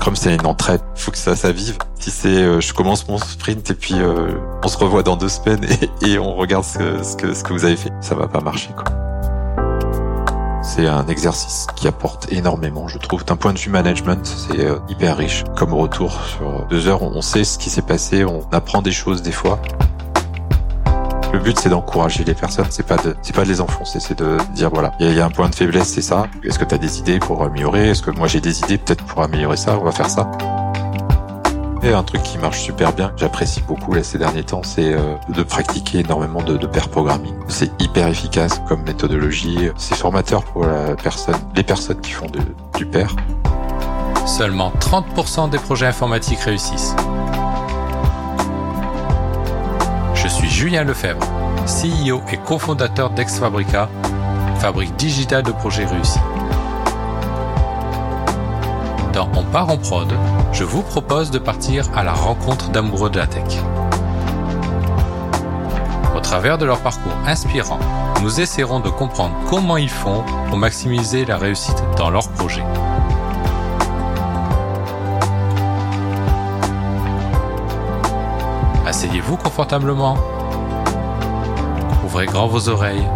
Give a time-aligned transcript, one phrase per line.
[0.00, 0.80] Scrum, c'est une entraide.
[0.94, 1.76] Faut que ça, ça vive.
[1.98, 4.30] Si c'est, euh, je commence mon sprint et puis euh,
[4.64, 5.60] on se revoit dans deux semaines
[6.00, 8.26] et, et on regarde ce que, ce que, ce que vous avez fait, ça va
[8.26, 8.84] pas marcher, quoi.
[10.62, 13.26] C'est un exercice qui apporte énormément, je trouve.
[13.26, 15.44] D'un point de vue management, c'est euh, hyper riche.
[15.54, 19.20] Comme retour sur deux heures, on sait ce qui s'est passé, on apprend des choses
[19.20, 19.60] des fois.
[21.32, 22.66] Le but, c'est d'encourager les personnes.
[22.70, 24.00] C'est pas de, c'est pas de les enfoncer.
[24.00, 26.26] C'est de dire voilà, il y, a un point de faiblesse, c'est ça.
[26.42, 27.90] Est-ce que tu as des idées pour améliorer?
[27.90, 29.78] Est-ce que moi j'ai des idées peut-être pour améliorer ça?
[29.78, 30.30] On va faire ça.
[31.82, 35.14] Et un truc qui marche super bien, j'apprécie beaucoup là, ces derniers temps, c'est euh,
[35.30, 37.32] de pratiquer énormément de, de pair programming.
[37.48, 39.70] C'est hyper efficace comme méthodologie.
[39.78, 42.26] C'est formateur pour la personne, les personnes qui font
[42.76, 43.14] du pair.
[44.26, 46.94] Seulement 30% des projets informatiques réussissent.
[50.30, 51.26] Je suis Julien Lefebvre,
[51.66, 53.88] CEO et cofondateur d'Exfabrica,
[54.60, 56.20] fabrique digitale de projets réussis.
[59.12, 60.06] Dans On part en prod,
[60.52, 63.58] je vous propose de partir à la rencontre d'amoureux de la tech.
[66.16, 67.80] Au travers de leur parcours inspirant,
[68.22, 72.64] nous essaierons de comprendre comment ils font pour maximiser la réussite dans leurs projets.
[79.02, 80.14] Asseyez-vous confortablement.
[82.04, 83.08] Ouvrez grand vos oreilles.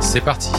[0.00, 0.52] C'est parti.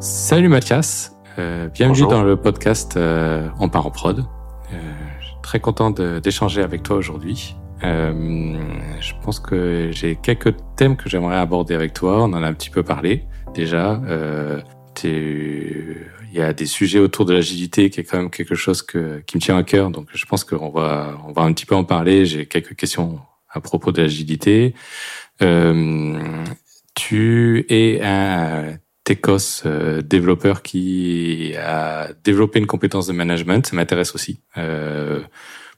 [0.00, 2.10] Salut Mathias, euh, bienvenue Bonjour.
[2.10, 4.26] dans le podcast euh, On part en prod.
[4.74, 4.76] Euh,
[5.40, 7.56] très content d'échanger avec toi aujourd'hui.
[7.84, 8.58] Euh,
[9.00, 12.22] je pense que j'ai quelques thèmes que j'aimerais aborder avec toi.
[12.22, 14.00] On en a un petit peu parlé déjà.
[14.06, 14.60] Euh,
[15.04, 18.96] Il y a des sujets autour de l'agilité qui est quand même quelque chose qui
[18.98, 19.90] me tient à cœur.
[19.90, 22.26] Donc je pense qu'on va, on va un petit peu en parler.
[22.26, 24.74] J'ai quelques questions à propos de l'agilité.
[25.42, 26.18] Euh,
[26.94, 29.62] tu es un Tecos
[30.02, 33.66] développeur qui a développé une compétence de management.
[33.66, 34.40] Ça m'intéresse aussi.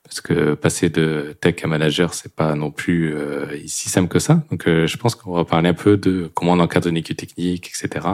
[0.07, 4.19] Parce que passer de tech à manager, c'est pas non plus euh, si simple que
[4.19, 4.43] ça.
[4.51, 7.17] Donc, euh, je pense qu'on va parler un peu de comment on encadre une équipe
[7.17, 8.07] technique, etc.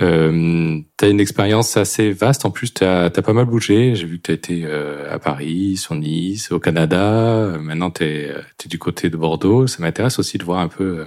[0.00, 2.44] Euh, tu as une expérience assez vaste.
[2.44, 3.94] En plus, tu as, pas mal bougé.
[3.94, 7.02] J'ai vu que tu as été euh, à Paris, sur Nice, au Canada.
[7.02, 8.34] Euh, Maintenant, tu es,
[8.66, 9.66] du côté de Bordeaux.
[9.66, 11.04] Ça m'intéresse aussi de voir un peu euh,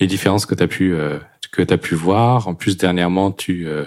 [0.00, 1.18] les différences que tu as pu euh,
[1.52, 2.48] que tu pu voir.
[2.48, 3.84] En plus, dernièrement, tu euh,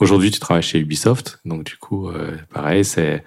[0.00, 1.40] aujourd'hui, tu travailles chez Ubisoft.
[1.44, 3.24] Donc, du coup, euh, pareil, c'est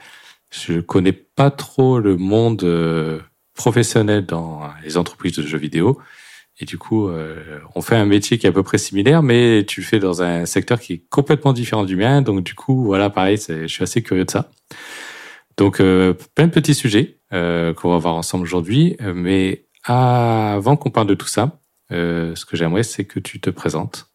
[0.49, 3.19] je connais pas trop le monde euh,
[3.53, 5.99] professionnel dans les entreprises de jeux vidéo.
[6.59, 9.63] Et du coup, euh, on fait un métier qui est à peu près similaire, mais
[9.67, 12.21] tu le fais dans un secteur qui est complètement différent du mien.
[12.21, 14.49] Donc, du coup, voilà, pareil, je suis assez curieux de ça.
[15.57, 18.97] Donc, euh, plein de petits sujets euh, qu'on va voir ensemble aujourd'hui.
[18.99, 21.59] Mais avant qu'on parle de tout ça,
[21.91, 24.09] euh, ce que j'aimerais, c'est que tu te présentes.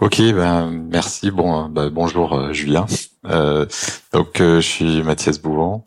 [0.00, 1.30] Ok, ben merci.
[1.30, 2.86] Bon, euh, ben, bonjour euh, Julien.
[3.26, 3.66] Euh,
[4.12, 5.84] donc euh, je suis Mathias Bouvan.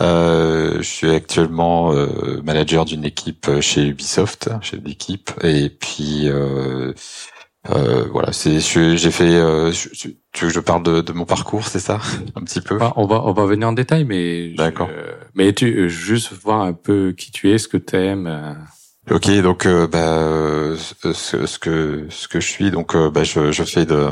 [0.00, 5.30] Euh, je suis actuellement euh, manager d'une équipe chez Ubisoft, chez l'équipe.
[5.42, 6.92] Et puis euh,
[7.70, 9.34] euh, voilà, c'est je- j'ai fait.
[9.34, 11.98] euh, je- tu veux que je parle de, de mon parcours, c'est ça,
[12.36, 12.78] un petit peu?
[12.80, 14.88] Ah, on va on va venir en détail, mais D'accord.
[14.90, 18.56] euh, mais tu juste voir un peu qui tu es, ce que tu aimes.
[19.10, 20.76] Ok, donc euh, bah, euh,
[21.12, 21.12] ce,
[21.46, 24.10] ce que ce que je suis, donc euh, bah, je, je fais de,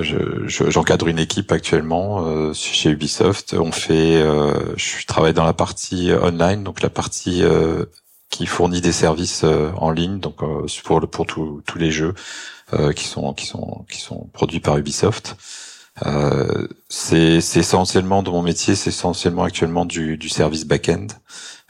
[0.00, 3.54] je- je- j'encadre une équipe actuellement euh, chez Ubisoft.
[3.58, 7.42] On fait, euh, je travaille dans la partie online, donc la partie
[8.30, 10.36] qui fournit des services en ligne, donc
[10.84, 12.14] pour le- pour tous tous les jeux
[12.94, 15.36] qui sont qui sont qui sont produits par Ubisoft.
[16.88, 21.06] C'est c'est essentiellement dans mon métier, c'est essentiellement actuellement du, du service back-end.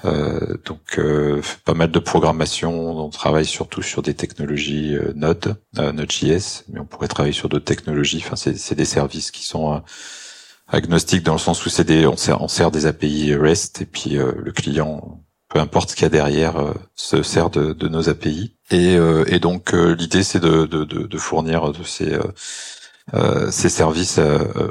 [0.05, 5.57] Euh, donc euh, pas mal de programmation, on travaille surtout sur des technologies euh, Node,
[5.75, 8.23] Node.js, mais on pourrait travailler sur d'autres technologies.
[8.25, 9.83] Enfin, c'est des services qui sont
[10.69, 13.87] agnostiques dans le sens où c'est des, on sert, on sert des API REST et
[13.87, 17.89] puis le client, peu importe ce qu'il y a derrière, euh, se sert de, de
[17.89, 18.57] nos API.
[18.71, 22.19] Et, euh, et donc euh, l'idée c'est de, de, de, fournir de ces
[23.51, 24.19] ces services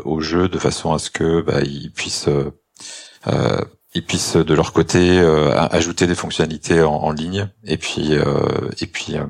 [0.04, 2.28] au jeu de façon à ce que bah, ils puissent
[3.96, 8.70] ils puissent de leur côté euh, ajouter des fonctionnalités en, en ligne et puis euh,
[8.82, 9.24] et puis euh,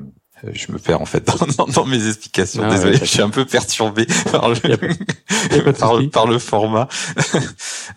[0.54, 1.26] je me perds en fait
[1.58, 2.64] dans, dans- dans mes explications.
[2.66, 4.56] Ah, Désolé, ouais, je suis un peu perturbé par le
[6.12, 6.88] par, le format.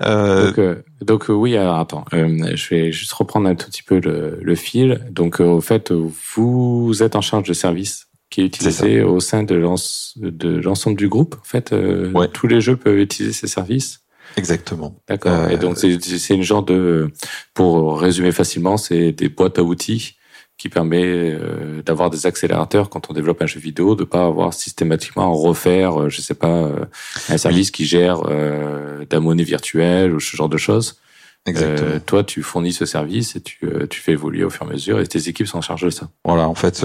[0.02, 3.82] Euh, Donc, euh, donc oui, alors attends, euh, je vais juste reprendre un tout petit
[3.82, 5.04] peu le, le fil.
[5.10, 5.90] Donc euh, au fait,
[6.36, 10.96] vous êtes en charge de service qui est utilisé au sein de l'ens- de l'ensemble
[10.98, 11.36] du groupe.
[11.40, 12.28] En fait, euh, Ouais.
[12.28, 14.00] tous les jeux peuvent utiliser ces services?
[14.38, 14.94] Exactement.
[15.08, 15.50] D'accord.
[15.50, 17.10] Et donc c'est une genre de,
[17.54, 20.14] pour résumer facilement, c'est des boîtes à outils
[20.58, 24.52] qui permet euh, d'avoir des accélérateurs quand on développe un jeu vidéo, de pas avoir
[24.52, 26.84] systématiquement à refaire, euh, je sais pas, euh,
[27.28, 31.00] un service qui gère euh, de la monnaie virtuelle ou ce genre de choses.
[31.46, 32.00] Exactement.
[32.04, 35.00] toi, tu fournis ce service et tu, tu fais évoluer au fur et à mesure
[35.00, 36.10] et tes équipes sont en charge de ça.
[36.22, 36.84] Voilà, en fait,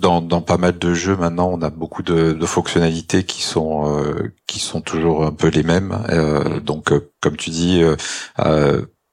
[0.00, 4.04] dans, dans pas mal de jeux maintenant, on a beaucoup de, de fonctionnalités qui sont
[4.46, 5.98] qui sont toujours un peu les mêmes.
[6.08, 6.60] Mm.
[6.60, 7.82] Donc, comme tu dis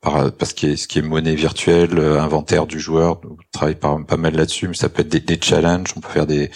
[0.02, 3.98] par, parce que ce qui est monnaie virtuelle, euh, inventaire du joueur, on travaille pas,
[4.08, 6.52] pas mal là-dessus, mais ça peut être des, des, challenges, on peut faire des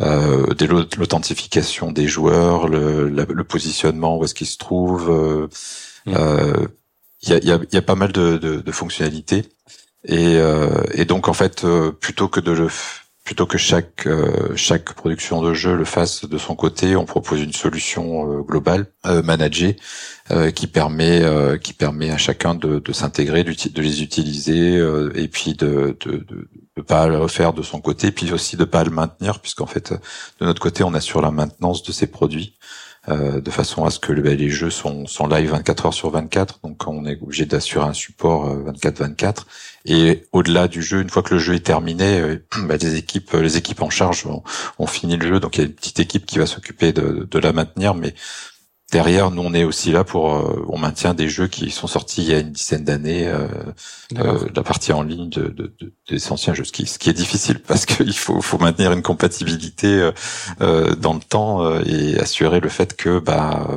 [0.00, 5.10] euh, des l'authentification des joueurs, le, le positionnement où est-ce qu'ils se trouvent.
[5.10, 5.48] Euh,
[6.06, 6.14] mm.
[6.16, 6.66] euh,
[7.22, 9.46] il y, a, y, a, y, a, pas mal de, de, de fonctionnalités
[10.06, 10.38] et,
[10.92, 11.64] et donc en fait
[11.98, 12.68] plutôt que de le
[13.24, 17.40] plutôt que chaque euh, chaque production de jeu le fasse de son côté, on propose
[17.40, 19.76] une solution euh, globale euh, managée
[20.30, 21.22] euh, qui permet
[21.60, 24.76] qui permet à chacun de, de s'intégrer, de les utiliser
[25.14, 28.64] et puis de, de, de de pas le refaire de son côté, puis aussi de
[28.64, 29.92] pas le maintenir, puisqu'en fait
[30.40, 32.56] de notre côté on assure la maintenance de ces produits.
[33.08, 36.60] de façon à ce que ben, les jeux sont, sont live 24 heures sur 24,
[36.64, 39.44] donc on est obligé d'assurer un support 24-24
[39.84, 43.32] et au-delà du jeu, une fois que le jeu est terminé, euh, bah, les équipes,
[43.32, 45.40] les équipes en charge ont, fini le jeu.
[45.40, 48.14] Donc il y a une petite équipe qui va s'occuper de, de, la maintenir, mais
[48.92, 52.22] derrière, nous on est aussi là pour, euh, on maintient des jeux qui sont sortis
[52.22, 53.48] il y a une dizaine d'années, euh,
[54.18, 55.74] euh la partie en ligne de, de,
[56.08, 59.02] des anciens jeux, ce qui, ce qui est difficile parce qu'il faut, faut maintenir une
[59.02, 60.10] compatibilité
[60.60, 63.68] euh, dans le temps et assurer le fait que, bah,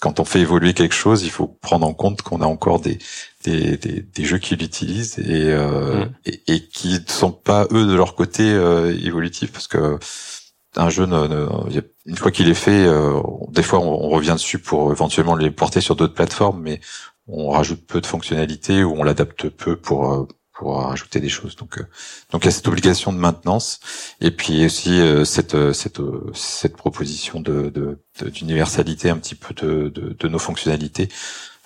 [0.00, 2.98] quand on fait évoluer quelque chose, il faut prendre en compte qu'on a encore des,
[3.44, 6.14] des, des, des jeux qui l'utilisent et, euh, mm.
[6.26, 9.98] et, et qui ne sont pas eux de leur côté euh, évolutifs parce que
[10.76, 11.08] un jeu,
[12.06, 13.20] une fois qu'il est fait, euh,
[13.50, 16.80] des fois on, revient dessus pour éventuellement les porter sur d'autres plateformes, mais
[17.26, 21.54] on rajoute peu de fonctionnalités ou on l'adapte peu pour euh, pour rajouter des choses.
[21.54, 21.86] Donc, euh,
[22.32, 23.78] donc il y a cette obligation de maintenance
[24.20, 26.00] et puis aussi cette cette
[26.34, 31.08] cette proposition de d'universalité un petit peu de, de, de nos fonctionnalités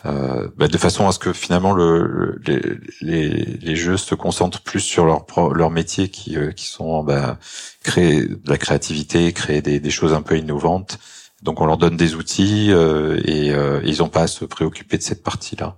[0.04, 2.60] euh, bah, de façon à ce que finalement le, les,
[3.02, 7.38] les, les, jeux se concentrent plus sur leur leur métier qui euh, qui sont bah,
[7.84, 10.98] créer de la créativité, créer des, des, choses un peu innovantes.
[11.42, 14.98] Donc on leur donne des outils euh, et, euh, ils n'ont pas à se préoccuper
[14.98, 15.76] de cette partie-là.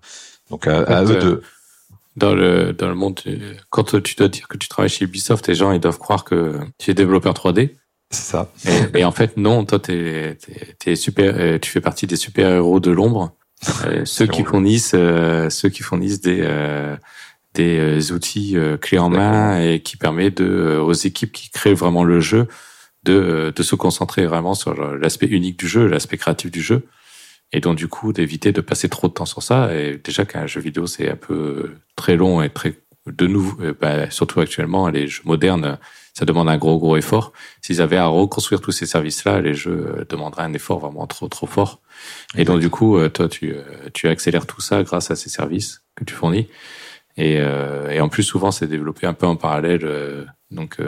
[0.50, 1.42] Donc à, eux de
[2.16, 3.20] dans le dans le monde
[3.68, 6.60] quand tu dois dire que tu travailles chez Ubisoft, les gens ils doivent croire que
[6.78, 7.74] tu es développeur 3D.
[8.10, 8.52] C'est ça.
[8.94, 10.38] Et, en fait non, toi t'es
[10.86, 13.43] es, super, tu fais partie des super héros de l'ombre euh,
[14.04, 16.96] ceux qui fournissent, euh, ceux qui fournissent des euh,
[17.54, 22.18] des outils clés en main et qui permet de aux équipes qui créent vraiment le
[22.20, 22.48] jeu
[23.04, 26.86] de de se concentrer vraiment sur l'aspect unique du jeu, l'aspect créatif du jeu
[27.52, 29.72] et donc du coup d'éviter de passer trop de temps sur ça.
[29.72, 32.74] Et déjà qu'un jeu vidéo c'est un peu très long et très
[33.06, 35.78] de nouveau bah, surtout actuellement les jeux modernes
[36.14, 39.54] ça demande un gros gros effort s'ils avaient à reconstruire tous ces services là les
[39.54, 41.80] jeux demanderaient un effort vraiment trop trop fort
[42.36, 43.62] et donc du coup, euh, toi, tu, euh,
[43.92, 46.48] tu accélères tout ça grâce à ces services que tu fournis.
[47.16, 50.26] Et, euh, et en plus, souvent, c'est développé un peu en parallèle.
[50.50, 50.78] donc,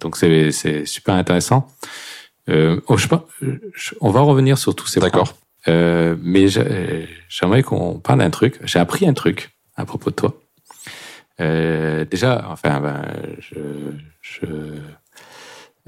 [0.00, 1.68] donc c'est, c'est super intéressant.
[2.48, 3.26] Euh, oh, je sais pas,
[4.00, 5.36] on va revenir sur tous ces D'accord.
[5.66, 6.46] Euh, mais
[7.28, 8.58] j'aimerais qu'on parle d'un truc.
[8.62, 10.40] J'ai appris un truc à propos de toi.
[11.40, 13.04] Euh, déjà, enfin, ben,
[13.40, 13.58] je,
[14.20, 14.46] je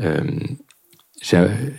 [0.01, 0.21] euh,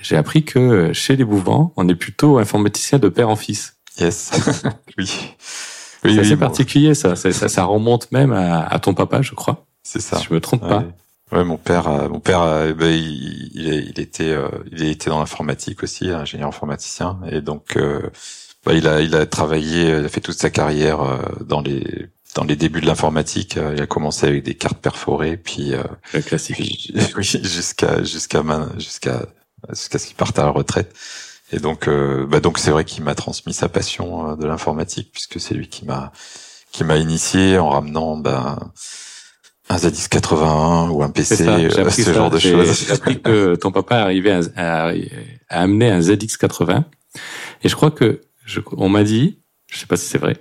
[0.01, 3.77] j'ai appris que chez les Bouvants, on est plutôt informaticien de père en fils.
[3.99, 4.31] Yes.
[4.97, 5.09] oui.
[6.03, 7.15] c'est assez particulier, ça.
[7.15, 7.31] ça.
[7.31, 7.63] ça.
[7.63, 9.65] remonte même à, ton papa, je crois.
[9.83, 10.17] C'est ça.
[10.17, 10.83] Si je me trompe pas.
[11.31, 14.35] Ouais, mon père, euh, mon père, euh, ben, il, il, était,
[14.71, 17.77] il était dans l'informatique aussi, ingénieur informaticien, et donc
[18.65, 20.99] bah, il a, il a travaillé, il a fait toute sa carrière
[21.41, 22.07] dans les
[22.37, 25.73] dans les débuts de l'informatique, il a commencé avec des cartes perforées, puis
[26.13, 29.25] le classique, jusqu'à jusqu'à jusqu'à
[29.73, 30.93] jusqu'à ce qu'il parte à la retraite.
[31.51, 35.11] Et donc, euh, bah donc c'est vrai qu'il m'a transmis sa passion euh, de l'informatique
[35.13, 36.11] puisque c'est lui qui m'a
[36.71, 38.57] qui m'a initié en ramenant ben
[39.69, 42.85] un ZX81 ou un PC, euh, ce genre de choses.
[42.85, 44.93] J'ai appris que ton papa arrivait à, à,
[45.49, 46.83] amener un ZX80
[47.63, 49.39] et je crois que je, on m'a dit,
[49.69, 50.37] je sais pas si c'est vrai,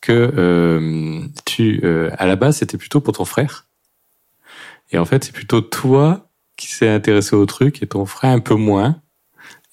[0.00, 3.66] que euh, tu euh, à la base c'était plutôt pour ton frère
[4.90, 8.40] et en fait c'est plutôt toi qui s'est intéressé au truc et ton frère un
[8.40, 9.00] peu moins.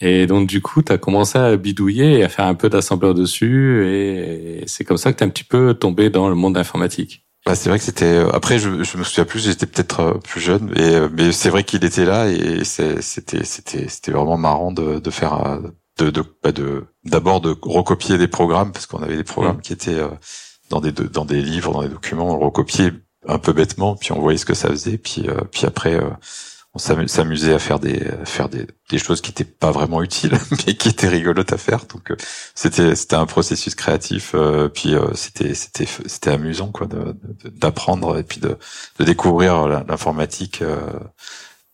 [0.01, 3.13] Et donc du coup, tu as commencé à bidouiller et à faire un peu d'assembleur
[3.13, 7.25] dessus et c'est comme ça que tu un petit peu tombé dans le monde informatique.
[7.45, 10.41] Bah, c'est vrai que c'était euh, après je, me souviens plus j'étais peut-être euh, plus
[10.41, 14.97] jeune euh, mais c'est vrai qu'il était là et c'était c'était c'était vraiment marrant de,
[14.97, 15.59] de faire
[15.97, 19.61] de de bah, de d'abord de recopier des programmes parce qu'on avait des programmes mm.
[19.61, 20.01] qui étaient
[20.69, 22.93] dans des dans des livres, dans des documents, on recopiait
[23.27, 25.99] un peu bêtement, puis on voyait ce que ça faisait, puis puis après
[26.75, 30.75] on s'amusait à faire des faire des, des choses qui étaient pas vraiment utiles mais
[30.75, 32.17] qui étaient rigolotes à faire donc euh,
[32.53, 36.87] c'était c'était un processus créatif euh, puis euh, c'était c'était c'était amusant quoi
[37.45, 38.57] d'apprendre et puis de,
[38.99, 40.99] de découvrir l'informatique bah,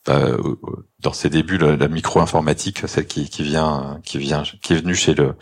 [0.07, 4.77] dans ses débuts la, la micro informatique celle qui qui vient qui vient qui est
[4.77, 5.35] venue chez le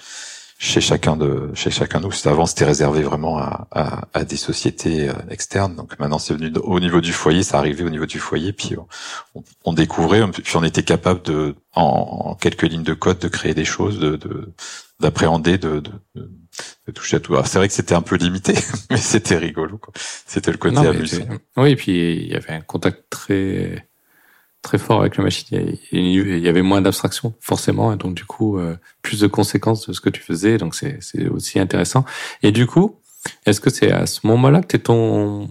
[0.61, 2.11] chez chacun de chez chacun de nous.
[2.25, 5.73] Avant, c'était réservé vraiment à, à, à, des sociétés euh, externes.
[5.75, 8.75] Donc maintenant, c'est venu au niveau du foyer, ça arrivait au niveau du foyer, puis
[9.35, 13.53] on, on découvrait, puis on était capable de, en, quelques lignes de code, de créer
[13.53, 14.53] des choses, de
[14.99, 17.33] d'appréhender, de, de, de, toucher à tout.
[17.45, 18.53] C'est vrai que c'était un peu limité,
[18.91, 19.79] mais c'était rigolo.
[20.25, 21.23] C'était le côté amusant.
[21.55, 23.88] Oui, et puis il y avait un contact très
[24.61, 25.75] très fort avec la machine.
[25.91, 29.93] Il y avait moins d'abstraction forcément, et donc du coup euh, plus de conséquences de
[29.93, 30.57] ce que tu faisais.
[30.57, 30.99] Donc c'est
[31.29, 32.05] aussi intéressant.
[32.43, 32.99] Et du coup,
[33.45, 35.49] est-ce que c'est à ce moment-là que t'es ton,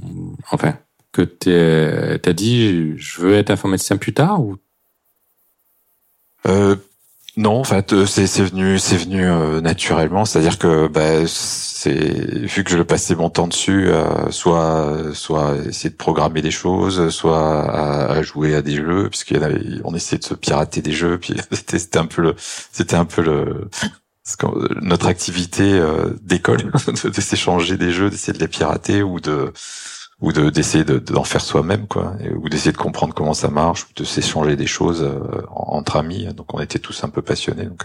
[0.50, 0.78] enfin,
[1.12, 4.56] que t'as dit je veux être informaticien plus tard ou?
[6.46, 6.76] Euh,
[7.38, 11.92] non, en fait, euh, c'est c'est venu c'est venu euh, naturellement, c'est-à-dire que bah, c'est
[11.92, 17.10] vu que je passais mon temps dessus, euh, soit soit essayer de programmer des choses,
[17.10, 20.90] soit à, jouer à des jeux, puisqu'il y avait, on essayait de se pirater des
[20.90, 22.34] jeux, puis c'était c'était un peu le
[22.72, 23.68] c'était un peu le
[24.82, 25.80] notre activité
[26.20, 26.72] d'école
[27.04, 29.52] de s'échanger des jeux, d'essayer de les pirater ou de
[30.20, 33.88] ou de d'essayer d'en faire soi-même quoi ou d'essayer de comprendre comment ça marche ou
[33.94, 36.26] de s'échanger des choses euh, entre amis.
[36.34, 37.64] Donc on était tous un peu passionnés.
[37.64, 37.84] Donc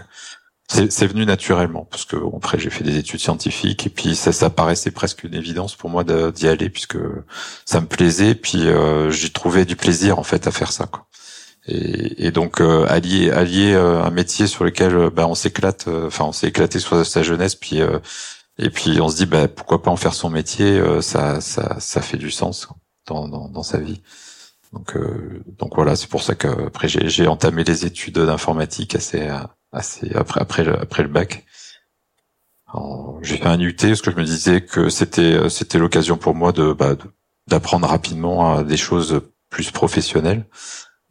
[0.68, 4.50] c'est venu naturellement parce que après j'ai fait des études scientifiques et puis ça ça
[4.50, 6.96] paraissait presque une évidence pour moi d'y aller puisque
[7.64, 11.06] ça me plaisait puis euh, j'y trouvais du plaisir en fait à faire ça quoi.
[11.66, 16.24] Et, et donc euh, allier allier euh, un métier sur lequel ben on s'éclate enfin
[16.24, 17.80] on s'est éclaté sur sa jeunesse puis
[18.58, 21.78] et puis on se dit bah, pourquoi pas en faire son métier, euh, ça, ça,
[21.80, 22.68] ça fait du sens
[23.06, 24.02] dans, dans, dans sa vie.
[24.72, 29.28] Donc, euh, donc voilà, c'est pour ça que après j'ai entamé les études d'informatique assez,
[29.72, 31.44] assez après après après le bac.
[33.22, 36.50] J'ai fait un UT parce que je me disais que c'était c'était l'occasion pour moi
[36.50, 36.96] de bah,
[37.46, 40.44] d'apprendre rapidement des choses plus professionnelles.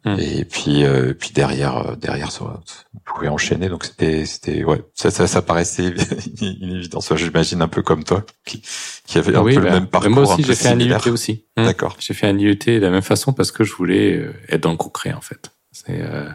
[0.04, 0.16] Hmm.
[0.18, 2.60] Et puis, euh, puis derrière, euh, derrière, ça,
[2.94, 3.70] on pouvait enchaîner.
[3.70, 5.94] Donc c'était, c'était, ouais, ça, ça, ça paraissait
[6.42, 7.14] une évidence.
[7.16, 8.62] J'imagine un peu comme toi, qui,
[9.06, 10.10] qui avait un peu le bah, même parcours.
[10.10, 11.46] Moi aussi, j'ai fait un IUT aussi.
[11.56, 11.64] Hmm.
[11.64, 11.96] D'accord.
[12.00, 14.72] J'ai fait un IUT de la même façon parce que je voulais euh, être dans
[14.72, 15.50] le concret, en fait.
[15.72, 16.28] C'est, euh,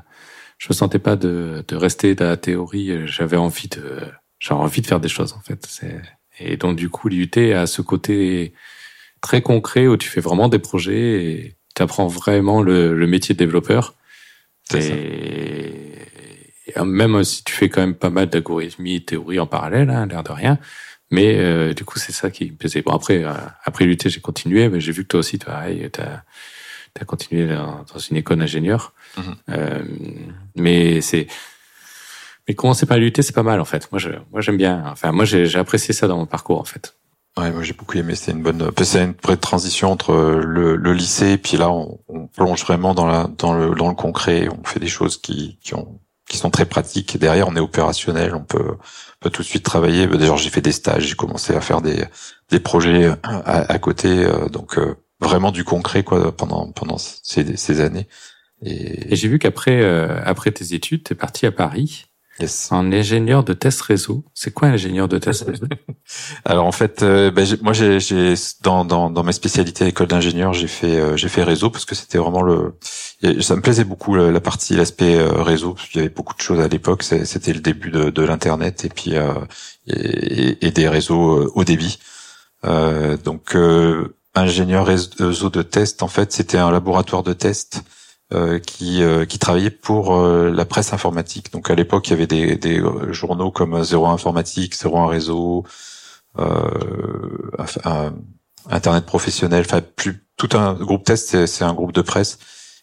[0.58, 3.08] je me sentais pas de, de rester dans la théorie.
[3.08, 4.02] J'avais envie de,
[4.40, 5.64] j'avais envie de faire des choses, en fait.
[5.68, 6.02] C'est,
[6.40, 8.54] et donc du coup, l'IUT a ce côté
[9.22, 13.34] très concret où tu fais vraiment des projets et tu apprends vraiment le, le, métier
[13.34, 13.96] de développeur.
[14.76, 15.72] Et,
[16.84, 20.32] même si tu fais quand même pas mal d'algorithmie, théorie en parallèle, hein, l'air de
[20.32, 20.60] rien.
[21.10, 22.82] Mais euh, du coup, c'est ça qui me plaisait.
[22.82, 23.32] Bon, après, euh,
[23.64, 27.86] après l'UT, j'ai continué, mais j'ai vu que toi aussi, pareil, tu as, continué dans,
[28.12, 28.94] une école d'ingénieur.
[29.18, 29.36] Mm-hmm.
[29.52, 29.84] euh,
[30.56, 31.28] mais c'est...
[32.48, 33.90] Mais commencer par l'UT, c'est pas mal, en fait.
[33.92, 34.84] Moi, je, moi, j'aime bien.
[34.88, 36.96] Enfin, moi, j'ai apprécié ça dans mon parcours, en fait.
[37.38, 38.16] Ouais, moi j'ai beaucoup aimé.
[38.16, 42.00] C'est une bonne, c'est une vraie transition entre le, le, lycée et puis là on,
[42.10, 44.48] on, plonge vraiment dans la, dans le, dans le concret.
[44.50, 47.18] On fait des choses qui, qui ont, qui sont très pratiques.
[47.18, 48.36] Derrière on est opérationnel.
[48.36, 48.76] On peut,
[49.20, 50.08] peut tout de suite travailler.
[50.08, 51.04] Bah, d'ailleurs j'ai fait des stages.
[51.06, 52.04] J'ai commencé à faire des,
[52.50, 54.26] des projets à, à côté.
[54.26, 58.08] Euh, donc euh, vraiment du concret quoi pendant pendant ces, ces années.
[58.62, 62.09] Et, et j'ai vu qu'après euh, après tes études, tu es parti à Paris.
[62.40, 62.70] Yes.
[62.72, 64.24] En ingénieur de test réseau.
[64.34, 65.66] C'est quoi un ingénieur de test réseau?
[66.46, 70.08] Alors en fait, euh, ben, moi j'ai, j'ai dans, dans, dans mes spécialités à l'école
[70.08, 72.76] d'ingénieur, j'ai fait euh, j'ai fait réseau parce que c'était vraiment le
[73.42, 76.42] ça me plaisait beaucoup la, partie l'aspect euh, réseau parce qu'il y avait beaucoup de
[76.42, 77.04] choses à l'époque.
[77.04, 79.16] C'était le début de, de l'internet et puis
[79.88, 82.00] et, et, des réseaux haut débit.
[82.64, 83.56] donc
[84.36, 87.84] ingénieur réseau de test, en fait, c'était un laboratoire de test
[88.32, 91.52] euh, qui, euh, qui travaillait pour euh, la presse informatique.
[91.52, 95.66] Donc à l'époque, il y avait des, des journaux comme Zéro Informatique, Zéro Réseau,
[98.70, 102.38] Internet professionnel, enfin plus tout un groupe test, c'est un groupe de presse.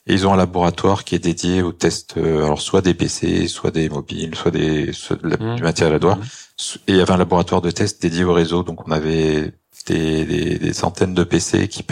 [0.09, 3.71] Et ils ont un laboratoire qui est dédié aux tests, alors soit des PC, soit
[3.71, 5.55] des mobiles, soit des mmh.
[5.55, 6.17] du matériel à doigt.
[6.17, 6.79] Mmh.
[6.89, 9.53] Et il y avait un laboratoire de test dédié au réseau, donc on avait
[9.87, 11.85] des, des, des centaines de PC qui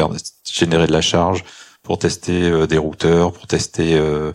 [0.52, 1.44] générer de la charge,
[1.84, 3.94] pour tester euh, des routeurs, pour tester.
[3.94, 4.32] Euh,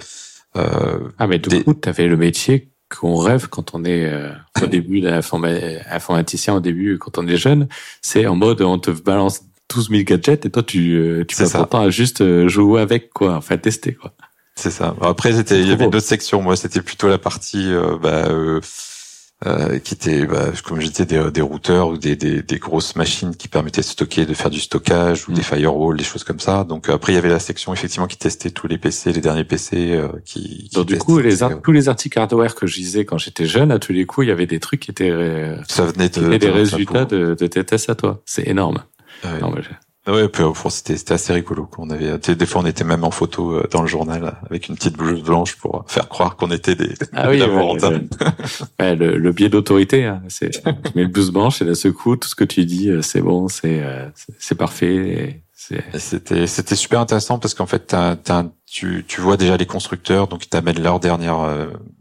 [0.55, 4.11] euh, ah mais du coup, tu avais le métier qu'on rêve quand on est
[4.63, 7.67] au début informaticien au début quand on est jeune,
[8.01, 9.41] c'est en mode on te balance
[9.71, 13.35] 12 000 gadgets et toi tu tu passes ton temps à juste jouer avec quoi,
[13.35, 14.15] enfin tester quoi.
[14.59, 14.93] C'est ça.
[15.01, 16.41] Après, c'était, il y avait une autre section.
[16.41, 18.59] Moi, c'était plutôt la partie, euh, bah, euh,
[19.45, 22.97] euh, qui était, bah, comme je disais, des, des routeurs ou des, des, des, grosses
[22.97, 25.45] machines qui permettaient de stocker, de faire du stockage ou des mm.
[25.45, 26.65] firewalls, des choses comme ça.
[26.65, 29.45] Donc après, il y avait la section effectivement qui testait tous les PC, les derniers
[29.45, 30.75] PC, euh, qui, qui.
[30.75, 33.79] Donc du coup, les tous les articles hardware que je lisais quand j'étais jeune, à
[33.79, 35.09] tous les coups, il y avait des trucs qui étaient.
[35.09, 38.21] Euh, ça venait de, des résultats de, de tes tests à toi.
[38.25, 38.83] C'est énorme.
[39.23, 39.61] Non, mais
[40.09, 40.29] Ouais,
[40.69, 41.69] c'était c'était assez rigolo.
[41.77, 44.75] On avait des fois on était même en photo euh, dans le journal avec une
[44.75, 49.49] petite blouse blanche pour faire croire qu'on était des, ah oui, ouais, le, le, biais
[49.49, 50.61] d'autorité, hein, c'est tu
[50.95, 53.21] mets le blouse blanche et d'un seul coup tout ce que tu dis euh, c'est
[53.21, 55.41] bon, c'est euh, c'est parfait.
[55.95, 57.95] C'était c'était super intéressant parce qu'en fait
[58.65, 61.47] tu tu vois déjà les constructeurs donc ils t'amènent leur dernière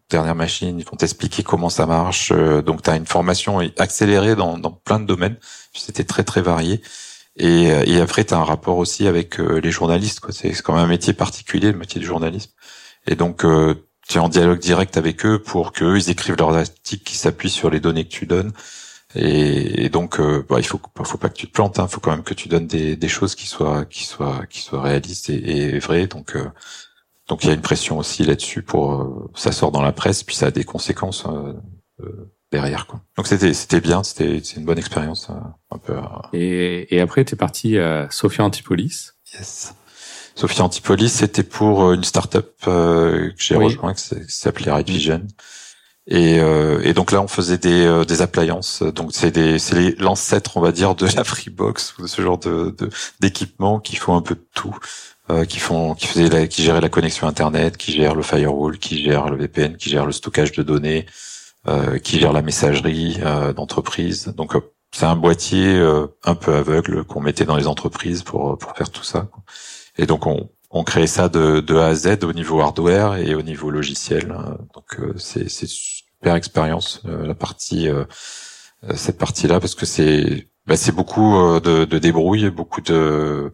[0.09, 2.33] dernière machine, ils vont t'expliquer comment ça marche.
[2.65, 5.37] donc tu as une formation accélérée dans dans plein de domaines.
[5.75, 6.81] C'était très très varié.
[7.38, 10.21] Et, euh, et après, tu as un rapport aussi avec euh, les journalistes.
[10.21, 10.33] Quoi.
[10.33, 12.50] C'est, quand même un métier particulier, le métier du journalisme.
[13.07, 13.75] Et donc, euh,
[14.09, 17.50] tu es en dialogue direct avec eux pour qu'eux, ils écrivent leurs articles qui s'appuient
[17.50, 18.52] sur les données que tu donnes.
[19.14, 21.76] Et, donc, bah, il faut, faut pas que tu te plantes.
[21.78, 21.88] Il hein.
[21.88, 24.83] faut quand même que tu donnes des, des, choses qui soient, qui soient, qui soient
[24.83, 26.07] réalistes et, et vraies.
[26.07, 26.37] Donc,
[27.26, 30.37] donc il y a une pression aussi là-dessus pour ça sort dans la presse, puis
[30.37, 31.25] ça a des conséquences
[32.52, 33.00] derrière quoi.
[33.17, 35.35] Donc c'était c'était bien, c'était c'est une bonne expérience euh,
[35.71, 35.95] un peu.
[35.95, 36.02] Euh.
[36.33, 39.12] Et, et après tu es parti à Sophia Antipolis.
[39.35, 39.75] Yes.
[40.35, 45.26] Sophia Antipolis, c'était pour euh, une start-up que j'ai rejoint qui s'appelait Right Vision.
[46.11, 48.83] Et, et donc là, on faisait des, des appliances.
[48.83, 52.38] Donc c'est des c'est l'ancêtre, on va dire, de la Freebox ou de ce genre
[52.38, 52.75] de
[53.21, 54.75] d'équipements qui font un peu de tout,
[55.31, 58.78] euh, qui font qui faisaient la, qui géraient la connexion internet, qui gèrent le firewall,
[58.78, 61.12] qui gèrent le VPN, qui gèrent le stockage de données, euh,
[62.03, 64.33] qui gère la messagerie euh, d'entreprise.
[64.37, 64.61] Donc euh,
[64.93, 65.79] c'est un boîtier
[66.25, 69.29] un peu aveugle qu'on mettait dans les entreprises pour pour faire tout ça.
[69.99, 73.35] Et donc on on créait ça de, de A à Z au niveau hardware et
[73.35, 74.35] au niveau logiciel.
[74.75, 77.88] Donc c'est c'est super expérience la partie
[78.95, 83.53] cette partie-là parce que c'est bah, c'est beaucoup de, de débrouille, beaucoup de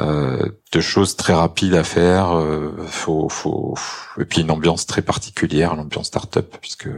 [0.00, 2.36] euh, de choses très rapides à faire.
[2.36, 3.74] Euh, faut, faut,
[4.18, 6.88] et puis une ambiance très particulière, l'ambiance startup, puisque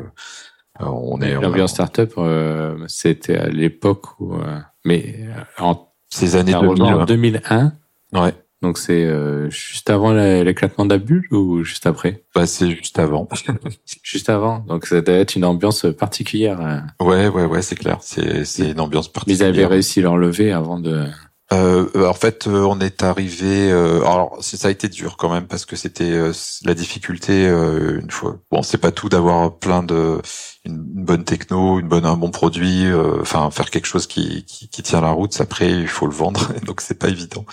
[0.81, 1.35] euh, on est.
[1.35, 5.27] L'ambiance startup, euh, c'était à l'époque où, euh, mais
[5.59, 7.73] en ces années 2000, 2001.
[8.13, 8.35] Ouais.
[8.63, 9.07] Donc c'est
[9.51, 12.25] juste avant l'éclatement de la bulle ou juste après?
[12.35, 13.29] Bah c'est juste avant.
[14.03, 14.61] juste avant.
[14.61, 16.83] Donc ça doit être une ambiance particulière.
[16.99, 17.99] Ouais ouais ouais c'est clair.
[18.01, 19.49] C'est c'est une ambiance particulière.
[19.49, 21.07] Ils avaient réussi à l'enlever avant de.
[21.53, 23.71] Euh, en fait, euh, on est arrivé.
[23.71, 26.33] Euh, alors, ça a été dur quand même parce que c'était euh,
[26.65, 28.39] la difficulté une fois.
[28.51, 30.21] Bon, c'est pas tout d'avoir plein de
[30.65, 32.87] une, bonne techno, une bonne un bon produit.
[33.21, 35.41] Enfin, faire quelque chose qui, qui, qui tient la route.
[35.41, 37.45] Après, il faut le vendre, donc c'est pas évident.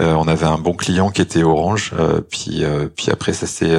[0.00, 1.94] on avait un bon client qui était Orange,
[2.30, 2.64] puis
[2.96, 3.76] puis après ça s'est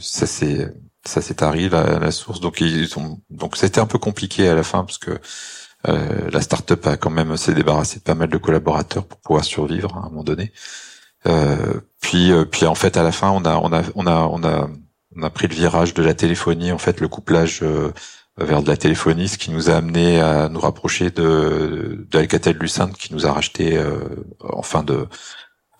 [0.00, 0.72] ça s'est
[1.04, 2.40] ça s'est tari la, la source.
[2.40, 5.18] Donc ils ont donc c'était un peu compliqué à la fin parce que
[5.88, 9.44] euh, la startup a quand même s'est débarrassé de pas mal de collaborateurs pour pouvoir
[9.44, 10.52] survivre à un moment donné.
[11.26, 14.28] Euh, puis, euh, puis en fait, à la fin, on a, on a, on a,
[14.30, 14.68] on a,
[15.16, 17.62] on a pris le virage de la téléphonie, en fait, le couplage
[18.36, 22.56] vers de la téléphonie, ce qui nous a amené à nous rapprocher de, de Alcatel
[22.56, 23.80] Lucent, qui nous a racheté
[24.40, 25.06] en fin de,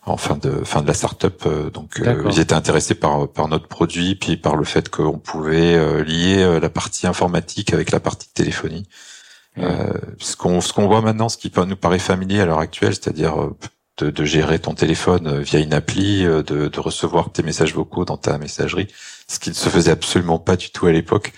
[0.07, 1.49] en fin de fin de la startup.
[1.73, 6.61] donc, ils étaient intéressés par par notre produit, puis par le fait qu'on pouvait lier
[6.61, 8.87] la partie informatique avec la partie téléphonie.
[9.59, 12.95] Euh, ce qu'on ce qu'on voit maintenant, ce qui nous paraît familier à l'heure actuelle,
[12.95, 13.57] c'est-à-dire euh,
[13.99, 18.05] de, de, gérer ton téléphone euh, via une appli, de, de, recevoir tes messages vocaux
[18.05, 18.89] dans ta messagerie,
[19.29, 21.33] ce qui ne se faisait absolument pas du tout à l'époque.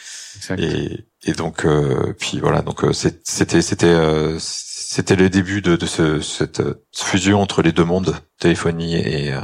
[0.59, 1.67] Et, et, donc,
[2.19, 6.63] puis voilà, donc c'était c'était c'était le début de, de ce, cette
[6.95, 9.35] fusion entre les deux mondes, téléphonie et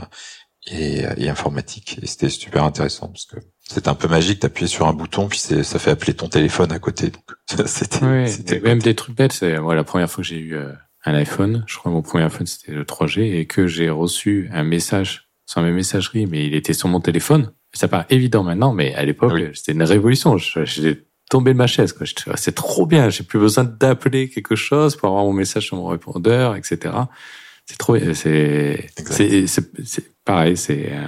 [0.67, 1.99] et, et informatique.
[2.03, 3.37] Et c'était super intéressant parce que
[3.73, 6.79] c'est un peu magique d'appuyer sur un bouton puis ça fait appeler ton téléphone à
[6.79, 7.11] côté.
[7.11, 9.33] Donc c'était même des trucs bêtes.
[9.33, 10.73] C'est moi la première fois que j'ai eu euh,
[11.05, 14.51] un iPhone, je crois que mon premier iPhone c'était le 3G et que j'ai reçu
[14.53, 17.53] un message sur mes messageries, mais il était sur mon téléphone.
[17.73, 20.37] Ça paraît évident maintenant, mais à l'époque c'était une révolution.
[20.37, 21.95] J'ai tombé de ma chaise.
[22.37, 23.09] C'est trop bien.
[23.09, 26.95] J'ai plus besoin d'appeler quelque chose pour avoir mon message sur mon répondeur, etc.
[27.65, 27.97] C'est trop.
[28.13, 30.59] C'est c'est pareil.
[30.59, 31.07] C'est euh,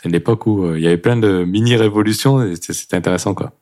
[0.00, 3.34] c'est une époque où euh, il y avait plein de mini révolutions et c'était intéressant
[3.34, 3.52] quoi.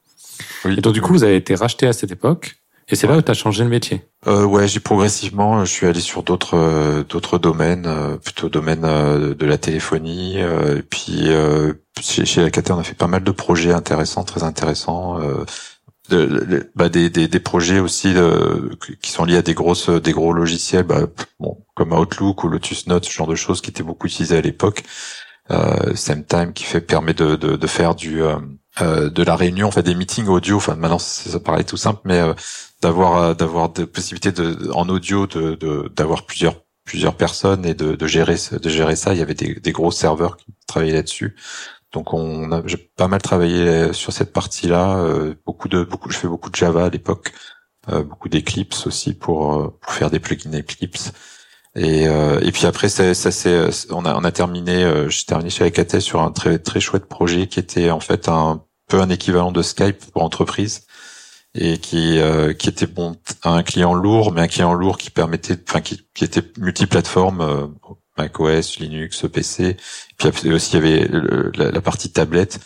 [0.64, 0.74] Oui.
[0.79, 2.57] Et donc du coup, vous avez été racheté à cette époque.
[2.90, 4.03] Et c'est là où tu as changé le métier.
[4.27, 8.81] Euh, ouais, j'ai progressivement, je suis allé sur d'autres euh, d'autres domaines, euh, plutôt domaine
[8.81, 10.38] de la téléphonie.
[10.38, 11.29] et puis
[12.01, 15.18] chez, chez Alcatel, on a fait pas mal de projets intéressants, très intéressants.
[16.09, 18.14] De, bah, des, des, des, projets aussi
[19.03, 21.03] qui sont liés à des grosses des gros logiciels, bah,
[21.38, 24.40] bon, comme Outlook ou Lotus Notes, ce genre de choses qui étaient beaucoup utilisés à
[24.40, 24.85] l'époque.
[25.50, 28.22] Euh, SameTime qui fait permet de, de, de faire du
[28.80, 30.56] de la réunion, on fait des meetings audio.
[30.56, 32.20] Enfin, maintenant ça, paraît tout simple, mais
[32.80, 38.06] d'avoir d'avoir des possibilités de en audio de d'avoir plusieurs plusieurs personnes et de, de
[38.06, 39.14] gérer de gérer ça.
[39.14, 41.34] Il y avait des, des gros serveurs qui travaillaient là-dessus.
[41.92, 45.04] Donc on a j'ai pas mal travaillé sur cette partie-là.
[45.44, 47.32] beaucoup de beaucoup, je fais beaucoup de Java à l'époque.
[47.90, 51.12] Euh, beaucoup d'Eclipse aussi pour, euh, pour faire des plugins Eclipse.
[51.79, 55.25] Et, euh, et puis après, ça, ça c'est, on a, on a terminé, euh, j'ai
[55.25, 59.01] terminé chez Alcatel sur un très très chouette projet qui était en fait un peu
[59.01, 60.83] un équivalent de Skype pour entreprise
[61.55, 65.57] et qui euh, qui était bon un client lourd, mais un client lourd qui permettait,
[65.69, 67.67] enfin qui, qui était multiplateforme, euh,
[68.17, 69.64] macOS, Linux, PC.
[69.64, 69.77] Et
[70.17, 71.09] puis aussi il y avait
[71.55, 72.59] la, la, partie tablette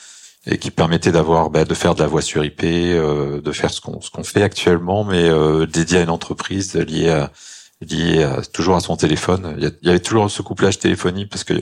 [0.46, 3.70] et qui permettait d'avoir bah, de faire de la voix sur IP, euh, de faire
[3.70, 7.30] ce qu'on ce qu'on fait actuellement, mais euh, dédié à une entreprise liée à
[7.84, 9.54] lié toujours à son téléphone.
[9.58, 11.54] Il y, avait toujours ce couplage téléphonique parce que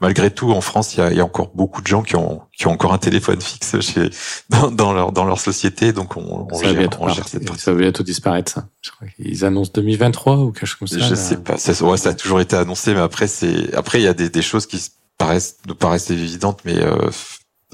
[0.00, 2.16] malgré tout, en France, il y a, il y a encore beaucoup de gens qui
[2.16, 4.10] ont qui ont encore un téléphone fixe chez
[4.50, 7.72] dans, dans leur dans leur société, donc on, on ça gère, on gère cette Ça
[7.72, 8.68] va bientôt disparaître, ça.
[8.82, 10.98] Je crois qu'ils annoncent 2023 ou quelque chose comme ça.
[10.98, 11.56] Je sais pas.
[11.56, 14.28] Ça, ouais, ça a toujours été annoncé, mais après c'est après il y a des,
[14.28, 14.80] des choses qui
[15.18, 17.10] paraissent nous paraissent évidentes, mais euh,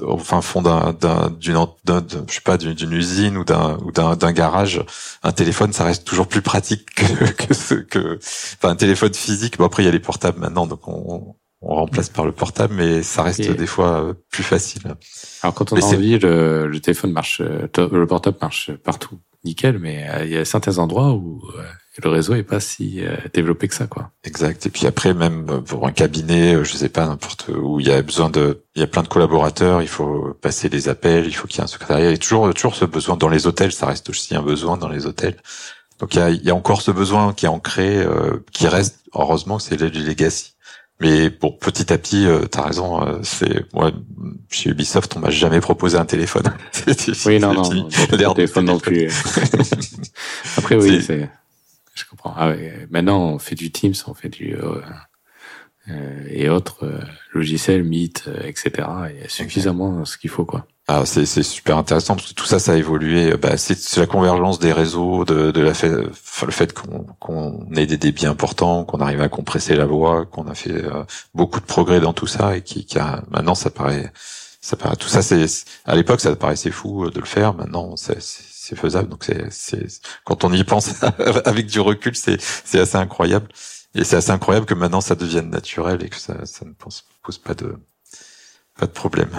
[0.01, 0.93] au fin fond d'un
[1.39, 4.83] d'une je sais pas d'une usine ou d'un ou d'un garage
[5.23, 8.19] un téléphone ça reste toujours plus pratique que que, ce, que
[8.57, 9.57] enfin un téléphone physique.
[9.57, 12.73] Bon après il y a les portables maintenant donc on, on remplace par le portable
[12.75, 14.81] mais ça reste des fois plus facile.
[15.41, 19.19] Alors quand on a envie le, le téléphone marche le portable marche partout.
[19.45, 21.63] Nickel mais euh, il y a certains endroits où euh,
[22.03, 24.11] le réseau est pas si euh, développé que ça, quoi.
[24.23, 24.65] Exact.
[24.65, 27.87] Et puis après, même euh, pour un cabinet, euh, je sais pas, n'importe où il
[27.87, 31.25] y a besoin de, il y a plein de collaborateurs, il faut passer des appels,
[31.27, 32.09] il faut qu'il y ait un secrétariat.
[32.09, 34.77] Il y a toujours, toujours ce besoin dans les hôtels, ça reste aussi un besoin
[34.77, 35.37] dans les hôtels.
[35.99, 38.05] Donc il y a, il y a encore ce besoin qui est ancré,
[38.53, 38.99] qui reste.
[39.13, 40.53] Heureusement, c'est du legacy.
[41.01, 43.01] Mais bon, petit à petit, euh, t'as raison.
[43.01, 43.91] Euh, c'est moi
[44.49, 46.43] chez Ubisoft, on m'a jamais proposé un téléphone.
[47.25, 49.07] oui, non, non, non téléphone non plus.
[50.57, 51.29] Après, oui, c'est
[52.21, 52.33] comprends.
[52.37, 52.53] Ah
[52.89, 54.81] maintenant, on fait du Teams, on fait du euh,
[55.89, 56.99] euh et autres euh,
[57.33, 58.87] logiciels, Meet, euh, etc.
[59.13, 60.65] Il y a suffisamment ce qu'il faut, quoi.
[60.87, 63.37] Ah, c'est super intéressant parce que tout ça, ça a évolué.
[63.37, 67.85] Bah, c'est la convergence des réseaux, de, de la fait, le fait qu'on qu'on ait
[67.85, 70.81] des débits importants, qu'on arrive à compresser la voix, qu'on a fait
[71.35, 74.11] beaucoup de progrès dans tout ça et qui, qui a, maintenant, ça paraît,
[74.61, 75.45] ça paraît, tout ça, c'est
[75.85, 77.53] à l'époque, ça paraissait fou de le faire.
[77.53, 78.17] Maintenant, c'est
[78.69, 79.09] c'est faisable.
[79.09, 79.87] Donc c'est,
[80.23, 81.03] quand on y pense
[81.45, 82.39] avec du recul, c'est
[82.79, 83.47] assez incroyable.
[83.95, 87.03] Et c'est assez incroyable que maintenant ça devienne naturel et que ça, ça ne pose
[87.43, 87.75] pas de
[88.79, 89.29] pas de problème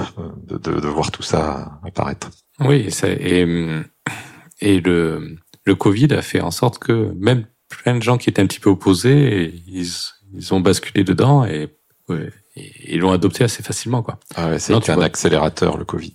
[0.43, 2.29] de, de, de voir tout ça apparaître.
[2.59, 3.83] Oui, et, et,
[4.61, 8.43] et le le Covid a fait en sorte que même plein de gens qui étaient
[8.43, 9.87] un petit peu opposés, ils
[10.33, 11.69] ils ont basculé dedans et
[12.87, 14.19] ils l'ont adopté assez facilement, quoi.
[14.35, 16.15] Ah ouais, c'est un accélérateur, le Covid.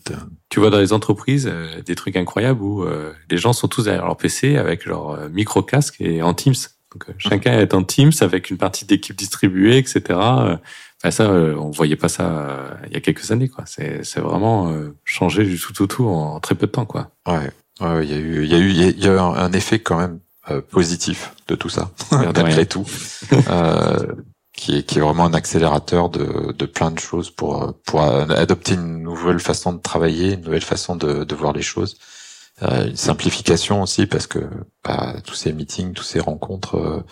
[0.50, 3.86] Tu vois dans les entreprises euh, des trucs incroyables où euh, les gens sont tous
[3.86, 6.56] derrière leur PC avec leur euh, micro casque et en Teams.
[6.92, 10.02] Donc chacun est en Teams avec une partie d'équipe distribuée, etc.
[10.10, 13.66] Enfin ça, on voyait pas ça il y a quelques années, quoi.
[13.68, 17.12] C'est c'est vraiment changé du tout au tout en très peu de temps, quoi.
[17.28, 19.52] Ouais, ouais, il y a eu il y a eu il y a eu un
[19.52, 20.20] effet quand même
[20.72, 22.86] positif de tout ça, malgré tout.
[23.50, 24.08] euh,
[24.56, 28.76] qui est, qui est vraiment un accélérateur de, de plein de choses pour, pour adopter
[28.76, 31.98] une nouvelle façon de travailler, une nouvelle façon de, de voir les choses.
[32.64, 34.40] Euh, une simplification aussi parce que
[34.84, 37.04] bah, tous ces meetings, tous ces rencontres, euh,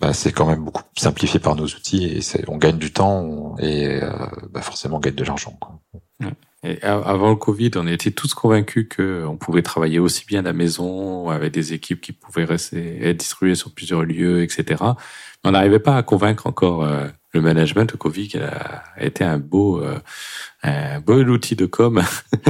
[0.00, 4.00] bah, c'est quand même beaucoup simplifié par nos outils et on gagne du temps et
[4.00, 4.10] euh,
[4.50, 5.58] bah, forcément on gagne de l'argent.
[6.82, 11.30] Avant le Covid, on était tous convaincus qu'on pouvait travailler aussi bien à la maison
[11.30, 14.76] avec des équipes qui pouvaient rester être distribuées sur plusieurs lieux, etc
[15.46, 17.92] on n'arrivait pas à convaincre encore euh, le management.
[17.92, 19.96] Le Covid a été un beau, euh,
[20.64, 22.02] un beau outil de com.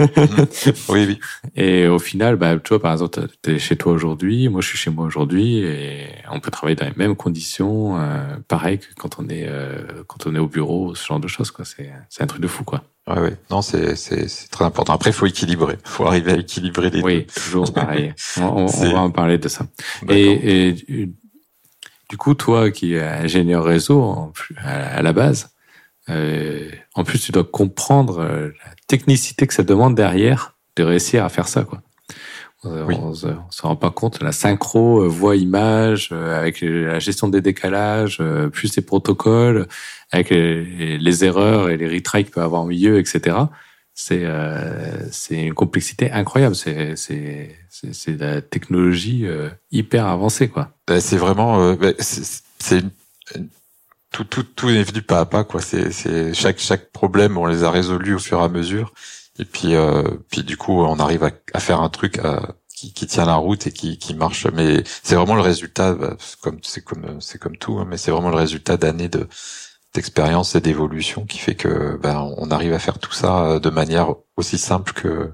[0.89, 1.19] oui, oui.
[1.55, 4.69] Et au final, bah, tu vois, par exemple, tu es chez toi aujourd'hui, moi je
[4.69, 8.87] suis chez moi aujourd'hui, et on peut travailler dans les mêmes conditions, euh, pareil que
[8.99, 9.47] quand on est
[10.07, 11.67] quand on est au bureau, ce genre de choses, quoi.
[11.67, 12.83] C'est un truc de fou, quoi.
[13.09, 13.37] Ouais, ouais.
[13.51, 14.95] Non, c'est c'est très important.
[14.95, 15.77] Après, il faut équilibrer.
[15.85, 18.15] Il faut arriver à équilibrer les oui, toujours pareil.
[18.39, 19.67] on, on, va en parler de ça.
[20.09, 21.09] Et, et
[22.09, 25.51] du coup, toi qui es ingénieur réseau à la base,
[26.09, 31.25] euh, en plus tu dois comprendre euh, la technicité que ça demande derrière de réussir
[31.25, 31.83] à faire ça, quoi.
[32.64, 33.29] On, se,
[33.62, 38.21] rend pas compte la synchro euh, voix-image avec la gestion des décalages,
[38.53, 39.69] plus les protocoles,
[40.11, 43.37] avec les, erreurs et les retries qu'il peut avoir au milieu, etc
[43.99, 46.55] c'est euh, c'est une complexité incroyable.
[46.55, 50.71] C'est c'est c'est de la technologie euh, hyper avancée quoi.
[50.87, 52.85] Bah, c'est vraiment euh, bah, c'est
[54.13, 55.61] tout, tout, tout est venu pas à pas, quoi.
[55.61, 58.95] C'est, c'est chaque, chaque problème, on les a résolus au fur et à mesure.
[59.39, 62.21] Et puis, euh, puis du coup, on arrive à, à faire un truc
[62.75, 64.47] qui, qui, tient la route et qui, qui marche.
[64.55, 68.11] Mais c'est vraiment le résultat, bah, comme c'est comme c'est comme tout, hein, mais c'est
[68.11, 69.29] vraiment le résultat d'années de
[69.94, 74.14] d'expérience et d'évolution qui fait que ben on arrive à faire tout ça de manière
[74.37, 75.33] aussi simple que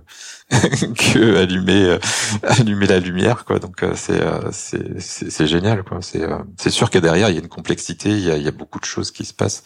[0.97, 1.99] que allumer euh,
[2.43, 3.59] allumer la lumière quoi.
[3.59, 6.03] Donc euh, euh, c'est c'est c'est génial quoi.
[6.03, 6.27] C'est
[6.59, 8.53] c'est sûr que derrière il y a une complexité il y a il y a
[8.53, 9.65] beaucoup de choses qui se passent.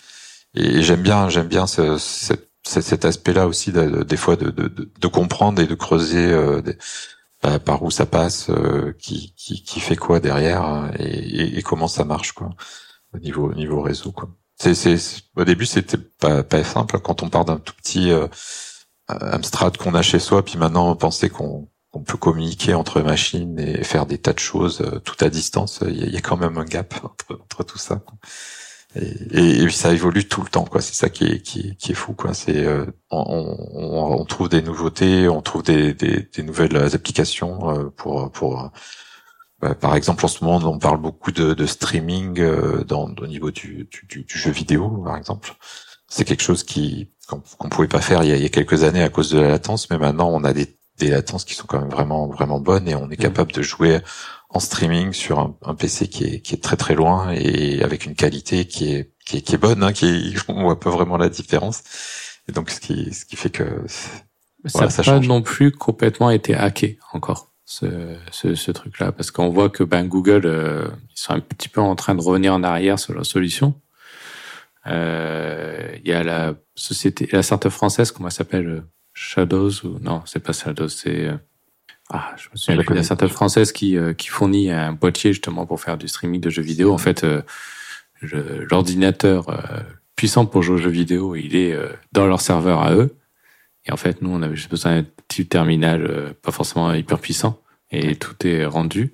[0.55, 1.99] Et, j'aime bien j'aime bien ce,
[2.63, 6.35] cet aspect là aussi de, des fois de, de, de comprendre et de creuser
[7.43, 8.51] bah, par où ça passe
[8.99, 12.51] qui, qui qui fait quoi derrière hein, et, et, comment ça marche quoi
[13.13, 14.97] au niveau au niveau réseau quoi c'est
[15.37, 18.11] au début c'était pas pas simple quand on part d'un tout petit
[19.09, 21.69] Amstrad qu'on a chez soi, puis maintenant penser qu'on
[22.05, 26.13] peut communiquer entre machines et faire des tas de choses euh, tout à distance, il
[26.13, 28.03] y, a quand même un gap entre, tout ça.
[28.97, 30.81] Et, et, ça évolue tout le temps, quoi.
[30.81, 32.35] C'est ça qui est, qui, qui est fou, quoi.
[32.35, 37.91] C'est euh, on, on, trouve des nouveautés, on trouve des, des, des nouvelles applications euh,
[37.97, 38.71] pour pour
[39.81, 42.41] par exemple, en ce moment, on parle beaucoup de, de streaming
[42.87, 45.55] dans, au niveau du, du, du, jeu vidéo, par exemple.
[46.09, 48.85] C'est quelque chose qui qu'on pouvait pas faire il y, a, il y, a, quelques
[48.85, 51.67] années à cause de la latence, mais maintenant on a des, des latences qui sont
[51.67, 53.23] quand même vraiment vraiment bonnes et on est mmh.
[53.23, 53.99] capable de jouer
[54.51, 58.07] en streaming sur un, un, PC qui est, qui est très très loin et avec
[58.07, 61.17] une qualité qui est qui est, qui est bonne, hein, qui on voit pas vraiment
[61.17, 61.83] la différence.
[62.49, 63.85] Et donc ce qui ce qui fait que
[64.67, 69.51] ça n'a pas non plus complètement été hacké encore ce, ce, ce truc-là parce qu'on
[69.51, 72.63] voit que ben Google euh, ils sont un petit peu en train de revenir en
[72.63, 73.75] arrière sur leur solution
[74.87, 78.83] euh, il y a la société, la startup française, comment elle s'appelle euh,
[79.15, 81.37] Shadows ou non, c'est pas Shadows, c'est euh,
[82.11, 85.99] ah, je me souviens la startup française qui qui fournit un boîtier justement pour faire
[85.99, 86.93] du streaming de jeux vidéo.
[86.93, 87.27] En fait,
[88.23, 89.49] l'ordinateur
[90.15, 91.77] puissant pour jouer aux jeux vidéo, il est
[92.13, 93.17] dans leur serveur à eux.
[93.87, 97.61] Et en fait, nous, on avait juste besoin petit terminal, pas forcément hyper puissant,
[97.91, 99.13] et tout est rendu.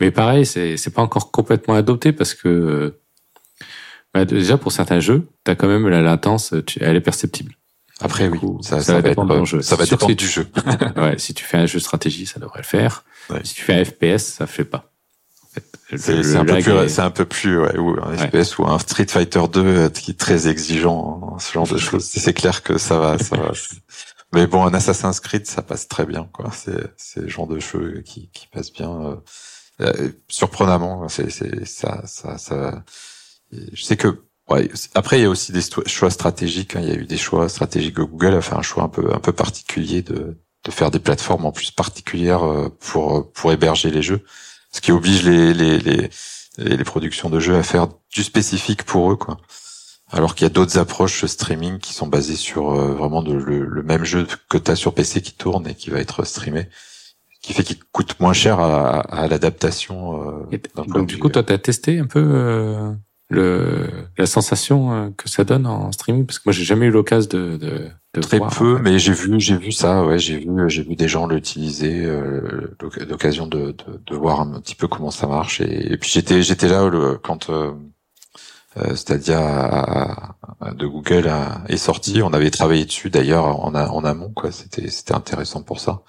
[0.00, 2.98] Mais pareil, c'est c'est pas encore complètement adopté parce que
[4.14, 7.54] bah, déjà, pour certains jeux, tu as quand même la latence, elle est perceptible.
[8.00, 9.62] Après, oui, ça, ça, va dépendre, jeu.
[9.62, 10.46] ça va dépendre du jeu.
[10.96, 13.04] ouais, si tu fais un jeu stratégie, ça devrait le faire.
[13.44, 14.92] Si tu fais un FPS, ça fait pas.
[15.96, 19.42] c'est un, peu plus, un peu plus, ouais, ou un FPS ou un Street Fighter
[19.50, 22.04] 2 euh, qui est très exigeant, ce genre de choses.
[22.04, 23.52] C'est clair que ça va, ça va.
[24.32, 26.50] Mais bon, un Assassin's Creed, ça passe très bien, quoi.
[26.52, 29.16] C'est, c'est le genre de jeu qui, qui passe bien, euh,
[29.82, 31.08] euh surprenamment.
[31.08, 31.30] C'est,
[31.66, 32.82] ça, ça, ça,
[33.72, 36.76] je sais que ouais, après il y a aussi des choix stratégiques.
[36.76, 36.80] Hein.
[36.82, 37.96] Il y a eu des choix stratégiques.
[37.96, 41.46] Google a fait un choix un peu un peu particulier de de faire des plateformes
[41.46, 44.24] en plus particulières euh, pour pour héberger les jeux,
[44.72, 46.10] ce qui oblige les les les,
[46.58, 49.38] les productions de jeux à faire du spécifique pour eux quoi.
[50.12, 53.82] Alors qu'il y a d'autres approches streaming qui sont basées sur euh, vraiment de, le,
[53.82, 56.68] même jeu que tu as sur PC qui tourne et qui va être streamé
[57.40, 60.44] qui fait qu'il coûte moins cher à, à l'adaptation.
[60.52, 62.94] Euh, donc du coup, toi, tu as testé un peu
[63.32, 66.26] le, la sensation euh, que ça donne en streaming?
[66.26, 69.40] Parce que moi, j'ai jamais eu l'occasion de, de, de très peu, mais j'ai vu,
[69.40, 70.04] j'ai vu ça.
[70.04, 72.76] Ouais, j'ai vu, j'ai vu des gens l'utiliser, euh,
[73.08, 75.60] l'occasion de, de, de, voir un petit peu comment ça marche.
[75.60, 77.72] Et, puis j'étais, j'étais là le, quand euh, euh
[78.94, 80.34] Stadia
[80.74, 81.30] de Google
[81.68, 82.22] est sorti.
[82.22, 84.30] On avait travaillé dessus d'ailleurs en, amont.
[84.30, 86.02] Quoi, c'était, c'était intéressant pour ça.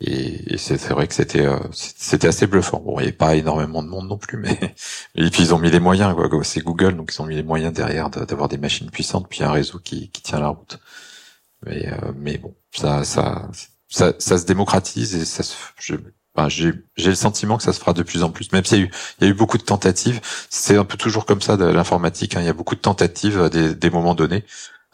[0.00, 2.80] Et, c'est vrai que c'était euh, c'était assez bluffant.
[2.80, 4.58] Bon, il n'y avait pas énormément de monde non plus, mais
[5.14, 6.14] et puis ils ont mis les moyens.
[6.14, 6.28] Quoi.
[6.44, 9.52] C'est Google, donc ils ont mis les moyens derrière d'avoir des machines puissantes, puis un
[9.52, 10.78] réseau qui, qui tient la route.
[11.64, 13.48] Mais euh, mais bon, ça ça
[13.88, 15.94] ça, ça se démocratise et ça se, je,
[16.48, 18.52] j'ai j'ai le sentiment que ça se fera de plus en plus.
[18.52, 20.20] Même s'il y a eu il y a eu beaucoup de tentatives,
[20.50, 22.36] c'est un peu toujours comme ça de l'informatique.
[22.36, 22.40] Hein.
[22.40, 24.44] Il y a beaucoup de tentatives à des, des moments donnés.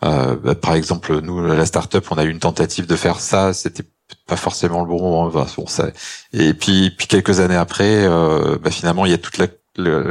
[0.04, 3.52] Euh, bah, par exemple, nous, la startup, on a eu une tentative de faire ça.
[3.52, 3.84] C'était
[4.26, 5.28] pas forcément le bon moment.
[5.28, 5.90] bon, ça...
[6.32, 9.48] Et puis, puis quelques années après, euh, bah, finalement, il y a toute la,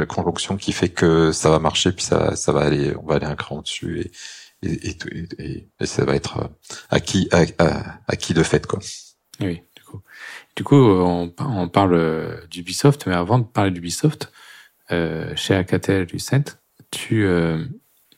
[0.06, 3.26] conjonction qui fait que ça va marcher, puis ça, ça va aller, on va aller
[3.26, 4.10] un cran au-dessus
[4.62, 4.98] et, et,
[5.38, 6.50] et, et, ça va être
[6.90, 7.28] acquis,
[8.08, 8.80] acquis de fait, quoi.
[9.38, 9.62] Oui,
[10.56, 10.76] du coup.
[10.76, 14.32] On, on parle d'Ubisoft, mais avant de parler d'Ubisoft,
[14.90, 16.58] euh, chez Alcatel Lucent,
[16.90, 17.64] tu, euh,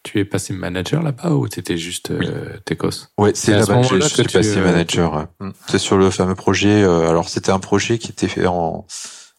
[0.03, 4.07] tu es passé manager là-bas ou t'étais juste euh, Tecos Ouais, c'est là-bas que, je
[4.07, 5.29] suis passé euh, manager.
[5.41, 5.51] Mm.
[5.69, 6.83] C'est sur le fameux projet.
[6.83, 8.87] Euh, alors c'était un projet qui était fait en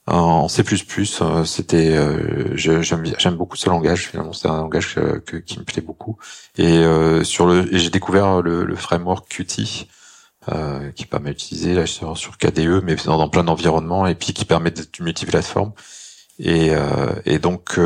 [0.07, 0.61] en C++.
[0.61, 1.97] Euh, c'était
[2.55, 4.07] j'aime beaucoup ce langage.
[4.09, 6.17] Finalement, c'est un langage que, qui me plaît beaucoup.
[6.57, 6.83] Et
[7.23, 9.87] sur le j'ai découvert le, le, framework Qt.
[10.49, 14.33] Euh, qui est pas mal utilisé là sur, KDE, mais dans, plein d'environnements, et puis
[14.33, 15.73] qui permet d'être multiplateforme.
[16.37, 16.71] Et,
[17.25, 17.79] et donc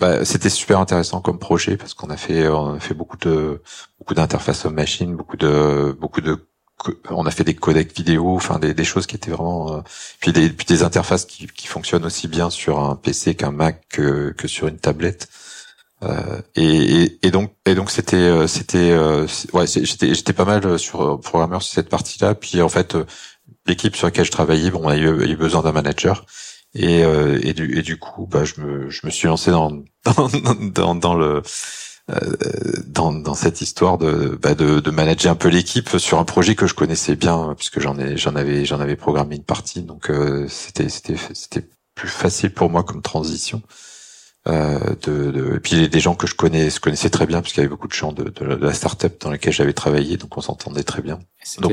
[0.00, 3.62] bah, c'était super intéressant comme projet parce qu'on a fait on a fait beaucoup de
[3.98, 6.46] beaucoup d'interfaces machine, beaucoup de beaucoup de
[7.10, 9.80] on a fait des codecs vidéo, enfin des, des choses qui étaient vraiment euh,
[10.20, 13.86] puis des puis des interfaces qui, qui fonctionnent aussi bien sur un PC qu'un Mac
[13.88, 15.28] que, que sur une tablette.
[16.04, 21.20] Euh, et, donc et donc c'était euh, c'était euh, ouais j'étais j'étais pas mal sur
[21.20, 22.34] programmeur sur cette partie-là.
[22.34, 22.96] Puis en fait
[23.66, 26.24] l'équipe sur laquelle je travaillais, bon, on a eu, eu besoin d'un manager.
[26.76, 29.70] Et, et, du, et du coup, bah, je me, je me suis lancé dans,
[30.04, 30.28] dans,
[30.72, 31.40] dans, dans le,
[32.88, 36.56] dans, dans cette histoire de, bah de, de manager un peu l'équipe sur un projet
[36.56, 40.10] que je connaissais bien puisque j'en ai j'en avais j'en avais programmé une partie donc
[40.48, 43.62] c'était c'était c'était plus facile pour moi comme transition
[44.46, 47.60] euh, de, de, et puis des gens que je connais je connaissais très bien puisqu'il
[47.60, 50.42] y avait beaucoup de gens de, de, la startup dans laquelle j'avais travaillé donc on
[50.42, 51.18] s'entendait très bien
[51.60, 51.72] donc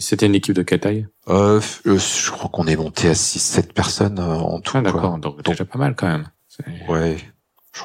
[0.00, 1.06] c'était une équipe de quelle taille?
[1.28, 5.36] Euh, je crois qu'on est monté à 6 7 personnes en tout ah, d'accord donc,
[5.36, 6.28] donc déjà pas mal quand même
[6.88, 7.18] ouais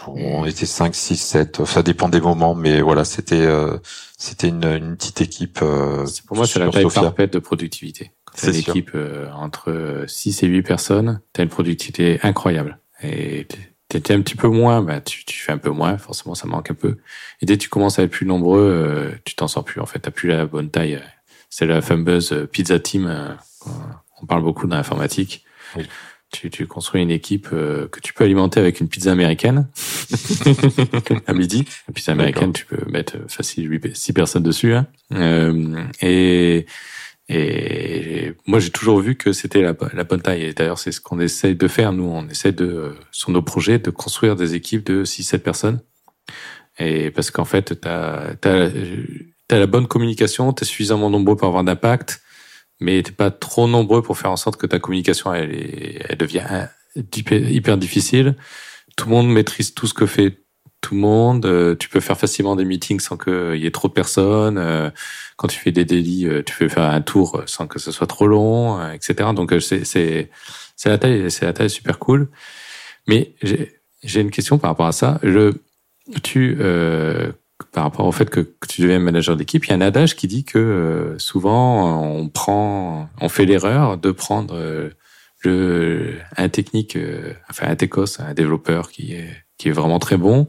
[0.07, 3.77] on était 5, 6, 7, ça dépend des moments, mais voilà, c'était euh,
[4.17, 5.59] c'était une, une, petite équipe.
[5.61, 8.11] Euh, pour moi, c'est la taille parfaite de productivité.
[8.33, 12.79] C'est une équipe euh, entre 6 et 8 personnes, t'as une productivité incroyable.
[13.03, 13.47] Et
[13.93, 16.71] t'étais un petit peu moins, bah, tu, tu, fais un peu moins, forcément ça manque
[16.71, 16.97] un peu.
[17.41, 19.99] Et dès que tu commences à être plus nombreux, tu t'en sors plus en fait,
[19.99, 21.01] t'as plus la bonne taille.
[21.49, 23.37] C'est la fameuse pizza team,
[24.21, 25.45] on parle beaucoup dans l'informatique.
[25.75, 25.83] Oui
[26.33, 29.67] tu, tu construis une équipe euh, que tu peux alimenter avec une pizza américaine
[31.27, 31.65] à midi.
[31.87, 34.73] La pizza américaine, tu peux mettre facile 8, 6 personnes dessus.
[34.73, 34.87] Hein.
[35.13, 36.65] Euh, et,
[37.29, 40.43] et moi, j'ai toujours vu que c'était la, bonne taille.
[40.43, 41.93] Et d'ailleurs, c'est ce qu'on essaie de faire.
[41.93, 45.81] Nous, on essaie de, sur nos projets, de construire des équipes de 6-7 personnes.
[46.79, 51.47] Et parce qu'en fait, tu as, as, la bonne communication, tu es suffisamment nombreux pour
[51.47, 52.21] avoir d'impact
[52.83, 56.67] mais t'es pas trop nombreux pour faire en sorte que ta communication elle, elle devient
[56.95, 58.35] hyper difficile.
[58.95, 60.42] Tout le monde maîtrise tout ce que fait
[60.83, 61.45] tout le monde.
[61.45, 64.57] Euh, tu peux faire facilement des meetings sans qu'il y ait trop de personnes.
[64.59, 64.91] Euh,
[65.37, 68.07] quand tu fais des délits, euh, tu peux faire un tour sans que ce soit
[68.07, 69.29] trop long, etc.
[69.35, 70.29] Donc c'est c'est
[70.75, 72.29] c'est la taille c'est la taille super cool.
[73.07, 75.19] Mais j'ai une question par rapport à ça.
[75.23, 75.53] Je
[76.21, 77.31] tu euh,
[77.71, 80.27] par rapport au fait que, tu deviens manager d'équipe, il y a un adage qui
[80.27, 84.89] dit que euh, souvent on prend, on fait l'erreur de prendre euh,
[85.43, 90.17] le un technique, euh, enfin un techos, un développeur qui est qui est vraiment très
[90.17, 90.47] bon,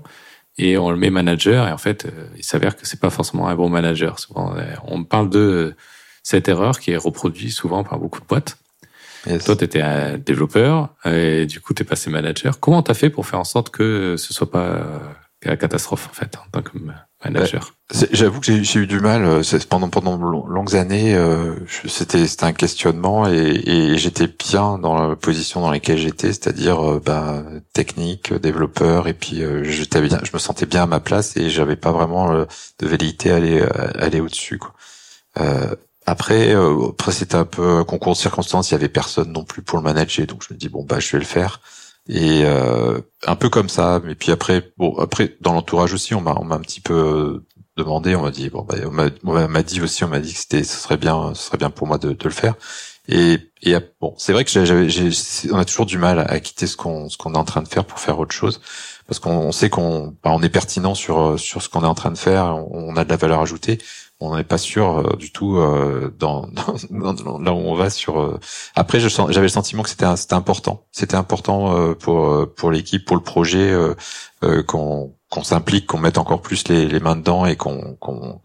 [0.59, 3.55] et on le met manager et en fait il s'avère que c'est pas forcément un
[3.55, 4.19] bon manager.
[4.19, 5.75] Souvent on parle de
[6.23, 8.57] cette erreur qui est reproduite souvent par beaucoup de boîtes.
[9.45, 12.61] Toi, tu étais un développeur et du coup, tu es passé manager.
[12.61, 15.01] Comment tu as fait pour faire en sorte que ce soit pas
[15.43, 16.77] la catastrophe en fait en tant que
[17.25, 17.75] manager.
[18.13, 21.15] J'avoue que j'ai eu du mal euh, pendant pendant longues années.
[21.15, 21.55] Euh,
[21.87, 26.81] c'était c'était un questionnement et, et j'étais bien dans la position dans laquelle j'étais, c'est-à-dire
[26.81, 31.37] euh, bah, technique, développeur et puis j'étais bien, je me sentais bien à ma place
[31.37, 33.63] et j'avais pas vraiment de velléité à aller
[33.99, 34.73] aller au-dessus quoi.
[36.07, 38.71] Après, après c'était un peu un concours de circonstances.
[38.71, 41.01] Il y avait personne non plus pour le manager, donc je me dis bon bah
[41.01, 41.61] je vais le faire.
[42.09, 44.01] Et euh, un peu comme ça.
[44.05, 47.45] Mais puis après, bon, après dans l'entourage aussi, on m'a, on m'a un petit peu
[47.77, 48.15] demandé.
[48.17, 48.77] On m'a dit, bon, bah,
[49.25, 51.71] on m'a dit aussi, on m'a dit que c'était, ce serait bien, ce serait bien
[51.71, 52.55] pour moi de, de le faire.
[53.09, 54.89] Et, et bon, c'est vrai que j'avais,
[55.51, 57.69] on a toujours du mal à, quitter ce qu'on, ce qu'on est en train de
[57.69, 58.63] faire pour faire autre chose,
[59.07, 62.11] parce qu'on sait qu'on, bah, on est pertinent sur sur ce qu'on est en train
[62.11, 63.79] de faire, on a de la valeur ajoutée,
[64.25, 68.21] on n'est pas sûr euh, du tout euh, dans, dans, là où on va sur.
[68.21, 68.41] Euh,
[68.75, 70.87] Après, j'avais le sentiment que c'était c'était important.
[70.93, 73.75] C'était important pour pour l'équipe, pour le projet,
[74.67, 78.41] qu'on qu'on s'implique, qu'on mette encore plus les, les mains dedans et qu'on qu'on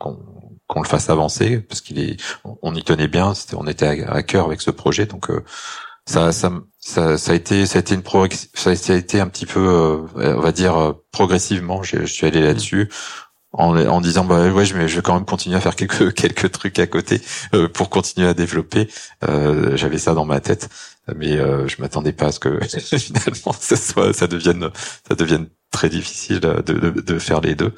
[0.68, 3.34] qu'on le fasse avancer parce qu'il est on y tenait bien.
[3.34, 5.28] C'était on était à, cœur avec ce projet, donc
[6.06, 9.28] ça, ça, ça, ça, a été, ça a été une pro, ça a été un
[9.28, 11.84] petit peu, on va dire progressivement.
[11.84, 12.90] Je, je suis allé là-dessus
[13.52, 16.52] en, en disant bah ouais je je vais quand même continuer à faire quelques quelques
[16.52, 17.22] trucs à côté
[17.54, 18.90] euh, pour continuer à développer.
[19.28, 20.70] Euh, j'avais ça dans ma tête
[21.16, 22.60] mais euh, je m'attendais pas à ce que
[22.98, 24.70] finalement ça soit ça devienne
[25.08, 27.74] ça devienne très difficile de, de, de faire les deux.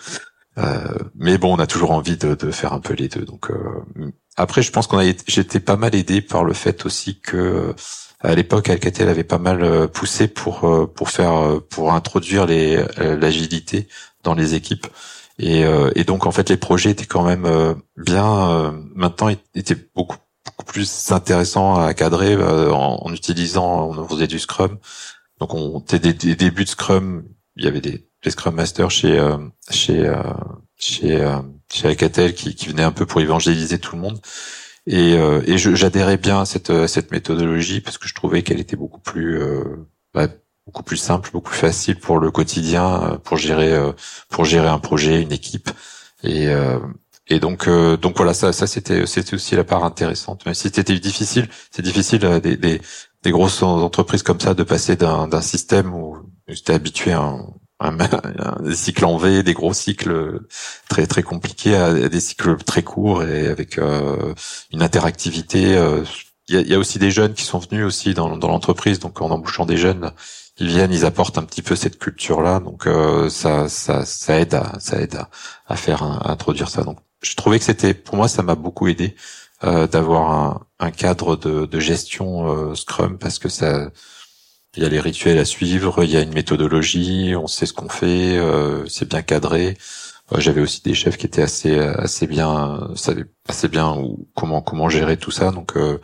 [0.58, 3.24] Euh, mais bon on a toujours envie de, de faire un peu les deux.
[3.24, 7.20] Donc euh, après je pense qu'on a j'étais pas mal aidé par le fait aussi
[7.20, 7.74] que
[8.20, 13.88] à l'époque Alcatel avait pas mal poussé pour pour faire pour introduire les l'agilité
[14.24, 14.88] dans les équipes
[15.42, 19.30] et, euh, et, donc en fait les projets étaient quand même euh, bien euh, maintenant
[19.56, 24.78] étaient beaucoup, beaucoup plus intéressants à cadrer en, en, utilisant on faisait du Scrum.
[25.40, 27.24] Donc on des, des, débuts de Scrum
[27.56, 29.20] il y avait des, des Scrum Masters chez
[29.72, 30.14] chez
[30.78, 31.40] chez
[31.74, 34.20] chez Alcatel qui, qui venaient un peu pour évangéliser tout le monde.
[34.86, 39.02] Et, et j'adhérais bien à cette cette méthodologie parce que je trouvais qu'elle était beaucoup
[39.02, 39.42] plus
[40.14, 40.28] bah,
[40.66, 43.76] beaucoup plus simple, beaucoup plus facile pour le quotidien, pour gérer
[44.30, 45.70] pour gérer un projet, une équipe.
[46.24, 46.48] Et
[47.28, 50.44] et donc donc voilà ça ça c'était c'était aussi la part intéressante.
[50.46, 52.82] Mais si c'était difficile, c'est difficile des, des
[53.24, 57.22] des grosses entreprises comme ça de passer d'un système où j'étais habitué à
[57.80, 57.98] un,
[58.64, 60.42] des cycles en V, des gros cycles
[60.90, 64.34] très très compliqués, à des cycles très courts et avec euh,
[64.72, 65.76] une interactivité.
[65.76, 66.04] Euh,
[66.48, 69.00] il y, a, y, a, aussi des jeunes qui sont venus aussi dans, dans l'entreprise,
[69.00, 70.12] donc en embauchant des jeunes,
[70.62, 74.54] ils viennent, ils apportent un petit peu cette culture-là, donc euh, ça, ça, ça aide
[74.56, 75.30] à ça aide à,
[75.68, 76.84] à faire à introduire ça.
[76.84, 79.16] Donc je trouvais que c'était pour moi ça m'a beaucoup aidé
[79.64, 83.92] d'avoir un, un, cadre de, de gestion Scrum parce que ça
[84.76, 87.74] il y a les rituels à suivre, il y a une méthodologie, on sait ce
[87.74, 89.78] qu'on fait, euh, c'est bien cadré.
[90.32, 93.98] Euh, j'avais aussi des chefs qui étaient assez assez bien, savaient assez bien
[94.36, 96.00] comment comment gérer tout ça, donc euh,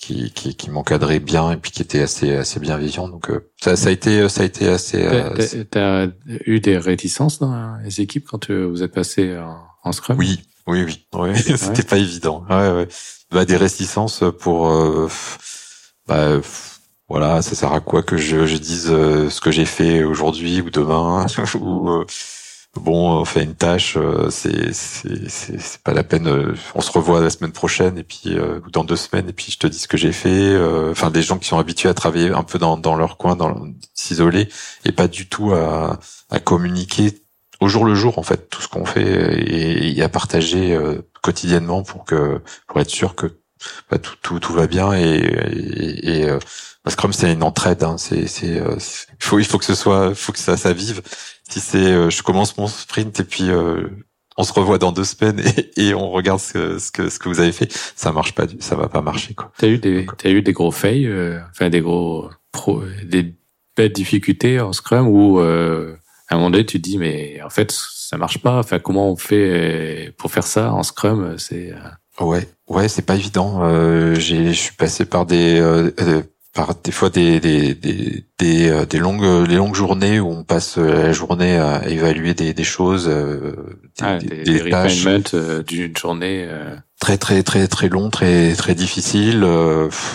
[0.00, 3.08] qui qui, qui m'encadraient bien et puis qui étaient assez assez bienveillants.
[3.08, 3.30] Donc
[3.60, 5.06] ça ça a été ça a été assez.
[5.70, 6.08] T'as as
[6.46, 9.38] eu des réticences dans les équipes quand vous êtes passé
[9.84, 10.18] en, Scrum?
[10.18, 11.34] Oui, oui, oui, oui.
[11.56, 12.44] C'était pas évident.
[12.48, 12.88] Ouais, ouais.
[13.30, 14.68] Bah, des réticences pour.
[16.08, 16.40] bah,
[17.10, 20.60] voilà, ça sert à quoi que je, je dise euh, ce que j'ai fait aujourd'hui
[20.60, 21.26] ou demain
[21.60, 22.06] ou euh,
[22.76, 26.54] bon, on fait une tâche, euh, c'est c'est pas la peine.
[26.74, 29.58] on se revoit la semaine prochaine et puis ou dans deux semaines et puis je
[29.58, 30.56] te dis ce que j'ai fait.
[30.90, 33.66] Enfin, des gens qui sont habitués à travailler un peu dans dans leur coin, dans
[33.94, 34.48] s'isoler
[34.84, 35.98] et pas du tout à
[36.30, 37.22] à communiquer
[37.60, 40.78] au jour le jour en fait tout ce qu'on fait et, et, à partager
[41.22, 43.26] quotidiennement pour que pour être sûr que
[43.90, 46.26] bah, tout, tout, tout va bien et
[46.90, 47.82] Scrum c'est une entraide.
[47.82, 47.96] Hein.
[47.98, 51.02] C'est, c'est, euh, il faut, il faut que ce soit, faut que ça, ça vive.
[51.48, 53.88] Si c'est, euh, je commence mon sprint et puis euh,
[54.36, 55.40] on se revoit dans deux semaines
[55.76, 58.34] et, et on regarde ce que, ce que, ce que vous avez fait, ça marche
[58.34, 59.52] pas, ça va pas marcher quoi.
[59.58, 61.10] T'as eu des, t'as eu des gros fails,
[61.50, 63.34] enfin des gros pro, des
[63.76, 67.72] belles difficultés en Scrum où à un moment donné tu te dis mais en fait
[67.72, 68.58] ça marche pas.
[68.58, 71.72] Enfin comment on fait pour faire ça en Scrum C'est
[72.20, 73.60] Ouais, ouais, c'est pas évident.
[73.62, 75.90] Euh, j'ai, je suis passé par des, euh,
[76.52, 80.42] par des fois des des des des, euh, des longues les longues journées où on
[80.42, 83.54] passe euh, la journée à évaluer des des choses euh,
[83.98, 85.06] des, ah, des, des, des tâches
[85.66, 86.48] d'une journée
[86.98, 89.46] très très très très long très très difficile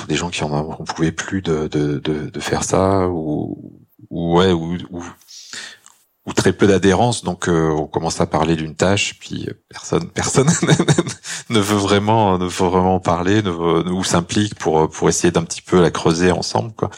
[0.10, 3.80] des gens qui en on pouvait plus de de de, de faire ça ou,
[4.10, 5.04] ou ouais ou, ou
[6.26, 10.50] ou très peu d'adhérence, donc euh, on commence à parler d'une tâche, puis personne, personne
[11.50, 15.44] ne veut vraiment, ne veut vraiment parler, ne veut, ou s'implique pour pour essayer d'un
[15.44, 16.90] petit peu la creuser ensemble, quoi.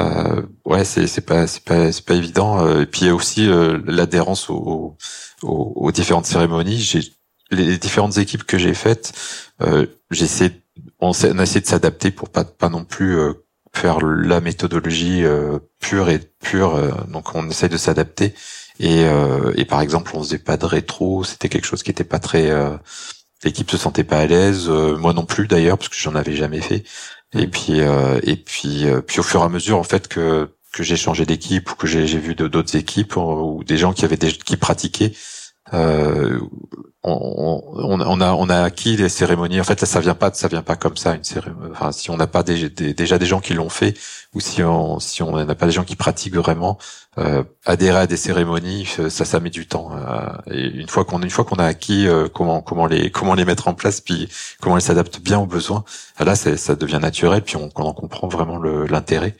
[0.00, 2.64] Euh, ouais, c'est c'est pas c'est pas c'est pas évident.
[2.66, 4.96] Euh, et puis il y a aussi euh, l'adhérence aux,
[5.42, 6.78] aux, aux, différentes cérémonies.
[6.78, 7.00] J'ai
[7.50, 9.12] les différentes équipes que j'ai faites,
[9.62, 10.60] euh, j'essaie,
[11.00, 13.16] on, on a essayé de s'adapter pour pas pas non plus
[13.72, 15.22] faire la méthodologie
[15.80, 17.06] pure et pure.
[17.08, 18.34] donc on essaie de s'adapter
[18.80, 22.04] et, euh, et par exemple, on faisait pas de rétro, c'était quelque chose qui était
[22.04, 22.50] pas très.
[22.50, 22.76] Euh,
[23.44, 26.34] L'équipe se sentait pas à l'aise, euh, moi non plus d'ailleurs, parce que j'en avais
[26.34, 26.84] jamais fait.
[27.34, 27.50] Et mm.
[27.50, 30.82] puis, euh, et puis, euh, puis au fur et à mesure, en fait, que que
[30.82, 34.32] j'ai changé d'équipe ou que j'ai vu d'autres équipes ou des gens qui avaient des,
[34.32, 35.12] qui pratiquaient,
[35.74, 36.40] euh,
[37.02, 39.60] on, on, a on a acquis des cérémonies.
[39.60, 41.70] En fait, ça, ça vient pas ça vient pas comme ça une cérémonie.
[41.72, 43.94] Enfin, si on n'a pas des, déjà des gens qui l'ont fait
[44.34, 46.78] ou si on si on n'a pas des gens qui pratiquent vraiment,
[47.18, 49.90] euh, adhérer à des cérémonies, ça ça met du temps.
[49.92, 53.34] Euh, et une fois qu'on une fois qu'on a acquis euh, comment comment les comment
[53.34, 54.28] les mettre en place, puis
[54.60, 55.84] comment elles s'adaptent bien aux besoins,
[56.18, 59.36] là ça devient naturel, puis on, on en comprend vraiment l'intérêt.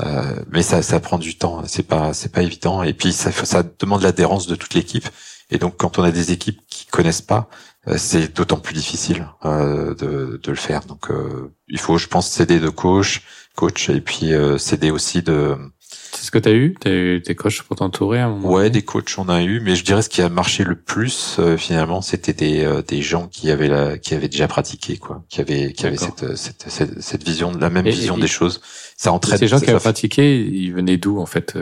[0.00, 2.82] Euh, mais ça, ça prend du temps, c'est pas, c'est pas évident.
[2.82, 5.08] Et puis ça, ça demande l'adhérence de toute l'équipe.
[5.50, 7.48] Et donc, quand on a des équipes qui connaissent pas,
[7.88, 10.80] euh, c'est d'autant plus difficile euh, de, de, le faire.
[10.82, 13.22] Donc, euh, il faut, je pense, s'aider de coach,
[13.54, 15.56] coach, et puis s'aider aussi de.
[15.88, 16.74] C'est ce que tu as eu?
[16.80, 19.42] Tu as eu des coachs pour t'entourer à un moment Ouais, des coachs on a
[19.42, 23.28] eu, mais je dirais ce qui a marché le plus finalement, c'était des, des gens
[23.28, 27.00] qui avaient la, qui avaient déjà pratiqué, quoi, qui avaient qui avaient cette, cette, cette,
[27.00, 28.60] cette, vision, la même vision des choses.
[28.96, 29.38] Ça entraîne.
[29.38, 31.56] Ces gens qui avaient pratiqué, ils venaient d'où en fait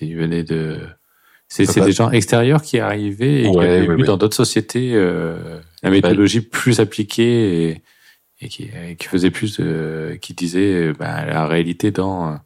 [0.00, 0.80] Ils venaient de
[1.50, 5.90] c'est des gens extérieurs qui arrivaient et qui avaient vu dans d'autres sociétés euh, la
[5.90, 7.82] méthodologie plus appliquée et,
[8.40, 12.38] et, qui, qui faisait plus de, qui disait bah, la réalité dans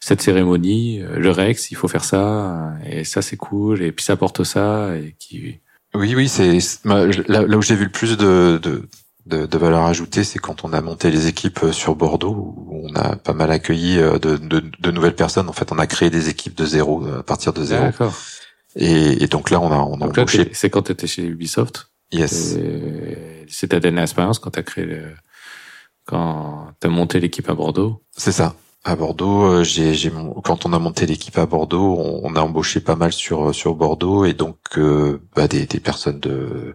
[0.00, 4.16] cette cérémonie, le Rex, il faut faire ça et ça c'est cool et puis ça
[4.16, 5.60] porte ça et qui.
[5.94, 8.88] Oui, oui, c'est là, là, où j'ai vu le plus de, de,
[9.26, 12.94] de, de valeur ajoutée, c'est quand on a monté les équipes sur Bordeaux, où on
[12.94, 15.50] a pas mal accueilli de, de, de, nouvelles personnes.
[15.50, 17.90] En fait, on a créé des équipes de zéro, à partir de zéro.
[18.76, 20.50] Et, et, donc là, on a, on a embauché.
[20.52, 21.90] C'est quand tu étais chez Ubisoft.
[22.10, 22.56] Yes.
[23.48, 25.14] C'est ta dernière expérience quand tu as créé le,
[26.06, 28.02] quand tu as monté l'équipe à Bordeaux.
[28.16, 28.54] C'est ça.
[28.84, 30.12] À Bordeaux, j'ai, j'ai
[30.42, 34.24] quand on a monté l'équipe à Bordeaux, on, a embauché pas mal sur sur Bordeaux
[34.24, 34.58] et donc
[35.36, 36.74] bah, des, des personnes de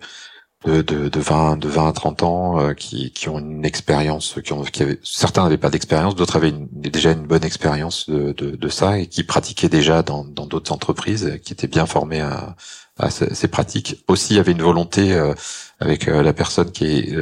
[0.66, 4.40] de, de, de 20 de 20 à 30 ans euh, qui, qui ont une expérience
[4.44, 8.32] qui ont qui avaient certains n'avaient pas d'expérience d'autres avaient déjà une bonne expérience de,
[8.34, 12.22] de, de, ça et qui pratiquaient déjà dans dans d'autres entreprises qui étaient bien formés
[12.22, 12.56] à,
[12.98, 14.04] à ces, pratiques.
[14.08, 15.36] Aussi il y avait une volonté euh,
[15.80, 17.16] avec euh, la personne qui est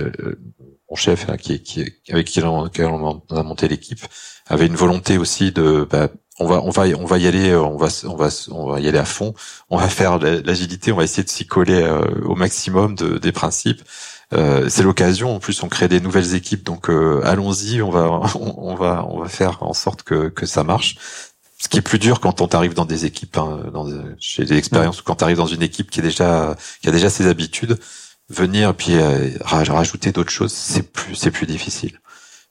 [0.89, 4.05] mon chef qui, qui avec qui on, a monté l'équipe
[4.47, 6.09] avait une volonté aussi de bah,
[6.39, 8.79] on va on va on va y aller euh, on va on va on va
[8.79, 9.33] y aller à fond.
[9.69, 13.31] On va faire l'agilité on va essayer de s'y coller euh, au maximum de, des
[13.31, 13.81] principes.
[14.33, 15.35] Euh, c'est l'occasion.
[15.35, 16.63] En plus on crée des nouvelles équipes.
[16.63, 17.81] Donc euh, allons-y.
[17.81, 20.97] On va on, va on va faire en sorte que que ça marche.
[21.57, 23.87] Ce qui est plus dur quand on arrive dans des équipes hein, dans
[24.19, 26.91] chez des expériences ou quand tu arrives dans une équipe qui est déjà qui a
[26.91, 27.79] déjà ses habitudes
[28.29, 28.97] venir puis
[29.41, 31.99] rajouter d'autres choses c'est plus c'est plus difficile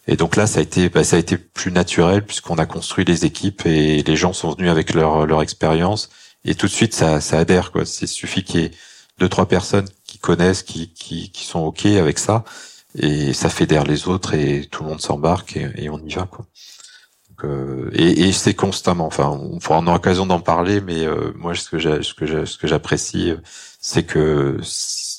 [0.07, 3.05] et donc là, ça a été, bah, ça a été plus naturel puisqu'on a construit
[3.05, 6.11] les équipes et les gens sont venus avec leur leur expérience
[6.45, 7.85] et tout de suite ça ça adhère quoi.
[8.03, 8.71] Il suffit qu'il y ait
[9.19, 12.45] deux trois personnes qui connaissent, qui qui qui sont ok avec ça
[12.97, 16.47] et ça fédère les autres et tout le monde s'embarque et, on y va quoi.
[17.31, 19.07] Donc, euh, et, et c'est constamment.
[19.07, 22.45] Enfin, on pourra en l'occasion d'en parler, mais euh, moi ce que j'ai, ce que
[22.45, 23.35] ce que j'apprécie,
[23.81, 24.59] c'est que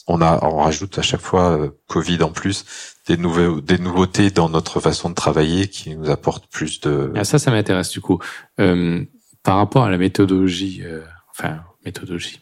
[0.08, 2.66] on a on rajoute à chaque fois euh, Covid en plus
[3.08, 7.12] des, nouveaux, des nouveautés dans notre façon de travailler qui nous apportent plus de...
[7.16, 8.20] Ah, ça, ça m'intéresse du coup.
[8.60, 9.03] Euh,
[9.43, 11.01] par rapport à la méthodologie, euh,
[11.32, 12.41] enfin, méthodologie,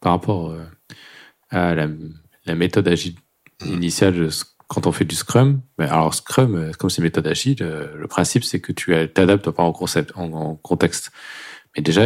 [0.00, 0.64] par rapport euh,
[1.50, 1.88] à la,
[2.46, 3.14] la, méthode agile
[3.64, 4.30] initiale
[4.70, 8.06] quand on fait du Scrum, ben, alors Scrum, euh, comme c'est méthode agile, euh, le
[8.06, 11.10] principe c'est que tu t'adaptes pas au concept, en, en contexte.
[11.76, 12.02] Mais déjà,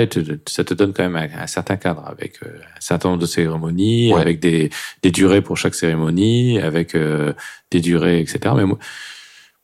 [0.47, 4.13] ça te donne quand même un, certain cadre avec euh, un certain nombre de cérémonies,
[4.13, 4.71] avec des,
[5.03, 7.33] des, durées pour chaque cérémonie, avec euh,
[7.71, 8.39] des durées, etc.
[8.57, 8.79] Mais moi,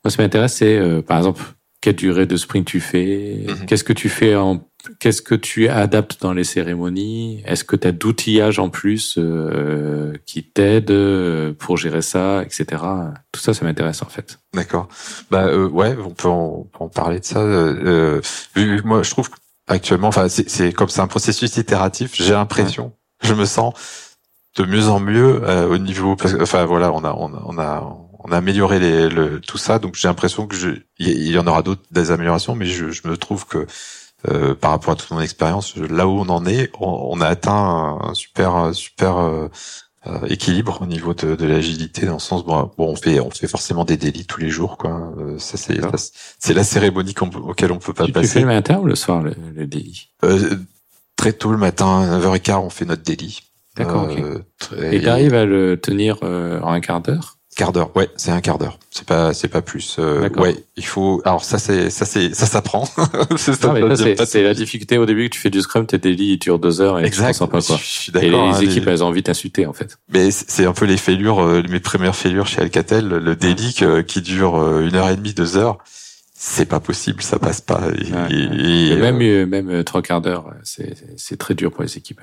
[0.03, 1.43] moi ce qui m'intéresse, c'est euh, par exemple
[1.83, 3.67] quelle durée de sprint tu fais, mhm.
[3.67, 4.67] qu'est-ce que tu fais en,
[5.01, 9.19] qu'est-ce que tu adaptes dans les cérémonies, est-ce que tu as d'outillage en plus
[10.27, 10.93] qui t'aide
[11.59, 12.83] pour gérer ça, etc.
[13.33, 14.39] Tout ça, ça m'intéresse en fait.
[14.55, 14.89] D'accord.
[15.31, 17.43] Bah ouais, on peut en, en parler de ça.
[18.85, 19.37] moi, je trouve que
[19.71, 20.09] actuellement.
[20.09, 22.13] Enfin, c'est comme c'est un processus itératif.
[22.15, 22.93] J'ai l'impression,
[23.23, 23.75] je me sens
[24.57, 26.17] de mieux en mieux euh, au niveau.
[26.41, 30.09] Enfin voilà, on a on a on a amélioré les, le, tout ça, donc j'ai
[30.09, 30.55] l'impression que
[30.99, 33.67] il y en aura d'autres des améliorations, mais je, je me trouve que
[34.29, 37.99] euh, par rapport à toute mon expérience, là où on en est, on, a atteint
[38.03, 39.49] un, super super
[40.07, 43.21] euh, euh, équilibre au niveau de, de l'agilité dans le sens bon, bon, on fait
[43.21, 45.13] on fait forcément des délits tous les jours quoi.
[45.19, 45.79] Euh, ça c'est
[46.39, 49.23] c'est la cérémonie auquel on peut pas passer tu fais le matin ou le soir
[49.23, 50.09] le, le délit?
[50.25, 50.57] Euh,
[51.17, 53.41] très tôt le matin 9h15 on fait notre délit.
[53.77, 54.43] D'accord euh,
[54.91, 57.37] et tu arrives à le tenir en un quart d'heure?
[57.57, 58.79] Quart d'heure, ouais, c'est un quart d'heure.
[58.91, 59.97] C'est pas, c'est pas plus.
[59.99, 61.21] Euh, ouais, il faut.
[61.25, 62.85] Alors ça, c'est, ça, c'est, ça s'apprend.
[63.37, 66.81] c'est la difficulté au début que tu fais du Scrum, tes délits ils durent deux
[66.81, 67.33] heures et exact.
[67.33, 67.77] tu pas quoi.
[67.77, 69.99] Je suis et les hein, équipes, elles ont envie d'insulter en fait.
[70.13, 73.77] Mais c'est un peu les fêlures, euh, mes premières fêlures chez Alcatel, le délit
[74.07, 75.79] qui dure euh, une heure et demie, deux heures.
[76.33, 77.83] C'est pas possible, ça passe pas.
[78.31, 82.21] Et, même, euh, même trois quarts d'heure, c'est, c'est très dur pour les équipes.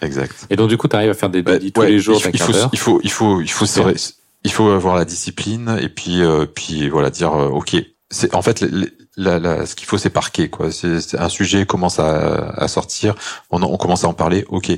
[0.00, 0.46] Exact.
[0.50, 2.20] Et donc du coup, tu arrives à faire des bah, tous les jours.
[2.32, 3.66] Il faut, il faut, il faut, il faut,
[4.44, 7.76] il faut avoir la discipline et puis, euh, puis voilà, dire euh, ok.
[8.10, 8.64] C'est en fait
[9.16, 10.70] la, la, ce qu'il faut, c'est parquer quoi.
[10.70, 13.14] C'est un sujet commence à, à sortir,
[13.50, 14.44] on, on commence à en parler.
[14.48, 14.70] Ok.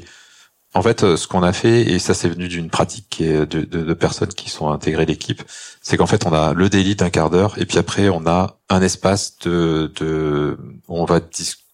[0.75, 3.65] En fait, euh, ce qu'on a fait, et ça c'est venu d'une pratique de, de,
[3.65, 5.43] de, personnes qui sont intégrées l'équipe,
[5.81, 8.59] c'est qu'en fait on a le daily d'un quart d'heure, et puis après on a
[8.69, 11.21] un espace de, de on va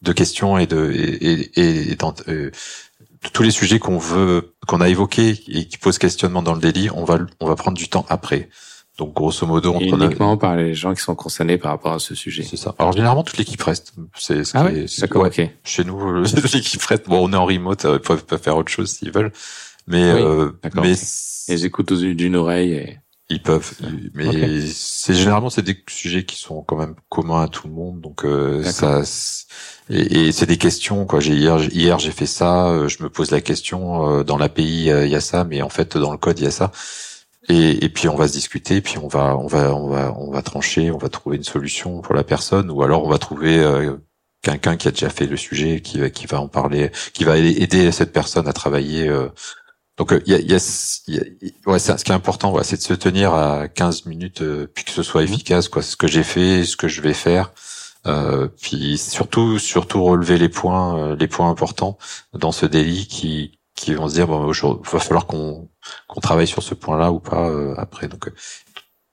[0.03, 1.97] de questions et de et, et, et,
[3.33, 6.91] tous les sujets qu'on veut, qu'on a évoqués et qui posent questionnement dans le délit,
[6.91, 8.49] on va, on va prendre du temps après.
[8.99, 11.99] Donc grosso modo, on et uniquement par les gens qui sont concernés par rapport à
[11.99, 12.43] ce sujet.
[12.43, 12.75] C'est ça.
[12.79, 13.95] Alors généralement toute l'équipe reste.
[14.19, 15.25] C'est ah ouais D'accord.
[15.25, 15.41] ok.
[15.65, 17.09] Chez nous, l'équipe reste.
[17.09, 19.33] Bon, on est en remote, euh, ils peuvent pas faire autre chose s'ils veulent,
[19.87, 20.95] mais euh, mais
[21.49, 22.73] ils écoutent d'une oreille.
[22.75, 22.99] Et...
[23.31, 23.73] Ils peuvent,
[24.13, 28.03] mais c'est généralement c'est des sujets qui sont quand même communs à tout le monde,
[28.03, 29.05] donc euh, ça
[29.93, 31.21] et, et c'est des questions quoi.
[31.21, 34.87] J'ai hier hier j'ai fait ça, euh, je me pose la question euh, dans l'API
[34.87, 36.73] il y a ça, mais en fait dans le code il y a ça.
[37.49, 40.31] Et, et, puis on va se discuter, puis on va on va on va on
[40.31, 43.59] va trancher, on va trouver une solution pour la personne, ou alors on va trouver
[43.59, 43.97] euh,
[44.43, 47.37] quelqu'un qui a déjà fait le sujet, qui va qui va en parler, qui va
[47.39, 49.11] aider cette personne à travailler.
[49.99, 51.23] Donc il y a, y a,
[51.67, 54.43] ouais, ce qui est important, ouais, c'est de se tenir à 15 minutes,
[54.75, 55.83] puis que ce soit efficace, quoi.
[55.83, 57.53] Ce que j'ai fait, ce que je vais faire.
[58.07, 61.99] Euh, puis surtout, surtout relever les points, euh, les points importants
[62.33, 65.69] dans ce délit qui qui vont se dire bon, il va falloir qu'on
[66.09, 68.09] qu'on travaille sur ce point-là ou pas euh, après.
[68.09, 68.31] Donc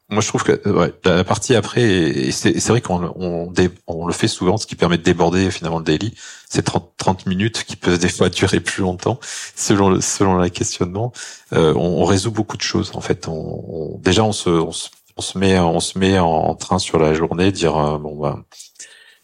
[0.09, 3.53] moi je trouve que ouais, la partie après, et c'est vrai qu'on on,
[3.87, 6.13] on, le fait souvent, ce qui permet de déborder finalement le daily,
[6.49, 9.19] c'est 30, 30 minutes qui peuvent des fois durer plus longtemps
[9.55, 11.13] selon le, selon la questionnement.
[11.53, 13.27] Euh, on, on, résout beaucoup de choses en fait.
[13.27, 16.97] On, déjà on se, on se, on se met on se met en train sur
[16.97, 18.39] la journée, dire euh, bon bah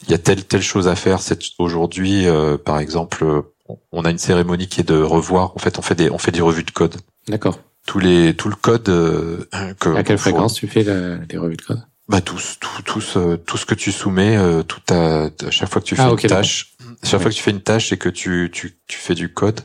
[0.03, 1.21] il y a telle telle chose à faire.
[1.21, 3.43] C'est aujourd'hui euh, par exemple,
[3.91, 5.53] on a une cérémonie qui est de revoir.
[5.55, 6.95] En fait, on fait des on fait des revues de code.
[7.27, 9.45] D'accord tous les tout le code euh,
[9.79, 11.83] que à quelle fréquence tu fais les revues de code?
[12.07, 15.69] Bah tous tout tout ce tout ce que tu soumets euh, tout à, à chaque
[15.69, 17.97] fois que tu fais ah, une tâche chaque fois que tu fais une tâche et
[17.97, 19.61] que tu tu tu fais du code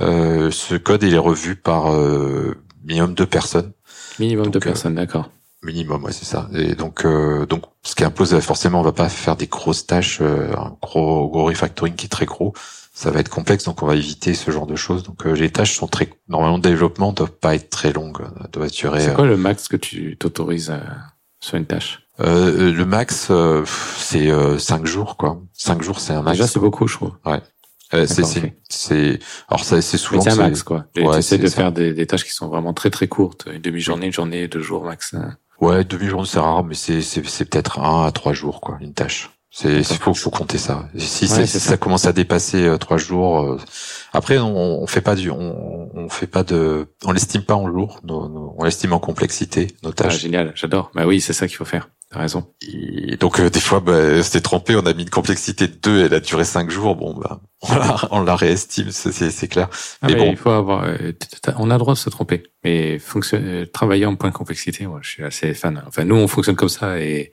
[0.00, 2.54] euh, ce code il est revu par euh,
[2.84, 3.72] minimum deux personnes
[4.18, 5.30] minimum deux personnes d'accord
[5.62, 7.06] minimum ouais c'est ça et donc
[7.48, 11.44] donc ce qui impose forcément on va pas faire des grosses tâches un gros gros
[11.44, 12.54] refactoring qui est très gros
[12.92, 15.04] ça va être complexe, donc on va éviter ce genre de choses.
[15.04, 18.46] Donc euh, les tâches sont très normalement le développement doivent pas être très longues, euh,
[18.52, 19.00] doivent durer.
[19.00, 20.72] C'est quoi le max que tu t'autorises
[21.40, 22.02] sur une tâche?
[22.20, 23.32] Euh, Le max
[23.96, 25.40] c'est euh, cinq jours quoi.
[25.54, 26.36] Cinq jours c'est un max.
[26.36, 27.12] Déjà c'est beaucoup je trouve.
[27.24, 27.40] Ouais.
[28.06, 30.84] c'est c'est c'est alors ça c'est souvent c'est un max quoi.
[30.96, 33.62] Ouais, tu essaies de faire des, des, tâches qui sont vraiment très très courtes, une
[33.62, 35.14] demi-journée, une journée, deux jours max.
[35.60, 38.94] Ouais, demi-journée c'est rare, mais c'est c'est c'est peut-être un à trois jours quoi, une
[38.94, 39.30] tâche.
[39.52, 40.88] C'est faut faut compter ça.
[40.96, 41.76] Si, ça.
[41.76, 43.58] commence à dépasser euh, trois jours, euh,
[44.12, 47.66] après on, on fait pas du on, on fait pas de on l'estime pas en
[47.66, 50.14] lourd, on l'estime en complexité nos tâches.
[50.14, 50.92] Ah, génial, j'adore.
[50.94, 51.90] Bah oui, c'est ça qu'il faut faire.
[52.12, 52.52] T'as raison.
[52.60, 56.06] Et donc euh, des fois bah, c'était trompé, on a mis une complexité de 2,
[56.06, 56.96] elle a duré cinq jours.
[56.96, 59.68] Bon bah on la, on la réestime, c'est clair.
[60.02, 60.88] Ah, mais, bon, il faut avoir,
[61.56, 64.98] on a le droit de se tromper, mais fonctionner, travailler en point de complexité, moi
[65.02, 65.82] je suis assez fan.
[65.86, 67.30] Enfin nous on fonctionne comme ça et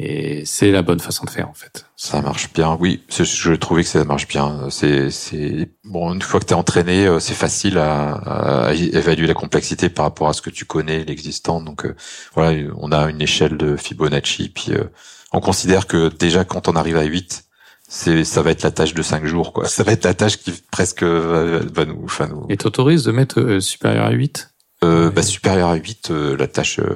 [0.00, 1.84] et c'est la bonne façon de faire en fait.
[1.96, 3.02] Ça marche bien, oui.
[3.10, 4.68] Je trouvais que ça marche bien.
[4.70, 6.14] C'est, c'est bon.
[6.14, 10.04] Une fois que tu es entraîné, euh, c'est facile à, à, évaluer la complexité par
[10.04, 11.60] rapport à ce que tu connais, l'existant.
[11.60, 11.96] Donc euh,
[12.34, 14.50] voilà, on a une échelle de Fibonacci.
[14.50, 14.84] Puis euh,
[15.32, 17.44] on considère que déjà quand on arrive à 8,
[17.88, 19.66] c'est ça va être la tâche de 5 jours quoi.
[19.68, 22.46] Ça va être la tâche qui presque va, nous, enfin nous.
[22.50, 24.48] Et t'autorises de mettre supérieur à 8
[24.84, 26.94] euh, bah, supérieur à 8, euh, la tâche, euh,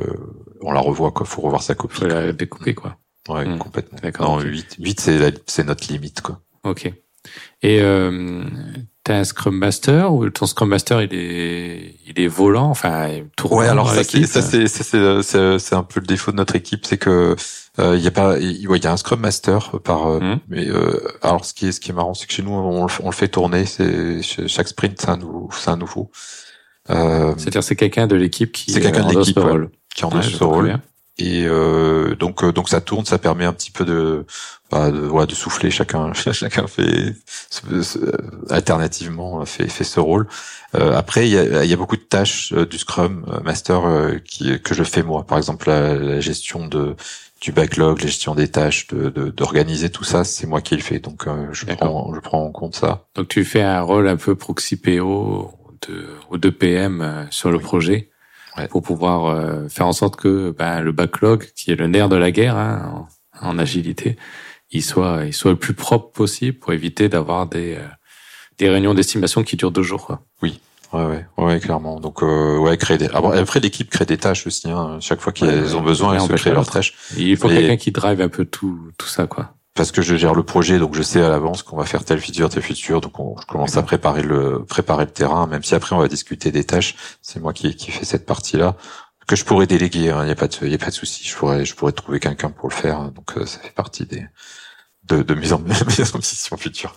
[0.61, 1.27] on la revoit, quoi.
[1.27, 2.01] Faut revoir sa copie.
[2.01, 2.97] Faut la découper, quoi.
[3.29, 3.59] Ouais, hmm.
[3.59, 3.99] complètement.
[4.03, 4.37] D'accord.
[4.37, 6.41] Non, 8, 8 c'est, c'est notre limite, quoi.
[6.65, 6.93] Ok.
[7.63, 8.45] Et euh,
[9.05, 13.59] t'as un Scrum Master ou ton Scrum Master il est il est volant, enfin tournant
[13.59, 16.85] Ouais, alors ça c'est ça c'est c'est c'est un peu le défaut de notre équipe,
[16.85, 17.37] c'est que
[17.79, 20.41] il y a pas il y a un Scrum Master par hmm.
[20.49, 20.67] mais
[21.23, 23.15] alors ce qui est ce qui est marrant c'est que chez nous on, on le
[23.15, 26.11] fait tourner, c'est chaque sprint c'est un nouveau c'est un nouveau.
[26.91, 30.23] Euh, C'est-à-dire c'est quelqu'un de l'équipe qui c'est quelqu'un de l'équipe ouais, qui en a
[30.23, 30.81] ce rôle.
[31.19, 34.25] Et euh, donc euh, donc ça tourne, ça permet un petit peu de
[34.71, 35.71] bah, de, ouais, de souffler.
[35.71, 37.15] Chacun chacun fait
[38.49, 40.27] alternativement fait fait ce rôle.
[40.75, 43.83] Euh, après il y a, y a beaucoup de tâches euh, du Scrum Master
[44.25, 45.25] qui que je fais moi.
[45.27, 46.97] Par exemple la, la gestion de
[47.43, 50.99] du backlog, la gestion des tâches, de d'organiser tout ça, c'est moi qui le fais.
[50.99, 53.05] Donc je prends je prends en compte ça.
[53.17, 55.53] Donc tu fais un rôle un peu proxy PO
[55.89, 58.13] de, ou de PM euh, sur le projet
[58.71, 62.17] pour pouvoir euh, faire en sorte que ben, le backlog, qui est le nerf de
[62.17, 63.07] la guerre hein,
[63.41, 64.17] en, agilité,
[64.71, 67.89] il soit, il soit le plus propre possible pour éviter d'avoir des, euh,
[68.59, 70.07] des réunions d'estimation qui durent deux jours.
[70.07, 70.23] Quoi.
[70.43, 70.61] Oui.
[70.93, 72.01] Ouais, ouais, ouais, clairement.
[72.01, 73.07] Donc, euh, ouais, créer des.
[73.07, 74.71] Après, l'équipe crée des tâches aussi.
[74.71, 74.99] Hein.
[75.01, 76.95] Chaque fois qu'ils ont besoin, ils se créent leurs tâches.
[77.17, 80.35] Il faut quelqu'un qui drive un peu tout, tout ça, quoi parce que je gère
[80.35, 83.19] le projet, donc je sais à l'avance qu'on va faire telle feature, telle feature, donc
[83.19, 86.51] on, je commence à préparer le préparer le terrain, même si après on va discuter
[86.51, 86.95] des tâches.
[87.23, 88.77] C'est moi qui qui fais cette partie-là
[89.27, 90.05] que je pourrais déléguer.
[90.05, 91.25] Il hein, n'y a pas de y a pas de souci.
[91.25, 93.11] Je pourrais je pourrais trouver quelqu'un pour le faire.
[93.13, 94.27] Donc euh, ça fait partie des
[95.05, 96.95] de, de mes, ambitions futures.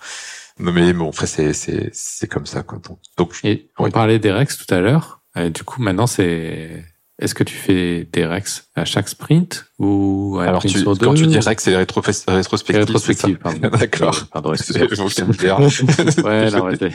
[0.58, 2.80] Mais bon, après c'est c'est c'est comme ça quoi.
[2.80, 5.22] Donc, donc Et on parlait des Rex tout à l'heure.
[5.38, 6.84] Euh, du coup maintenant c'est
[7.20, 11.06] est-ce que tu fais des rex à chaque sprint ou à Alors tu, sur deux,
[11.06, 12.82] quand tu dis rex, c'est rétro rétrospective.
[12.82, 13.70] Rétrospective, pardon.
[13.80, 14.26] D'accord.
[14.34, 14.58] Pardon, ouais,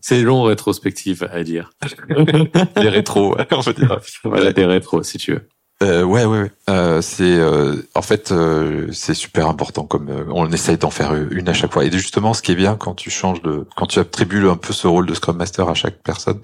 [0.00, 1.70] c'est long rétrospective à dire.
[2.76, 4.00] des rétros, on va dire.
[4.24, 5.48] Voilà, des rétros, si tu veux.
[5.82, 6.50] Euh, ouais, ouais, ouais.
[6.70, 11.14] Euh, c'est euh, en fait euh, c'est super important comme euh, on essaye d'en faire
[11.14, 11.84] une à chaque fois.
[11.84, 14.72] Et justement, ce qui est bien quand tu changes de, quand tu attribues un peu
[14.72, 16.40] ce rôle de Scrum Master à chaque personne,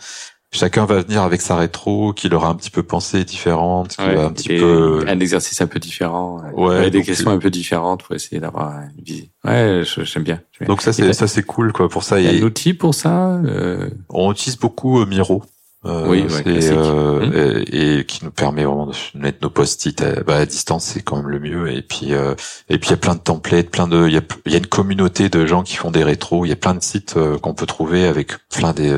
[0.52, 4.26] chacun va venir avec sa rétro, qui aura un petit peu pensée différente, qui va
[4.26, 8.14] un petit peu un exercice un peu différent, ouais, des questions un peu différentes pour
[8.14, 9.26] essayer d'avoir une vision.
[9.44, 11.88] Ouais, j'aime bien, Donc ça c'est ça c'est cool quoi.
[11.88, 13.36] Pour ça il y a un outil pour ça.
[13.44, 13.90] Euh...
[14.08, 15.42] On utilise beaucoup euh, Miro.
[15.84, 17.64] Euh, oui, euh, hum.
[17.66, 21.16] et, qui nous permet vraiment de mettre nos post-it à, bah, à distance, c'est quand
[21.16, 21.72] même le mieux.
[21.72, 22.34] Et puis, euh,
[22.68, 24.58] et puis il y a plein de templates, plein de, il y a, y a
[24.58, 26.46] une communauté de gens qui font des rétros.
[26.46, 28.92] Il y a plein de sites euh, qu'on peut trouver avec plein des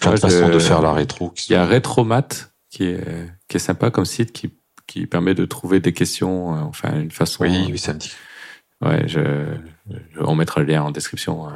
[0.00, 1.32] plein de façons de faire la rétro.
[1.48, 2.28] Il y a Retromat
[2.70, 4.50] qui est qui est sympa comme site qui
[4.86, 7.44] qui permet de trouver des questions, enfin une façon.
[7.44, 8.12] Oui, oui, ça me dit.
[8.80, 9.20] Ouais, je,
[10.18, 11.48] on mettra le lien en description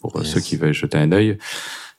[0.00, 1.38] pour ceux qui veulent jeter un œil.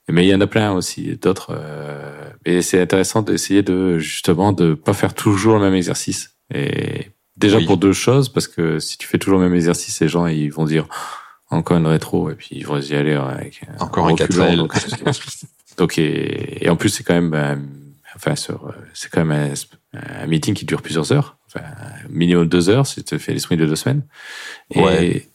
[0.09, 1.49] Mais il y en a plein aussi, d'autres.
[1.51, 6.35] Euh, et c'est intéressant d'essayer de justement de pas faire toujours le même exercice.
[6.53, 10.07] Et déjà pour deux choses, parce que si tu fais toujours le même exercice, les
[10.07, 10.87] gens ils vont dire
[11.49, 14.73] encore une rétro et puis ils vont y aller avec encore un 4 donc,
[15.77, 17.61] donc et, et, en plus c'est quand même ben,
[18.15, 19.53] enfin c'est quand même
[19.93, 21.65] un, meeting qui dure plusieurs heures, enfin
[22.09, 24.03] minimum deux heures si tu fais les sprints de deux semaines.
[24.73, 25.27] Et, ouais.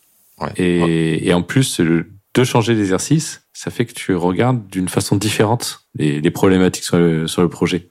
[0.56, 5.86] Et, et en plus de changer d'exercice, ça fait que tu regardes d'une façon différente
[5.94, 7.88] les, les problématiques sur le, sur le projet.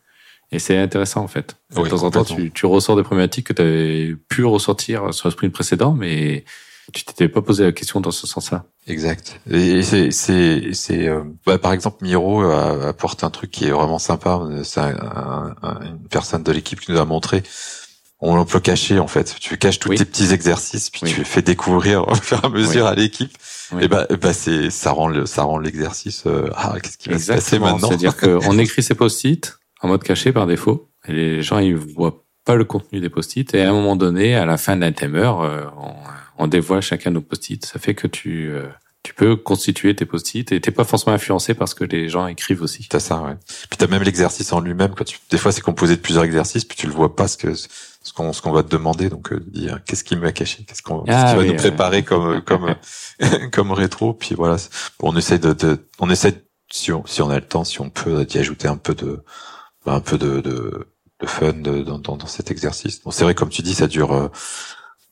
[0.51, 1.55] Et c'est intéressant en fait.
[1.75, 5.29] de temps en temps, tu, tu ressors des problématiques que tu avais pu ressortir sur
[5.29, 6.43] le sprint précédent, mais
[6.91, 8.65] tu t'étais pas posé la question dans ce sens-là.
[8.87, 9.39] Exact.
[9.49, 13.99] Et c'est c'est c'est euh, bah, par exemple Miro apporte un truc qui est vraiment
[13.99, 14.41] sympa.
[14.63, 17.43] C'est une personne de l'équipe qui nous a montré.
[18.23, 19.35] On peut cacher en fait.
[19.39, 22.85] Tu caches tous tes petits exercices, puis tu fais découvrir au fur et à mesure
[22.85, 23.35] à l'équipe.
[23.79, 26.23] Et bah, bah c'est ça rend le ça rend l'exercice.
[26.27, 30.03] Euh, ah qu'est-ce qui va se passer maintenant C'est-à-dire qu'on écrit ses post-it en mode
[30.03, 30.89] caché par défaut.
[31.07, 33.53] Et les gens ils voient pas le contenu des post-it.
[33.55, 35.93] Et à un moment donné, à la fin d'un timer, euh, on,
[36.41, 37.65] on dévoile chacun nos post-it.
[37.65, 38.67] Ça fait que tu euh,
[39.03, 42.61] tu peux constituer tes post-it et t'es pas forcément influencé parce que les gens écrivent
[42.61, 42.87] aussi.
[42.89, 43.35] T'as ça, ouais.
[43.69, 44.93] Puis t'as même l'exercice en lui-même.
[45.05, 47.53] Tu, des fois, c'est composé de plusieurs exercices, puis tu le vois pas ce que
[47.53, 47.67] ce
[48.15, 49.09] qu'on ce qu'on va te demander.
[49.09, 52.75] Donc, euh, dire qu'est-ce qu'il m'a caché, qu'est-ce qu'on ah, va nous préparer comme comme
[53.51, 54.13] comme rétro?
[54.13, 54.57] Puis voilà,
[54.99, 57.89] on essaie de, de, on essaie si on si on a le temps, si on
[57.91, 59.23] peut d'y ajouter un peu de
[59.85, 60.87] un peu de de,
[61.19, 63.01] de fun dans, dans, dans cet exercice.
[63.03, 64.11] Bon, c'est vrai, comme tu dis, ça dure.
[64.11, 64.27] Euh,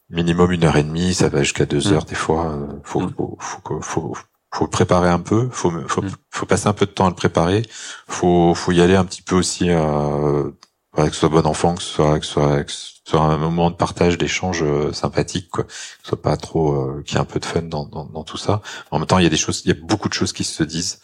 [0.10, 1.94] minimum une heure et demie, ça va jusqu'à deux mm.
[1.94, 2.58] heures des fois.
[2.84, 3.14] Faut, mm.
[3.16, 4.14] faut, faut, faut,
[4.54, 6.12] faut, le préparer un peu, faut, faut, mm.
[6.32, 7.64] faut passer un peu de temps à le préparer.
[8.08, 10.50] Faut, faut y aller un petit peu aussi, euh,
[10.96, 13.38] que ce soit bon enfant, que ce soit, que ce soit, que ce soit un
[13.38, 15.64] moment de partage, d'échange euh, sympathique, quoi.
[15.66, 15.72] Que
[16.04, 18.24] ce soit pas trop, euh, qu'il y ait un peu de fun dans, dans, dans,
[18.24, 18.62] tout ça.
[18.92, 20.44] En même temps, il y a des choses, il y a beaucoup de choses qui
[20.44, 21.00] se disent.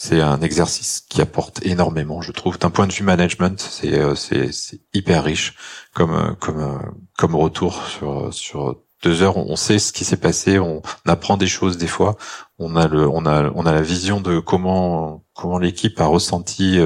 [0.00, 2.56] C'est un exercice qui apporte énormément, je trouve.
[2.56, 5.56] D'un point de vue management, c'est euh, c'est hyper riche
[5.92, 6.78] comme euh, comme euh,
[7.16, 9.36] comme retour sur sur deux heures.
[9.36, 12.16] On sait ce qui s'est passé, on apprend des choses des fois.
[12.60, 16.78] On a le on a on a la vision de comment comment l'équipe a ressenti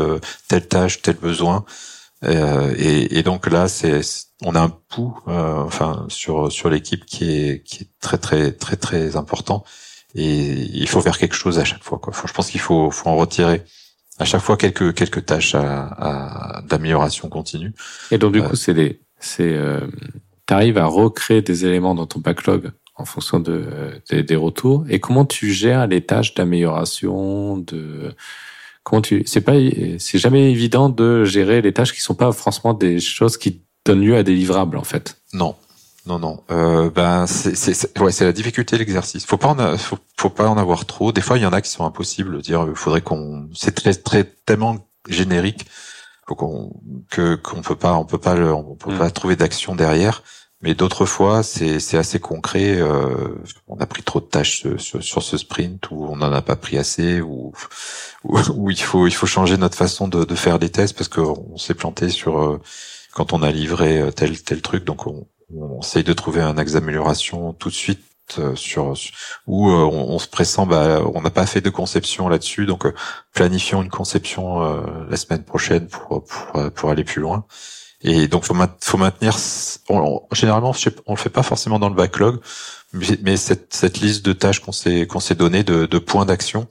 [0.49, 1.67] telle tâche, tel besoin.
[2.25, 4.01] et, et donc là, c'est
[4.43, 8.77] on a un pouls, enfin sur sur l'équipe qui est qui est très très très
[8.77, 9.65] très important
[10.15, 11.99] et il faut faire quelque chose à chaque fois.
[11.99, 12.13] Quoi.
[12.27, 13.63] je pense qu'il faut, faut en retirer
[14.19, 17.73] à chaque fois quelques quelques tâches à, à d'amélioration continue.
[18.11, 19.81] Et donc du euh, coup, c'est des, c'est, euh,
[20.47, 23.65] t'arrives à recréer des éléments dans ton backlog en fonction de,
[24.11, 24.85] des, des retours.
[24.89, 28.15] Et comment tu gères les tâches d'amélioration, de
[28.83, 29.55] comment tu, c'est pas,
[29.99, 34.05] c'est jamais évident de gérer les tâches qui sont pas forcément des choses qui donnent
[34.05, 35.19] lieu à des livrables en fait.
[35.33, 35.57] Non,
[36.07, 36.43] non, non.
[36.51, 39.25] Euh, ben, c'est, c'est, ouais, la difficulté de l'exercice.
[39.25, 41.13] Faut pas en, faut, faut, pas en avoir trop.
[41.13, 42.43] Des fois, il y en a qui sont impossibles.
[42.43, 45.67] Dire, faudrait qu'on, c'est très, très tellement générique,
[46.27, 46.73] faut qu'on,
[47.11, 48.99] que qu'on peut pas, on peut pas, le, on peut mm.
[48.99, 50.23] pas trouver d'action derrière.
[50.61, 52.81] Mais d'autres fois, c'est, c'est assez concret.
[52.81, 53.35] Euh,
[53.67, 56.55] on a pris trop de tâches sur, sur, ce sprint, ou on n'en a pas
[56.55, 57.53] pris assez, ou,
[58.23, 61.57] ou, il faut, il faut changer notre façon de, de faire des tests parce qu'on
[61.57, 62.61] s'est planté sur euh,
[63.13, 64.85] quand on a livré euh, tel tel truc.
[64.85, 65.27] Donc on,
[65.57, 68.01] on essaye de trouver un axe d'amélioration tout de suite
[68.39, 68.95] euh, sur
[69.47, 72.95] où euh, on, se pressent bah on n'a pas fait de conception là-dessus donc euh,
[73.35, 74.61] planifions une conception
[75.09, 77.45] la semaine prochaine pour, pour pour aller plus loin.
[78.05, 79.37] Et donc faut, faut maintenir
[80.33, 80.73] généralement
[81.07, 82.41] on le fait pas forcément dans le backlog
[82.93, 86.69] mais, cette, cette liste de tâches qu'on s'est qu'on s'est donné de, de points d'action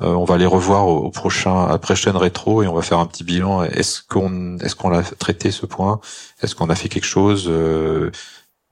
[0.00, 3.24] on va les revoir au, prochain la prochaine rétro et on va faire un petit
[3.24, 3.62] bilan.
[3.64, 6.00] Est-ce qu'on est-ce qu'on l'a traité ce point?
[6.42, 7.46] Est-ce qu'on a fait quelque chose?
[7.48, 8.10] Euh,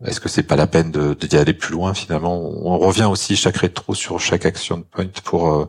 [0.04, 2.40] Est-ce que c'est pas la peine de d'y aller plus loin finalement?
[2.40, 5.68] On revient aussi chaque rétro sur chaque action point pour euh,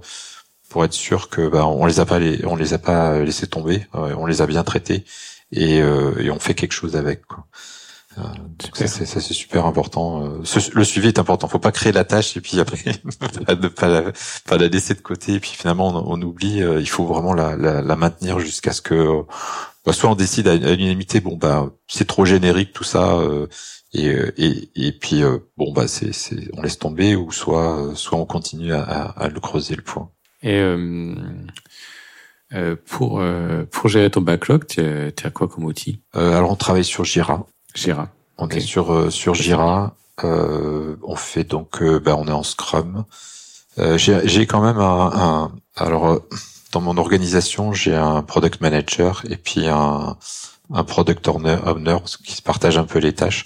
[0.70, 3.48] pour être sûr que bah, on les a pas les, on les a pas laissés
[3.48, 5.06] tomber, on les a bien traités
[5.52, 7.22] et, euh, et on fait quelque chose avec.
[8.74, 10.24] Ça c'est super important.
[10.74, 11.48] le suivi est important.
[11.48, 12.78] Faut pas créer la tâche et puis après
[13.50, 14.12] ne pas la,
[14.48, 16.60] pas la laisser de côté et puis finalement on, oublie.
[16.60, 19.26] il faut vraiment la, la, la maintenir jusqu'à ce que
[19.86, 23.48] bah, soit on décide à, l'unanimité, bon bah c'est trop générique tout ça, euh,
[23.94, 27.92] et, euh, et, et puis euh, bon bah c'est, c'est on laisse tomber, ou soit
[27.96, 30.10] soit on continue à, à, le creuser le point.
[30.42, 30.62] Et
[32.86, 33.22] pour
[33.72, 36.02] pour gérer ton backlog, tu as, quoi comme outil?
[36.14, 37.46] Alors on travaille sur Jira.
[37.74, 38.10] Jira.
[38.38, 39.96] On est sur sur Jira.
[40.24, 43.06] on fait donc, bah, on est en Scrum.
[43.78, 46.22] j'ai, j'ai quand même un, un alors
[46.74, 50.18] dans mon organisation, j'ai un product manager et puis un,
[50.74, 53.46] un product owner, owner qui se partagent un peu les tâches.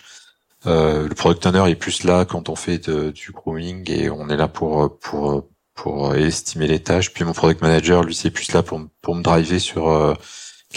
[0.66, 4.30] Euh, le product owner est plus là quand on fait de, du grooming et on
[4.30, 5.44] est là pour pour
[5.76, 7.14] pour estimer les tâches.
[7.14, 10.14] Puis mon product manager, lui, c'est plus là pour pour me driver sur euh,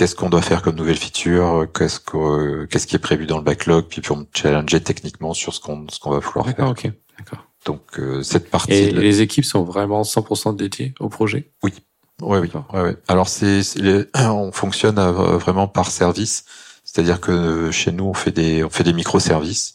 [0.01, 3.43] qu'est-ce qu'on doit faire comme nouvelle feature, qu'est-ce que qu'est-ce qui est prévu dans le
[3.43, 6.57] backlog, puis pour me challenger techniquement sur ce qu'on ce qu'on va vouloir faire.
[6.57, 7.47] D'accord, ok, d'accord.
[7.67, 8.73] Donc euh, cette partie.
[8.73, 11.51] Et les équipes sont vraiment 100% dédiées au projet?
[11.63, 11.75] Oui.
[12.23, 12.51] Oui, oui.
[12.73, 12.97] Ouais, ouais.
[13.09, 13.61] Alors c'est,
[14.15, 16.47] on fonctionne vraiment par service,
[16.83, 19.75] c'est-à-dire que chez nous on fait des on fait des microservices.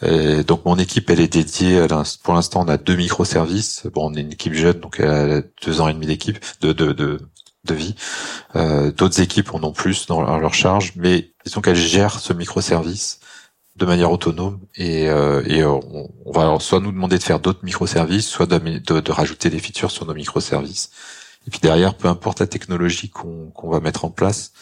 [0.00, 1.86] Et donc mon équipe elle est dédiée.
[2.22, 3.86] pour l'instant on a deux microservices.
[3.92, 6.72] Bon on est une équipe jeune donc elle a deux ans et demi d'équipe de
[6.72, 7.20] de de,
[7.64, 7.94] de vie.
[8.56, 13.20] Euh, D'autres équipes en ont plus dans leur charge, mais disons qu'elles gèrent ce microservice
[13.76, 17.64] de manière autonome et, euh, et on, va alors soit nous demander de faire d'autres
[17.64, 20.90] microservices, soit de, de, de, rajouter des features sur nos microservices.
[21.46, 24.52] Et puis derrière, peu importe la technologie qu'on qu'on va mettre en place,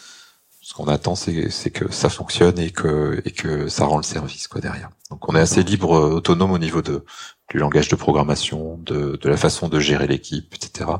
[0.61, 4.47] ce qu'on attend, c'est que ça fonctionne et que et que ça rend le service
[4.47, 4.89] quoi derrière.
[5.09, 7.03] Donc on est assez libre, euh, autonome au niveau de
[7.49, 10.91] du langage de programmation, de, de la façon de gérer l'équipe, etc.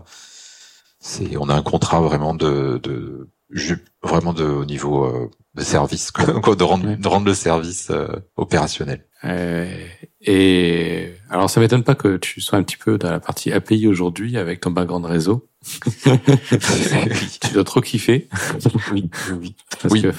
[1.00, 3.30] C'est on a un contrat vraiment de, de
[4.04, 6.26] vraiment de au niveau euh, de service, quoi,
[6.56, 9.06] de, rendre, de rendre le service euh, opérationnel.
[9.26, 9.68] Euh,
[10.22, 13.88] et alors, ça m'étonne pas que tu sois un petit peu dans la partie API
[13.88, 15.48] aujourd'hui avec ton background réseau.
[16.04, 18.30] tu dois trop kiffer.
[18.92, 19.56] oui, oui.
[19.82, 20.14] Parce que,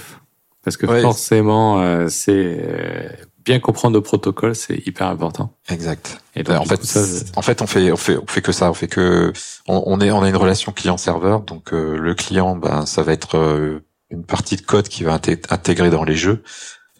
[0.62, 5.57] parce que forcément, euh, c'est bien comprendre le protocole, c'est hyper important.
[5.68, 6.20] Exact.
[6.34, 7.01] Et donc, en fait, ça,
[7.36, 8.70] en fait, on fait, on fait, on fait que ça.
[8.70, 9.32] On fait que,
[9.66, 11.41] on, on est, on a une relation client-serveur.
[11.41, 13.80] Donc, le client, ben, ça va être
[14.11, 15.14] une partie de code qui va
[15.51, 16.43] intégrer dans les jeux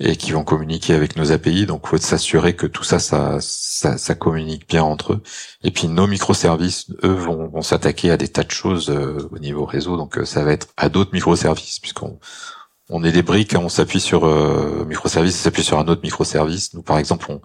[0.01, 1.67] et qui vont communiquer avec nos API.
[1.67, 5.23] Donc, faut s'assurer que tout ça, ça, ça, communique bien entre eux.
[5.63, 9.39] Et puis, nos microservices, eux, vont, vont s'attaquer à des tas de choses euh, au
[9.39, 9.99] niveau réseau.
[9.99, 12.19] Donc, euh, ça va être à d'autres microservices, puisqu'on
[12.91, 16.03] on est des briques, hein, on s'appuie sur euh, microservice, on s'appuie sur un autre
[16.03, 16.75] microservice.
[16.75, 17.39] Nous, par exemple,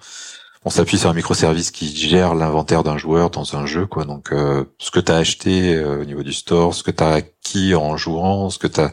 [0.65, 4.05] on, s'appuie sur un microservice qui gère l'inventaire d'un joueur dans un jeu, quoi.
[4.05, 7.13] Donc, euh, ce que tu as acheté au niveau du store, ce que tu as
[7.13, 8.91] acquis en jouant, ce que tu as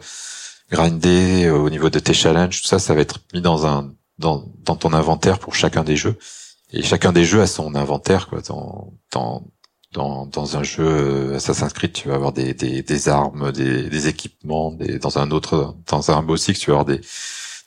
[0.70, 3.88] grinder euh, au niveau de tes challenges, tout ça, ça va être mis dans
[4.18, 6.18] ton inventaire pour chacun des jeux.
[6.72, 8.28] Et chacun des jeux a son inventaire,
[9.92, 13.88] dans, dans un jeu euh, Assassin's Creed, tu vas avoir des, des, des armes, des,
[13.88, 14.72] des équipements.
[14.72, 17.00] Des, dans un autre, dans un Rainbow Six, tu vas avoir des,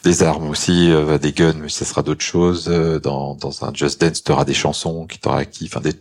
[0.03, 2.65] des armes aussi, euh, des guns, mais ça sera d'autres choses.
[3.03, 5.93] Dans, dans un Just Dance, tu auras des chansons qui t'aura acquis, enfin des,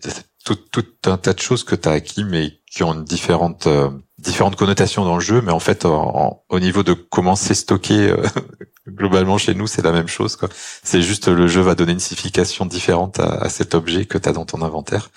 [0.45, 3.69] tout, tout un tas de choses que tu as acquis, mais qui ont une différente
[4.25, 8.23] différentes connotations dans le jeu, mais en fait, au niveau de comment c'est stocké, euh,
[8.89, 10.39] globalement chez nous, c'est la même chose.
[10.83, 14.33] C'est juste le jeu va donner une signification différente à, cet objet que tu as
[14.33, 15.11] dans ton inventaire.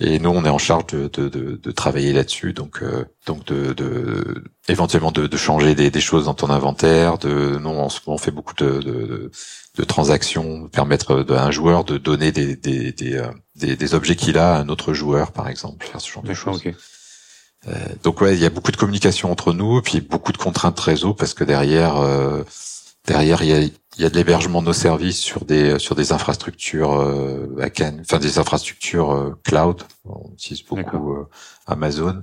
[0.00, 3.72] Et nous, on est en charge de, de, de, travailler là-dessus, donc euh, donc de,
[3.72, 7.18] de éventuellement de, changer des, des, choses dans ton inventaire.
[7.18, 9.30] De nous, on, on fait beaucoup de,
[9.76, 13.26] de, transactions, permettre à un joueur de donner des des, des, euh,
[13.56, 16.62] des, objets qu'il a à un autre joueur, par exemple, faire ce genre de choses.
[17.66, 17.72] Euh,
[18.04, 21.12] donc ouais, il y a beaucoup de communication entre nous, puis beaucoup de contraintes réseau
[21.12, 22.44] parce que derrière, euh,
[23.08, 23.60] derrière il y a,
[23.98, 27.46] y a de l'hébergement de nos services sur des sur des infrastructures euh,
[28.00, 29.82] enfin des infrastructures euh, cloud.
[30.04, 31.16] On utilise beaucoup
[31.66, 32.22] Amazon.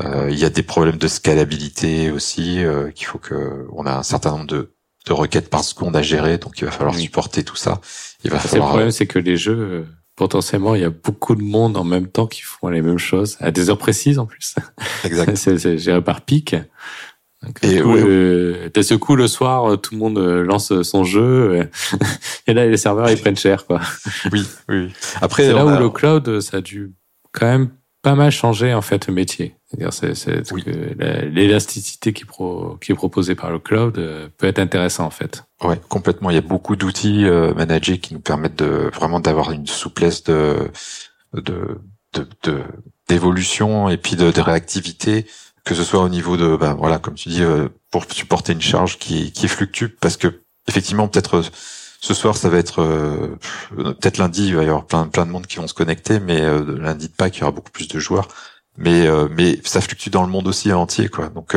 [0.00, 2.64] il y a des problèmes de scalabilité aussi,
[2.94, 4.74] qu'il faut que on a un certain nombre de
[5.06, 7.80] de requêtes par seconde à gérer, donc il va falloir supporter tout ça.
[8.22, 8.68] Il va falloir.
[8.68, 9.84] Le problème, c'est que les jeux
[10.16, 13.36] potentiellement, il y a beaucoup de monde en même temps qui font les mêmes choses,
[13.40, 14.54] à des heures précises en plus.
[15.04, 15.36] Exact.
[15.58, 16.54] c'est géré par pic.
[17.62, 21.68] Et coup, euh, ce coup, le soir, tout le monde euh, lance son jeu,
[22.46, 23.80] et là, les serveurs, ils prennent cher, quoi.
[24.32, 24.92] Oui, oui.
[25.20, 26.92] Après, c'est là où le cloud, ça a dû
[27.32, 27.70] quand même
[28.02, 29.54] pas mal changer, en fait, le métier.
[29.68, 30.42] C'est-à-dire, c'est,
[31.30, 35.44] l'élasticité qui, pro, qui est proposée par le cloud euh, peut être intéressant, en fait.
[35.62, 36.30] Ouais, complètement.
[36.30, 40.24] Il y a beaucoup d'outils euh, managés qui nous permettent de vraiment d'avoir une souplesse
[40.24, 40.70] de
[41.32, 41.78] de
[42.12, 42.62] de
[43.08, 45.26] d'évolution et puis de, de, réactivité,
[45.64, 48.60] que ce soit au niveau de ben voilà, comme tu dis, euh, pour supporter une
[48.60, 51.42] charge qui qui fluctue, parce que effectivement peut-être euh,
[52.00, 53.36] ce soir ça va être euh,
[53.76, 56.40] peut-être lundi il va y avoir plein plein de monde qui vont se connecter, mais
[56.40, 58.28] lundi de Pâques il y aura beaucoup plus de joueurs,
[58.76, 61.28] mais mais ça fluctue dans le monde aussi entier quoi.
[61.28, 61.54] Donc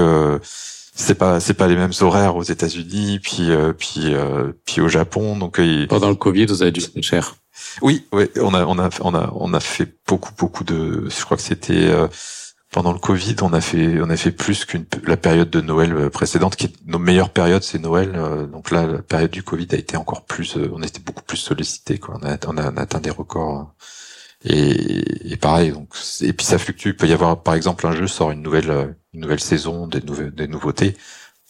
[0.95, 4.88] c'est pas c'est pas les mêmes horaires aux États-Unis puis euh, puis euh, puis au
[4.88, 5.38] Japon.
[5.38, 7.36] Donc euh, pendant le Covid vous avez dû être cher
[7.82, 11.26] oui oui on a on a on a on a fait beaucoup beaucoup de je
[11.26, 11.91] crois que c'était
[12.76, 16.09] pendant le Covid on a fait on a fait plus qu'une la période de Noël
[16.09, 18.11] précédente qui est nos meilleures périodes c'est Noël
[18.51, 21.38] donc là la période du Covid a été encore plus on a été beaucoup plus
[21.38, 23.73] sollicité quoi on a on a, atteint des records
[24.43, 27.93] et, et pareil donc et puis ça fluctue il peut y avoir par exemple un
[27.93, 30.95] jeu sort une nouvelle une nouvelle saison, des, nouvelles, des nouveautés,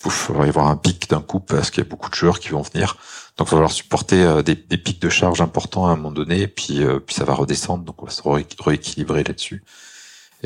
[0.06, 2.40] il va y avoir un pic d'un coup parce qu'il y a beaucoup de joueurs
[2.40, 2.98] qui vont venir.
[3.38, 6.12] Donc il va falloir supporter euh, des, des, pics de charge importants à un moment
[6.12, 8.22] donné, puis euh, puis ça va redescendre, donc on va se
[8.64, 9.64] rééquilibrer là-dessus.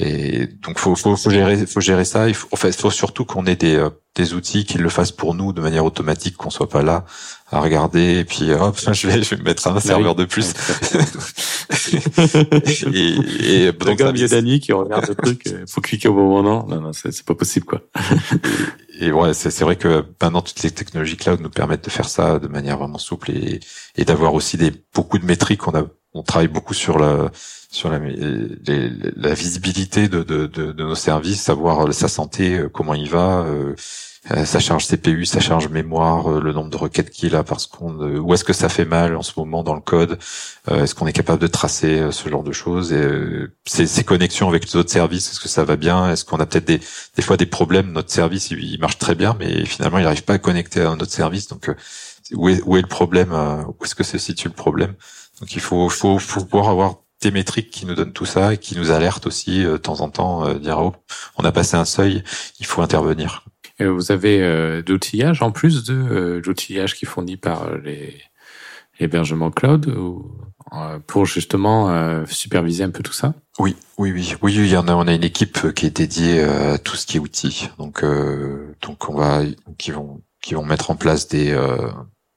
[0.01, 2.29] Et donc faut faut, faut gérer faut gérer ça.
[2.29, 5.11] Il faut, en fait, faut surtout qu'on ait des euh, des outils qui le fassent
[5.11, 7.03] pour nous de manière automatique, qu'on soit pas là
[7.51, 10.53] à regarder et puis hop, je vais je vais mettre un bah serveur de plus.
[12.93, 16.29] et, et donc un milieu d'année qui regarde le truc, euh, faut cliquer au bon
[16.29, 16.65] moment.
[16.69, 17.81] Non non, c'est pas possible quoi.
[19.01, 21.89] et, et ouais, c'est c'est vrai que maintenant toutes les technologies cloud nous permettent de
[21.89, 23.59] faire ça de manière vraiment souple et
[23.97, 25.67] et d'avoir aussi des beaucoup de métriques.
[25.67, 25.83] On a
[26.13, 27.31] on travaille beaucoup sur la
[27.71, 32.95] sur la, la visibilité de, de, de, de, nos services, savoir sa santé, euh, comment
[32.95, 33.75] il va, euh,
[34.31, 37.93] euh, sa charge CPU, sa charge mémoire, le nombre de requêtes qu'il a, parce qu'on
[38.17, 40.17] où est-ce que ça fait mal en ce moment dans le code,
[40.69, 43.07] est-ce qu'on est capable de tracer ce genre de choses et
[43.65, 46.45] ces, ces, connexions avec les autres services, est-ce que ça va bien, est-ce qu'on a
[46.45, 46.81] peut-être des,
[47.15, 50.33] des fois des problèmes, notre service il, marche très bien, mais finalement il n'arrive pas
[50.33, 51.71] à connecter à notre service, donc
[52.33, 54.95] où est, où est le problème, où est-ce que se situe le problème?
[55.39, 58.57] Donc il faut, faut, faut pouvoir avoir des métriques qui nous donnent tout ça et
[58.57, 60.95] qui nous alertent aussi euh, de temps en temps, euh, dire oh,
[61.37, 62.23] on a passé un seuil,
[62.59, 63.45] il faut intervenir.
[63.79, 68.21] Et vous avez euh, d'outillage en plus de euh, l'outillage qui est fourni par les
[68.99, 70.31] hébergements cloud ou,
[71.07, 73.33] pour justement superviser un peu tout ça?
[73.57, 74.53] Oui, oui, oui, oui.
[74.53, 74.93] Il y en a.
[74.93, 77.69] On a une équipe qui est dédiée à tout ce qui est outils.
[77.79, 78.03] Donc,
[78.81, 79.41] donc on va,
[79.77, 81.57] qui vont, qui vont mettre en place des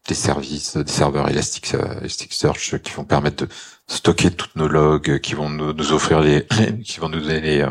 [0.08, 3.50] des services, des serveurs Elastic, Elasticsearch qui vont permettre de
[3.92, 6.46] stocker toutes nos logs, qui vont nous, nous offrir les,
[6.84, 7.66] qui vont nous donner les,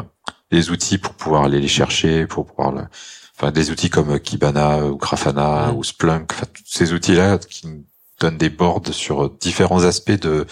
[0.52, 2.84] les, outils pour pouvoir aller les chercher, pour pouvoir, le,
[3.36, 7.86] enfin des outils comme Kibana ou Grafana ou Splunk, enfin ces outils-là qui nous
[8.20, 10.46] donnent des boards sur différents aspects de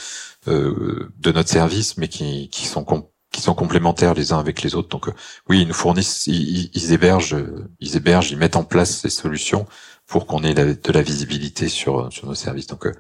[0.48, 2.86] euh, de notre service, mais qui, qui sont
[3.32, 4.90] qui sont complémentaires les uns avec les autres.
[4.90, 5.10] Donc
[5.50, 7.38] oui, ils nous fournissent, ils, ils hébergent,
[7.80, 9.68] ils hébergent, ils mettent en place ces solutions
[10.08, 12.68] pour qu'on ait de la visibilité sur sur nos services.
[12.68, 12.94] Donc euh,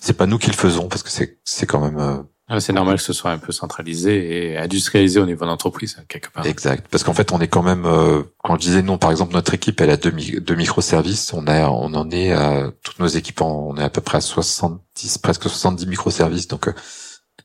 [0.00, 2.72] c'est pas nous qui le faisons parce que c'est c'est quand même euh, ah, c'est
[2.72, 6.44] normal que ce soit un peu centralisé et industrialisé au niveau de l'entreprise quelque part.
[6.46, 9.34] Exact, parce qu'en fait on est quand même euh, quand je disais non par exemple
[9.34, 13.06] notre équipe elle a deux, deux microservices, on a on en est à toutes nos
[13.06, 16.48] équipes on est à peu près à 70 presque 70 microservices.
[16.48, 16.70] Donc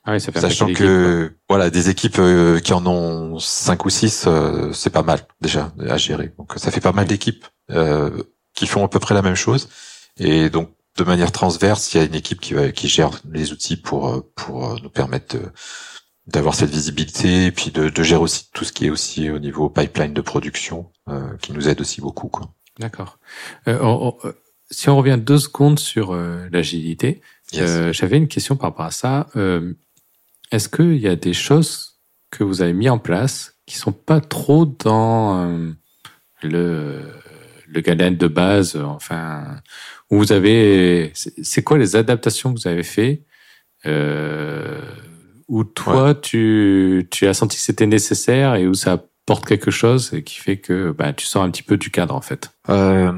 [0.07, 2.21] ah oui, ça fait sachant que voilà des équipes
[2.63, 4.27] qui en ont cinq ou six
[4.71, 6.33] c'est pas mal déjà à gérer.
[6.37, 7.45] Donc ça fait pas mal d'équipes
[8.55, 9.67] qui font à peu près la même chose.
[10.17, 13.77] Et donc, de manière transverse, il y a une équipe qui, qui gère les outils
[13.77, 15.37] pour euh, pour euh, nous permettre
[16.27, 19.37] d'avoir cette visibilité et puis de, de, gérer aussi tout ce qui est aussi au
[19.37, 22.29] niveau pipeline de production euh, qui nous aide aussi beaucoup.
[22.29, 22.51] Quoi.
[22.79, 23.19] D'accord.
[23.67, 24.11] Euh,
[24.71, 27.21] si on revient deux secondes sur l'agilité,
[27.53, 29.27] j'avais une question par rapport à ça.
[30.51, 31.99] Est-ce qu'il y a des choses
[32.31, 35.47] que vous avez mis en place qui sont pas trop dans
[36.41, 37.03] le
[37.67, 39.57] le Galen de base, enfin,
[40.11, 43.23] où vous avez, c'est quoi les adaptations que vous avez fait
[43.85, 44.81] euh,
[45.47, 50.11] où toi tu tu as senti que c'était nécessaire et où ça apporte quelque chose
[50.13, 52.51] et qui fait que bah, tu sors un petit peu du cadre en fait?
[52.69, 53.11] Euh,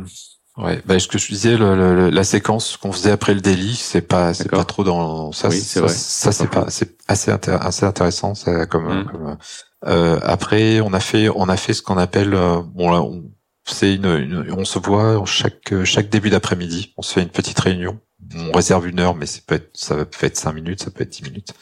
[0.57, 4.01] ouais, bah, ce que je disais, le, la séquence qu'on faisait après le délit, c'est
[4.01, 5.49] pas c'est pas trop dans ça.
[5.49, 9.05] Oui, ça, ça c'est pas c'est assez assez intéressant ça comme, mmh.
[9.05, 9.38] comme
[9.85, 13.23] euh, après on a fait on a fait ce qu'on appelle euh, bon là on,
[13.68, 16.93] c'est une, on se voit chaque chaque début d'après-midi.
[16.97, 17.99] On se fait une petite réunion.
[18.36, 21.03] On réserve une heure, mais ça peut être ça peut être cinq minutes, ça peut
[21.03, 21.53] être dix minutes.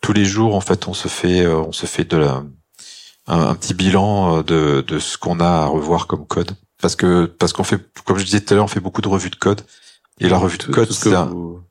[0.00, 2.44] Tous les jours, en fait, on se fait euh, on se fait de la,
[3.26, 6.52] un, petit bilan euh, de de ce qu'on a à revoir comme code.
[6.80, 9.08] Parce que parce qu'on fait, comme je disais tout à l'heure, on fait beaucoup de
[9.08, 9.62] revues de code.
[10.20, 11.10] Et la revue de code, tout ce que,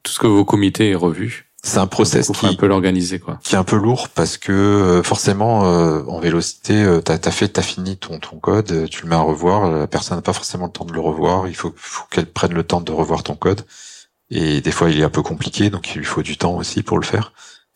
[0.03, 3.39] tout ce que vos comités est revu c'est un process qui un peu l'organiser quoi.
[3.43, 7.31] Qui est un peu lourd parce que euh, forcément euh, en vélocité euh, t'as as
[7.31, 10.33] fait t'as fini ton ton code, tu le mets à revoir, la personne n'a pas
[10.33, 13.21] forcément le temps de le revoir, il faut, faut qu'elle prenne le temps de revoir
[13.21, 13.61] ton code
[14.31, 16.81] et des fois il est un peu compliqué donc il lui faut du temps aussi
[16.81, 17.31] pour le faire.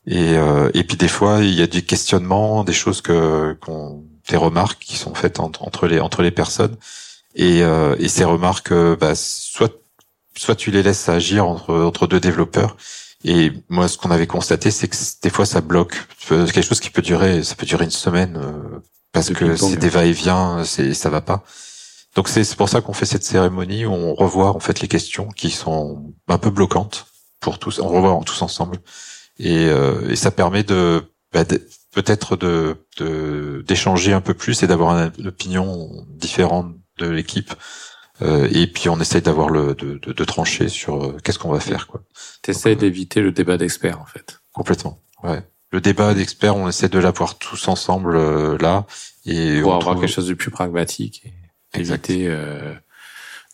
[0.07, 0.33] Et
[0.73, 4.79] et puis des fois il y a des questionnements, des choses que qu'on des remarques
[4.79, 6.75] qui sont faites entre, entre les entre les personnes
[7.35, 9.73] et et ces remarques bah soit
[10.37, 12.77] soit tu les laisses agir entre entre deux développeurs
[13.27, 15.95] et moi, ce qu'on avait constaté, c'est que des fois, ça bloque.
[16.27, 18.79] Quelque chose qui peut durer, ça peut durer une semaine euh,
[19.11, 21.43] parce que c'est des va-et-vient, c'est ça va pas.
[22.15, 25.27] Donc c'est pour ça qu'on fait cette cérémonie où on revoit en fait les questions
[25.29, 27.07] qui sont un peu bloquantes
[27.39, 27.79] pour tous.
[27.79, 28.77] On revoit tous ensemble
[29.39, 31.03] et, euh, et ça permet de,
[31.33, 31.45] bah,
[31.93, 32.77] peut-être de
[33.67, 37.53] d'échanger un peu plus et d'avoir une opinion différente de l'équipe
[38.21, 41.51] euh, et puis on essaye d'avoir le de, de, de, trancher sur euh, qu'est-ce qu'on
[41.51, 42.01] va faire quoi.
[42.41, 44.39] T'essayes d'éviter le débat d'experts en fait.
[44.53, 44.99] Complètement.
[45.23, 45.41] Ouais.
[45.71, 48.85] le débat d'experts, on essaie de l'avoir tous ensemble là
[49.25, 51.23] et pour avoir quelque chose de plus pragmatique
[51.73, 52.33] et éviter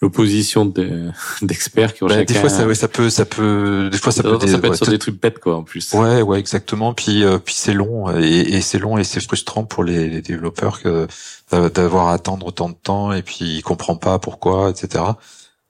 [0.02, 0.66] l'opposition
[1.42, 2.34] d'experts qui ont bah, chacun...
[2.34, 4.76] Des fois, ça, ouais, ça peut, ça peut, des fois, ça, peut, ça peut être
[4.76, 5.94] sur des trucs bêtes, quoi, en plus.
[5.94, 6.94] Ouais, ouais, exactement.
[6.94, 10.22] Puis, euh, puis c'est long et, et c'est long et c'est frustrant pour les, les
[10.22, 11.08] développeurs que
[11.52, 15.04] d'avoir à attendre autant de temps et puis ils comprennent pas pourquoi, etc.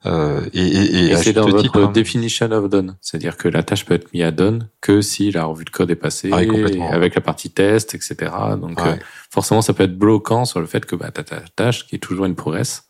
[0.04, 3.94] Euh, et, et, et c'est dans votre definition of done, c'est-à-dire que la tâche peut
[3.94, 6.38] être mise à done que si la revue de code est passée, ah,
[6.92, 8.32] avec la partie test, etc.
[8.60, 8.96] Donc euh,
[9.30, 12.26] forcément, ça peut être bloquant sur le fait que bah, ta tâche, qui est toujours
[12.26, 12.88] une progresse,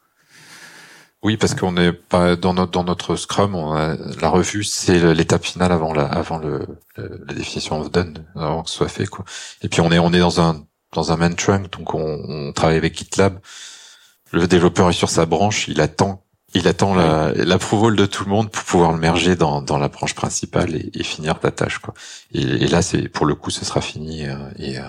[1.24, 5.14] oui, parce qu'on est pas dans notre dans notre Scrum, on a, la revue c'est
[5.14, 6.66] l'étape finale avant la avant le,
[6.96, 9.24] la définition of done avant que ce soit fait quoi.
[9.62, 12.52] Et puis on est on est dans un dans un main trunk donc on, on
[12.52, 13.38] travaille avec GitLab.
[14.32, 18.50] Le développeur est sur sa branche, il attend il attend l'approval de tout le monde
[18.50, 21.94] pour pouvoir le merger dans, dans la branche principale et, et finir ta tâche quoi.
[22.32, 24.82] Et, et là c'est pour le coup ce sera fini euh, et euh,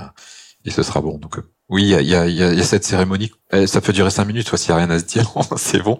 [0.65, 2.83] et ce sera bon donc euh, oui, il y a, y, a, y a, cette
[2.83, 3.31] cérémonie.
[3.51, 5.81] Eh, ça peut durer cinq minutes, toi, s'il n'y a rien à se dire, c'est
[5.81, 5.97] bon.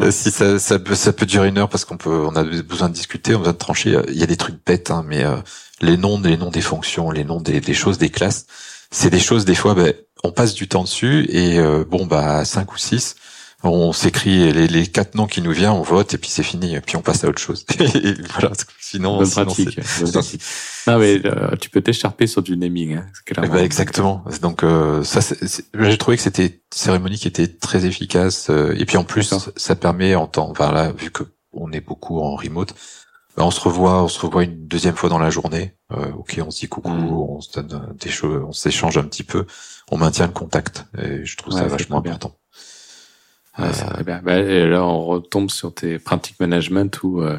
[0.00, 2.42] Euh, si ça, ça, peut, ça peut durer une heure parce qu'on peut, on a
[2.42, 4.00] besoin de discuter, on a besoin de trancher.
[4.08, 5.36] Il y a des trucs bêtes, hein, mais euh,
[5.80, 8.46] les noms, les noms des fonctions, les noms des, des choses, des classes,
[8.90, 9.92] c'est des choses des fois, ben,
[10.24, 13.16] on passe du temps dessus et euh, bon, bah cinq ou six,
[13.70, 16.74] on s'écrit les, les, quatre noms qui nous viennent, on vote et puis c'est fini,
[16.74, 17.64] et puis on passe à autre chose.
[17.78, 19.78] et voilà, sinon, bonne sinon pratique,
[20.88, 22.96] non mais euh, tu peux t'écharper sur du naming.
[22.96, 23.06] Hein,
[23.36, 24.24] ben, exactement.
[24.40, 25.20] Donc euh, ça,
[25.78, 29.32] j'ai trouvé que c'était une cérémonie qui était très efficace euh, et puis en plus
[29.56, 32.74] ça permet en temps, enfin là vu que on est beaucoup en remote,
[33.36, 35.76] ben, on se revoit, on se revoit une deuxième fois dans la journée.
[35.90, 37.12] ok, on se dit coucou, mm.
[37.12, 39.46] on se donne des choses, on s'échange un petit peu,
[39.90, 42.34] on maintient le contact et je trouve ça vachement important.
[43.58, 44.20] Ouais, euh, bien.
[44.22, 47.38] Bah, et là, on retombe sur tes pratiques management où euh,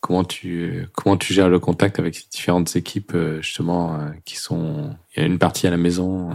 [0.00, 4.96] comment tu comment tu gères le contact avec les différentes équipes euh, justement qui sont.
[5.14, 6.30] Il y a une partie à la maison.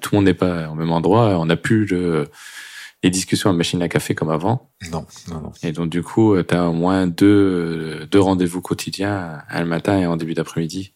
[0.00, 1.38] tout le monde n'est pas au même endroit.
[1.38, 2.28] On n'a plus le,
[3.02, 4.70] les discussions à machine à café comme avant.
[4.92, 5.52] Non, non, non.
[5.62, 9.98] Et donc du coup, tu as au moins deux deux rendez-vous quotidiens, un le matin
[9.98, 10.92] et en début d'après-midi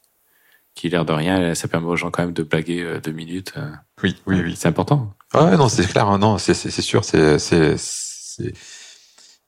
[0.74, 3.54] qui l'air de rien, ça permet aux gens quand même de blaguer euh, deux minutes.
[3.56, 3.70] Euh.
[4.02, 4.54] Oui, oui, oui.
[4.56, 5.14] C'est important.
[5.32, 8.54] Ah non, c'est clair, hein, non, c'est sûr, c'est c'est c'est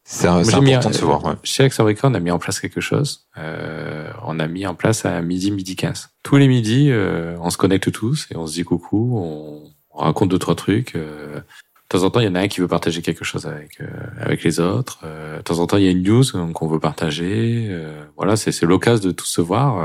[0.05, 1.25] c'est important de se voir.
[1.25, 1.35] Ouais.
[1.43, 3.27] Chez Exorica, on a mis en place quelque chose.
[3.39, 6.11] Euh, on a mis en place à midi, midi 15.
[6.23, 9.63] Tous les midis, euh, on se connecte tous et on se dit coucou, on,
[9.95, 10.97] raconte deux trois trucs.
[10.97, 13.47] Euh, de temps en temps, il y en a un qui veut partager quelque chose
[13.47, 13.79] avec
[14.19, 15.01] avec les autres.
[15.03, 17.71] de temps en temps, il y a une news qu'on veut partager.
[18.17, 19.77] voilà, c'est c'est l'occasion de tous se voir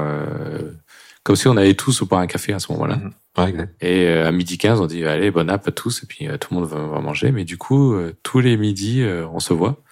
[1.28, 2.96] comme si on allait tous au pain un café à ce moment-là.
[2.96, 3.68] Mhm.
[3.82, 6.38] Et euh, à midi 15, on dit allez, bon app à tous, et puis euh,
[6.38, 7.34] tout le monde va, manger.
[7.34, 9.84] Mais du coup, euh, tous les midis, on se voit.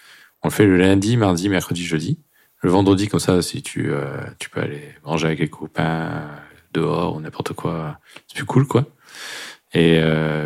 [0.44, 2.20] On le fait le lundi, mardi, mercredi, jeudi.
[2.62, 3.92] Le vendredi, comme ça, si tu
[4.40, 6.24] tu peux aller manger avec les copains
[6.72, 8.86] dehors ou n'importe quoi, c'est plus cool, quoi.
[9.74, 10.00] Et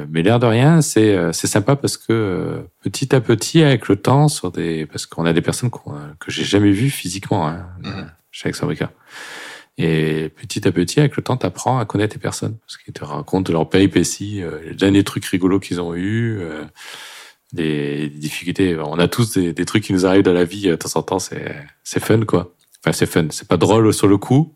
[0.09, 4.27] mais l'air de rien, c'est c'est sympa parce que petit à petit, avec le temps,
[4.27, 8.11] sur des parce qu'on a des personnes que j'ai jamais vues physiquement hein, mhm.
[8.31, 8.91] chez Exabrica.
[9.81, 12.57] Et petit à petit, avec le temps, tu apprends à connaître les personnes.
[12.57, 16.65] Parce qu'ils te racontent leur péripéties, euh, les derniers trucs rigolos qu'ils ont eus, euh,
[17.53, 18.77] des, difficultés.
[18.77, 20.99] On a tous des, des, trucs qui nous arrivent dans la vie euh, de temps
[20.99, 21.19] en temps.
[21.19, 21.55] C'est,
[21.85, 22.53] c'est fun, quoi.
[22.83, 23.27] Enfin, c'est fun.
[23.31, 24.53] C'est pas drôle sur le coup.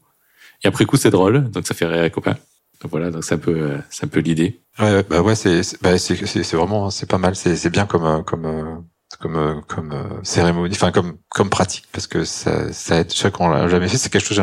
[0.62, 1.50] Et après coup, c'est drôle.
[1.52, 2.36] Donc, ça fait rire les copains.
[2.82, 4.62] Donc voilà, donc c'est un peu, euh, c'est un peu l'idée.
[4.78, 7.34] Ouais, bah ouais, c'est, bah c'est, c'est, vraiment, c'est pas mal.
[7.38, 8.86] C'est, c'est bien comme, comme,
[9.24, 9.94] comme comme
[10.24, 13.98] cérémonie, enfin comme comme pratique parce que ça ça aide chacun l'a jamais fait.
[13.98, 14.42] C'est quelque chose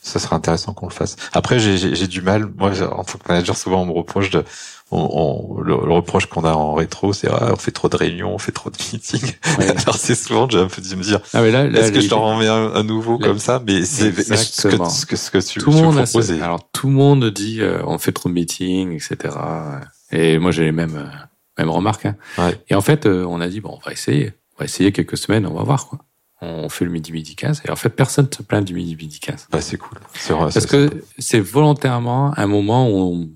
[0.00, 1.16] ça serait intéressant qu'on le fasse.
[1.32, 2.48] Après, j'ai du mal.
[2.56, 4.44] Moi, en tant que manager, souvent on me reproche de,
[4.90, 8.38] on, le, reproche qu'on a en rétro, c'est ah, on fait trop de réunions, on
[8.38, 9.34] fait trop de meetings.
[9.58, 12.24] Alors c'est souvent, j'ai un peu dû me dire, ah, là, est-ce que je t'en
[12.24, 13.62] remets un, nouveau comme ça?
[13.66, 16.04] Mais c'est ce que, ce que, ce que tu, tout le monde
[16.42, 19.34] Alors tout le monde dit, euh, on fait trop de meetings, etc.
[20.10, 21.26] Et moi j'ai les mêmes, euh,
[21.58, 22.06] mêmes remarques.
[22.06, 22.16] Hein.
[22.68, 25.18] Et en fait, euh, on a dit bon, on va essayer, on va essayer quelques
[25.18, 25.98] semaines, on va voir quoi
[26.40, 29.18] on fait le midi midi 15 et en fait personne se plaint du midi midi
[29.20, 29.48] 15.
[29.50, 29.98] Bah, c'est cool.
[30.28, 33.28] Parce que c'est volontairement un moment où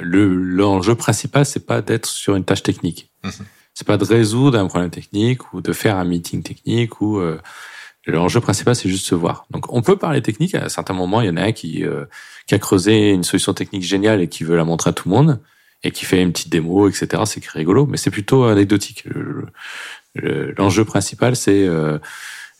[0.00, 3.10] le l'enjeu principal c'est pas d'être sur une tâche technique.
[3.24, 3.32] Mhm.
[3.74, 7.40] C'est pas de résoudre un problème technique ou de faire un meeting technique ou euh,
[8.06, 9.46] l'enjeu principal c'est juste se voir.
[9.50, 12.06] Donc on peut parler technique à certains moments, il y en a un qui euh,
[12.46, 15.14] qui a creusé une solution technique géniale et qui veut la montrer à tout le
[15.14, 15.40] monde
[15.82, 17.22] et qui fait une petite démo, etc.
[17.24, 19.04] C'est rigolo, mais c'est plutôt anecdotique.
[20.14, 21.98] L'enjeu principal, c'est euh,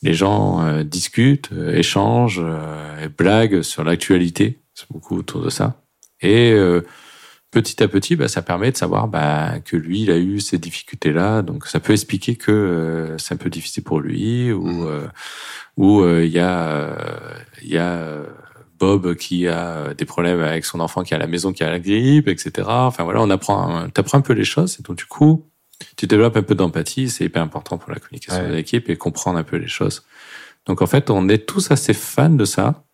[0.02, 2.42] les gens euh, discutent, euh, échangent,
[3.02, 4.60] et blaguent sur l'actualité.
[4.74, 5.82] C'est beaucoup autour de ça.
[6.22, 6.54] Et
[7.50, 10.58] petit à petit, bah, ça permet de savoir bah, que lui, il a eu ces
[10.58, 11.42] difficultés-là.
[11.42, 15.10] Donc, ça peut expliquer que c'est un peu difficile pour lui, ou mmh.
[15.78, 16.94] ou il y a
[17.62, 18.22] il y a
[18.80, 21.78] Bob qui a des problèmes avec son enfant qui a la maison qui a la
[21.78, 22.66] grippe, etc.
[22.66, 25.46] Enfin voilà, on apprend, t'apprends un peu les choses et donc du coup,
[25.96, 27.10] tu développes un peu d'empathie.
[27.10, 30.02] C'est hyper important pour la communication de l'équipe et comprendre un peu les choses.
[30.66, 32.84] Donc en fait, on est tous assez fans de ça.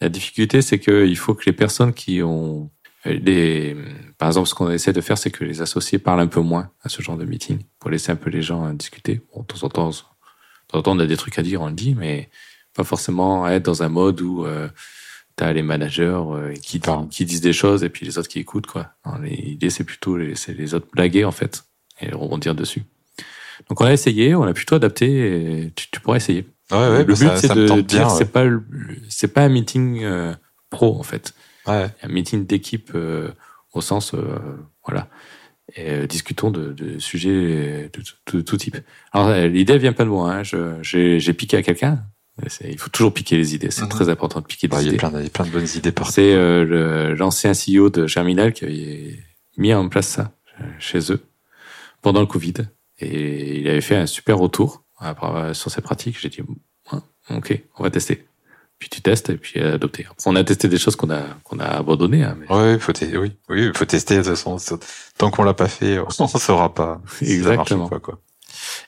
[0.00, 2.70] La difficulté, c'est qu'il faut que les personnes qui ont
[3.06, 3.76] les,
[4.18, 6.70] par exemple, ce qu'on essaie de faire, c'est que les associés parlent un peu moins
[6.82, 9.20] à ce genre de meeting pour laisser un peu les gens discuter.
[9.32, 9.94] Bon, de temps en temps, de
[10.68, 12.30] temps en temps, on a des trucs à dire, on le dit, mais
[12.74, 14.68] pas forcément être dans un mode où euh,
[15.36, 16.80] tu as les managers euh, qui,
[17.10, 18.66] qui disent des choses et puis les autres qui écoutent.
[18.66, 18.90] quoi.
[19.22, 21.64] L'idée, c'est plutôt les autres blaguer, en fait,
[22.00, 22.82] et rebondir dessus.
[23.68, 26.44] Donc on a essayé, on a plutôt adapté, tu, tu pourrais essayer.
[26.70, 28.44] Ouais, ouais, le but, c'est de dire, c'est pas,
[29.08, 30.34] c'est pas un meeting euh,
[30.70, 31.34] pro, en fait.
[31.66, 31.88] Ouais.
[32.02, 33.30] Un meeting d'équipe euh,
[33.72, 34.38] au sens, euh,
[34.84, 35.08] voilà.
[35.76, 38.02] Et, discutons de, de sujets de,
[38.32, 38.76] de, tout type.
[39.12, 40.34] Alors l'idée vient pas de moi.
[40.34, 40.42] Hein.
[40.82, 42.04] J'ai piqué à quelqu'un.
[42.64, 43.70] Il faut toujours piquer les idées.
[43.70, 43.88] C'est Mhm.
[43.88, 44.98] très important de piquer des Bah, il y a idées.
[44.98, 46.12] plein de, il y a plein de bonnes idées partout.
[46.12, 49.18] C'est euh, l'ancien CEO de Germinal qui avait
[49.56, 51.20] mis en place ça euh, chez eux
[52.02, 52.54] pendant le Covid.
[52.98, 56.18] Et il avait fait un super retour après, euh, sur ses pratiques.
[56.20, 56.40] J'ai dit,
[56.90, 58.26] Ah, ok, on va tester.
[58.80, 60.04] Puis tu testes et puis adopter.
[60.10, 62.24] Après, on a testé des choses qu'on a qu'on a abandonnées.
[62.24, 62.52] Hein, mais...
[62.52, 64.56] Ouais, faut oui, oui, faut tester de toute façon.
[65.16, 67.00] Tant qu'on l'a pas fait, on saura pas.
[67.18, 67.88] si ça marche ou Exactement.
[67.88, 68.18] pas, quoi.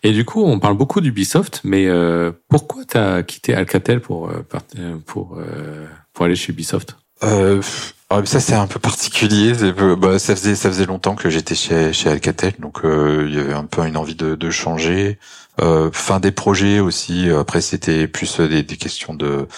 [0.03, 4.47] Et du coup, on parle beaucoup d'Ubisoft, mais euh, pourquoi t'as quitté Alcatel pour euh,
[4.79, 6.97] euh, pour euh, pour aller chez Ubisoft?
[7.23, 7.63] Euh,
[8.11, 9.53] ah, ça c'est un peu particulier.
[9.99, 13.39] Bah, ça faisait ça faisait longtemps que j'étais chez chez Alcatel, donc euh, il y
[13.39, 15.19] avait un peu une envie de, de changer.
[15.61, 17.31] Euh, fin des projets aussi.
[17.31, 19.49] Après c'était plus des, des questions de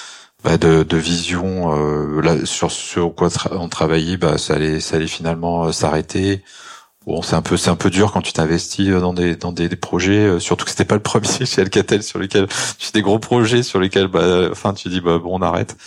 [0.45, 1.75] bah, de, de vision.
[2.21, 6.43] Là sur sur quoi on travaillait, bah ça allait ça allait finalement s'arrêter.
[7.09, 9.51] Bon, c'est un peu c'est un peu dur quand tu t'investis euh, dans des dans
[9.51, 12.47] des, projets, euh, surtout que c'était pas le premier chez Alcatel sur lesquels
[12.79, 15.79] tu des gros projets sur lesquels bah enfin tu dis bah bon on arrête.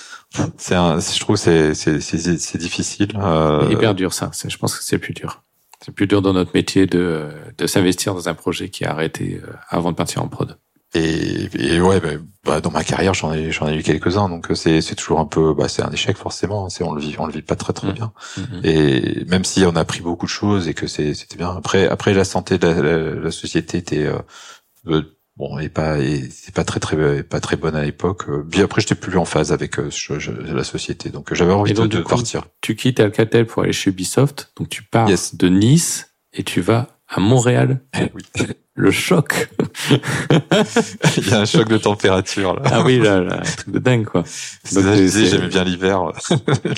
[0.57, 3.09] C'est un je trouve c'est c'est c'est difficile.
[3.21, 4.31] euh, hyper dur ça.
[4.33, 5.43] Je pense que c'est plus dur.
[5.85, 9.39] C'est plus dur dans notre métier de de s'investir dans un projet qui est arrêté
[9.43, 10.57] euh, avant de partir en prod.
[10.93, 12.09] Et, et ouais bah,
[12.43, 14.95] bah, dans ma carrière j'en ai j'en ai eu quelques uns donc euh, c'est c'est
[14.95, 16.69] toujours un peu bah c'est un échec forcément.
[16.69, 17.93] C'est on le vit on le vit pas très très Mm.
[17.93, 18.11] bien.
[18.37, 18.61] Mhm.
[18.63, 21.55] Et même si on a appris beaucoup de choses et que c'est c'était bien.
[21.55, 24.19] Après après la santé de la, la- la société était euh,
[24.87, 25.01] euh,
[25.37, 28.25] bon et pas et c'est pas très très pas très bonne à l'époque.
[28.29, 31.35] Euh, Bien après j'étais plus en phase avec euh, je- je- la société donc euh,
[31.35, 32.43] j'avais envie donc, de, de partir.
[32.61, 35.35] Tu quittes Alcatel pour aller chez Ubisoft, donc tu pars Yes.
[35.35, 37.81] de Nice et tu vas à Montréal.
[38.15, 38.23] Oui.
[38.73, 39.49] Le choc.
[41.17, 42.61] Il y a un choc de température là.
[42.65, 44.21] Ah oui, là, là, de dingue quoi.
[44.21, 46.01] Donc, ça, je disais j'aimais bien l'hiver.
[46.05, 46.13] là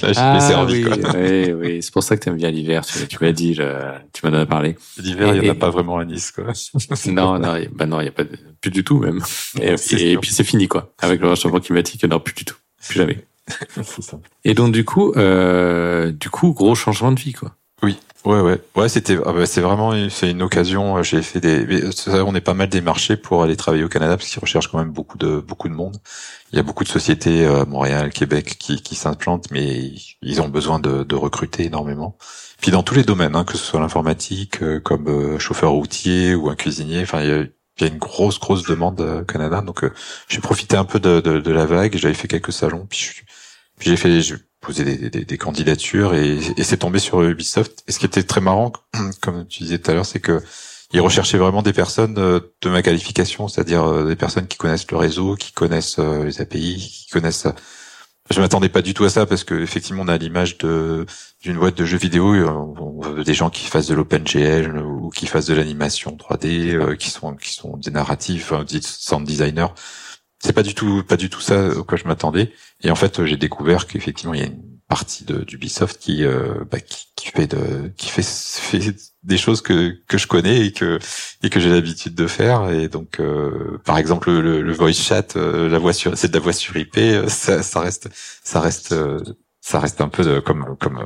[0.02, 1.12] j'ai Ah servi oui, quoi.
[1.16, 2.84] oui, oui, c'est pour ça que t'aimes bien l'hiver.
[2.84, 4.76] Tu, tu m'as dit, je- tu m'en as parlé.
[4.98, 6.46] L'hiver il y en Et- a pas vraiment à Nice quoi.
[7.08, 8.24] Non, non, y- bah non, il y a pas
[8.60, 9.22] plus du tout même.
[9.62, 10.20] Et, et sûr.
[10.20, 10.94] puis c'est fini quoi.
[11.00, 12.58] Avec le réchauffement climatique, non, plus du tout,
[12.88, 13.24] plus jamais.
[14.02, 14.18] Ça.
[14.46, 17.56] Et donc du coup, euh, du coup, gros changement de vie quoi.
[18.26, 20.96] Ouais, ouais, ouais, c'était, ah bah, c'est vraiment, c'est une occasion.
[20.98, 21.84] euh, J'ai fait des,
[22.22, 24.92] on est pas mal démarché pour aller travailler au Canada parce qu'ils recherchent quand même
[24.92, 25.98] beaucoup de, beaucoup de monde.
[26.54, 29.92] Il y a beaucoup de sociétés euh, Montréal, Québec qui, qui s'implantent, mais
[30.22, 32.18] ils ont besoin de, de recruter énormément.
[32.62, 36.34] Puis dans tous les domaines, hein, que ce soit l'informatique, euh, comme euh, chauffeur routier
[36.36, 37.02] ou un cuisinier.
[37.04, 39.60] Enfin, il y a, il y a une grosse, grosse demande au Canada.
[39.62, 39.84] Donc,
[40.30, 41.98] j'ai profité un peu de, de, de la vague.
[41.98, 43.24] J'avais fait quelques salons, puis, je-
[43.78, 47.84] puis j'ai fait, j'ai posé des, des, des candidatures et, et c'est tombé sur Ubisoft.
[47.88, 48.72] Et ce qui était très marrant,
[49.22, 50.42] comme tu disais tout à l'heure, c'est que
[50.94, 54.90] ils recherchaient vraiment des personnes euh, de ma qualification, c'est-à-dire euh, des personnes qui connaissent
[54.92, 57.48] le réseau, qui connaissent euh, les API, qui connaissent.
[58.30, 61.06] Je m'attendais pas du tout à ça parce que effectivement on a l'image de
[61.42, 65.28] d'une boîte de jeux vidéo, on veut des gens qui fassent de l'OpenGL ou qui
[65.28, 69.74] fassent de l'animation 3D, euh, qui sont qui sont des narratifs, des sound designers.
[70.44, 72.52] C'est pas du tout pas du tout ça auquel je m'attendais.
[72.84, 76.66] Et en fait, j'ai découvert qu'effectivement il y a une partie de d'Ubisoft qui, euh,
[76.70, 78.94] bah, qui qui fait de qui fait, fait
[79.24, 81.00] des choses que que je connais et que
[81.44, 85.38] et que j'ai l'habitude de faire et donc euh, par exemple le, le voice chat
[85.38, 88.10] euh, la voix sur c'est de la voix sur IP euh, ça, ça reste
[88.44, 89.22] ça reste euh,
[89.62, 91.00] ça reste un peu de, comme comme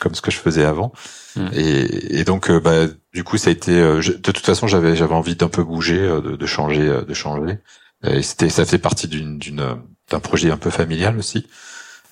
[0.00, 0.92] comme ce que je faisais avant
[1.36, 1.48] Mm.
[1.52, 4.66] et, et donc euh, bah du coup ça a été euh, je- de toute façon
[4.66, 7.58] j'avais j'avais envie d'un peu bouger de, de changer de changer
[8.04, 9.74] et c'était ça fait partie d'une d'une euh,
[10.10, 11.46] d'un projet un peu familial aussi.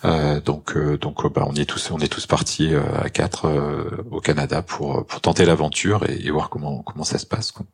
[0.04, 3.08] Euh, donc euh, donc euh, bah on est tous on est tous partis euh, à
[3.08, 7.26] quatre euh, au Canada pour pour tenter l'aventure et, et voir comment comment ça se
[7.26, 7.64] passe quoi.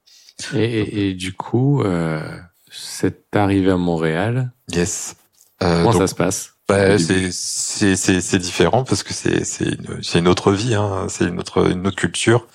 [0.55, 2.23] Et, et, et du coup, euh,
[2.71, 5.17] cette arrivée à Montréal, Yes.
[5.63, 6.55] Euh, comment donc, ça se passe?
[6.69, 10.75] bah, c'est c'est c'est c'est différent parce que c'est c'est une c'est une autre vie
[10.75, 12.47] hein, c'est une autre une autre culture,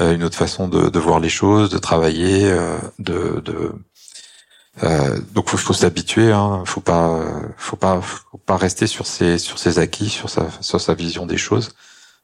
[0.00, 3.72] euh, une autre façon de de voir les choses, de travailler, euh, de de
[4.82, 6.62] Euh, donc faut, faut s'habituer, hein.
[6.64, 7.20] faut pas,
[7.56, 11.26] faut pas, faut pas rester sur ses sur ses acquis, sur sa sur sa vision
[11.26, 11.74] des choses.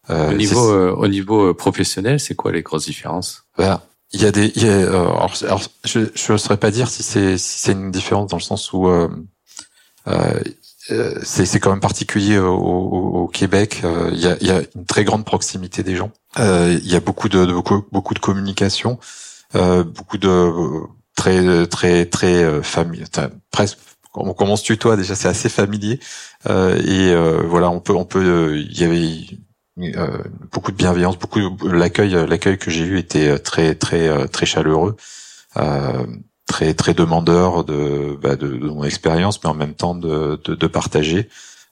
[0.08, 3.44] Euh, au niveau euh, au niveau professionnel, c'est quoi les grosses différences?
[3.58, 5.30] Ben, il y a des, il y a, alors,
[5.84, 8.88] je je saurais pas dire si c'est si c'est une différence dans le sens où
[8.88, 9.08] euh,
[11.22, 13.82] c'est c'est quand même particulier au, au, au Québec.
[14.12, 16.12] Il y a il y a une très grande proximité des gens.
[16.38, 18.98] il y a beaucoup de, de beaucoup beaucoup de communication,
[19.52, 20.50] beaucoup de
[21.18, 23.04] très très très euh, familier,
[23.50, 23.78] presque
[24.14, 26.00] on commence tutoie déjà c'est assez familier.
[26.48, 29.38] Euh, et euh, voilà on peut on peut il y avait
[30.52, 34.96] beaucoup de bienveillance beaucoup l'accueil l'accueil que j'ai eu était très très très chaleureux.
[36.46, 40.54] Très très demandeur de, bah, de, de mon expérience mais en même temps de, de,
[40.54, 41.28] de partager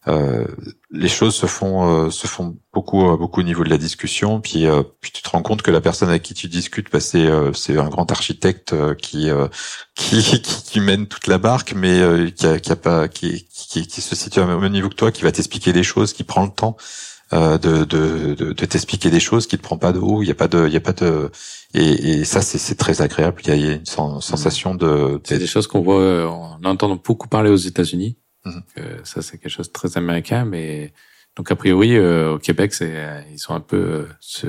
[0.09, 0.47] euh,
[0.91, 4.41] les choses se font euh, se font beaucoup euh, beaucoup au niveau de la discussion.
[4.41, 4.67] Puis
[5.01, 7.77] puis tu te rends compte que la personne avec qui tu discutes bah, c'est c'est
[7.77, 9.29] un grand architecte qui,
[9.95, 13.87] qui, qui qui mène toute la barque mais qui a, qui a pas qui, qui,
[13.87, 16.45] qui se situe au même niveau que toi qui va t'expliquer des choses qui prend
[16.45, 16.77] le temps
[17.33, 20.23] de, de, de, de t'expliquer des choses qui te prend pas de haut.
[20.23, 21.33] Il y a pas de il y a pas de
[21.75, 23.43] et, et ça c'est c'est très agréable.
[23.45, 27.51] Il y a, une sensation de c'est des choses qu'on voit on entend beaucoup parler
[27.51, 28.17] aux États-Unis
[28.47, 28.63] Mhm.
[29.05, 30.93] ça, c'est quelque chose de très américain, mais
[31.37, 34.47] donc a priori euh, au Québec, c'est euh, ils sont un peu euh, ce,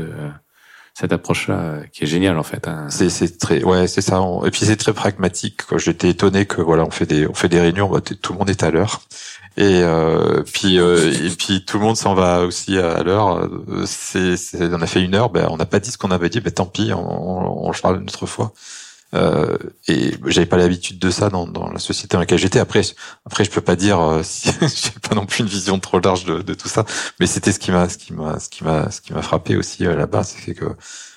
[0.94, 2.68] cette approche-là qui est géniale en fait.
[2.68, 2.88] Hein.
[2.90, 4.22] C'est c'est très ouais c'est ça.
[4.46, 5.62] Et puis c'est très pragmatique.
[5.76, 8.50] J'étais étonné que voilà on fait des on fait des réunions, bah, tout le monde
[8.50, 9.02] est à l'heure.
[9.58, 13.50] Et euh, puis et puis tout le monde s'en va aussi à l'heure.
[13.86, 16.40] C'est on a fait une heure, ben on n'a pas dit ce qu'on avait dit,
[16.40, 18.54] ben tant pis, on, on, on le fera une autre fois.
[19.14, 19.58] Euh,
[19.88, 22.60] et j'avais pas l'habitude de ça dans, dans, la société dans laquelle j'étais.
[22.60, 22.82] Après,
[23.26, 26.26] après, je peux pas dire euh, si j'ai pas non plus une vision trop large
[26.26, 26.86] de, de tout ça,
[27.20, 29.56] mais c'était ce qui m'a, ce qui m'a, ce qui m'a, ce qui m'a frappé
[29.56, 30.66] aussi euh, là-bas, c'est que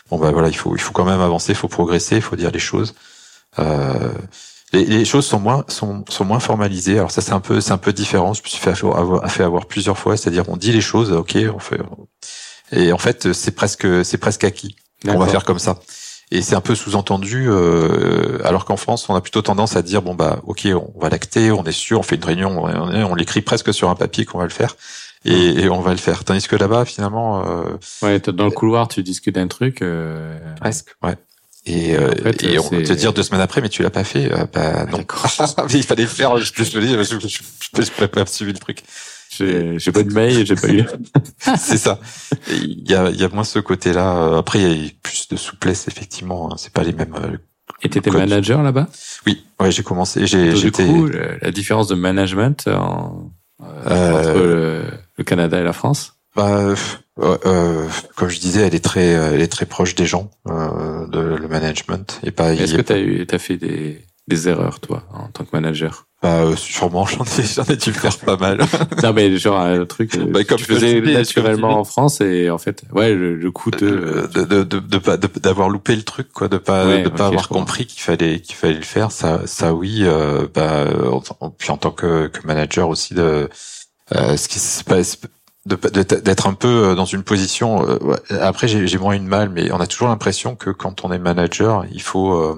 [0.08, 2.36] bon bah voilà, il faut, il faut quand même avancer, il faut progresser, il faut
[2.36, 2.94] dire les choses.
[3.58, 4.12] Euh,
[4.72, 6.96] les, les, choses sont moins, sont, sont moins formalisées.
[6.98, 8.34] Alors ça, c'est un peu, c'est un peu différent.
[8.34, 11.36] Je me suis fait avoir, fait avoir plusieurs fois, c'est-à-dire on dit les choses, ok,
[11.52, 11.80] on fait,
[12.70, 14.76] et en fait, c'est presque, c'est presque acquis.
[15.08, 15.80] On va faire comme ça
[16.30, 20.02] et c'est un peu sous-entendu euh, alors qu'en France on a plutôt tendance à dire
[20.02, 23.14] bon bah ok on va l'acter on est sûr on fait une réunion on, on
[23.14, 24.76] l'écrit presque sur un papier qu'on va le faire
[25.24, 27.64] et, et, on va le faire tandis que là-bas finalement euh,
[28.02, 30.38] ouais dans le couloir tu discutes d'un truc euh...
[30.60, 31.16] presque ouais
[31.66, 34.32] et, euh, et on va te dire deux semaines après mais tu l'as pas fait
[34.32, 35.04] euh, bah non
[35.74, 38.58] il fallait le faire je te le dis je, je, je, je, pas suivi le
[38.58, 38.82] truc
[39.30, 40.84] j'ai pas de mail, j'ai pas eu.
[41.58, 41.98] c'est ça.
[42.48, 44.36] Il y a, y a moins ce côté-là.
[44.38, 46.52] Après, il y a plus de souplesse effectivement.
[46.52, 46.56] Hein.
[46.58, 47.14] C'est pas les mêmes.
[47.14, 47.36] Euh,
[47.82, 48.88] Et t'étais manager là-bas?
[49.26, 50.26] Oui, ouais, j'ai commencé.
[50.26, 50.52] J'ai.
[50.52, 51.08] Du coup,
[51.42, 53.30] la différence de management en,
[53.62, 54.82] euh, entre le,
[55.16, 56.14] le, Canada et la France?
[56.36, 56.74] bah,
[57.18, 61.20] euh, comme je disais, elle est très, elle est très proche des gens, euh, de
[61.20, 62.20] le management.
[62.22, 62.52] Et pas.
[62.54, 66.06] Est-ce que t'as eu, t'as fait des, des erreurs toi en tant que manager?
[66.22, 68.58] Bah, euh, sûrement, j'en ai, j'en ai dû faire pas mal.
[69.02, 72.58] non, mais genre un truc euh, bah, comme je faisais naturellement en France et en
[72.58, 76.02] fait, ouais, le, le coup de euh, de de de, de pas d'avoir loupé le
[76.02, 79.12] truc, quoi, de pas de pas avoir compris qu'il fallait qu'il fallait le faire.
[79.12, 80.00] Ça, ça oui.
[80.02, 80.84] Euh, bah,
[81.56, 83.48] puis en tant que, que manager aussi de
[84.12, 85.18] ce qui se passe
[85.64, 87.86] d'être un peu dans une position.
[88.30, 91.18] après, j'ai, j'ai moins une mal, mais on a toujours l'impression que quand on est
[91.18, 92.56] manager, il faut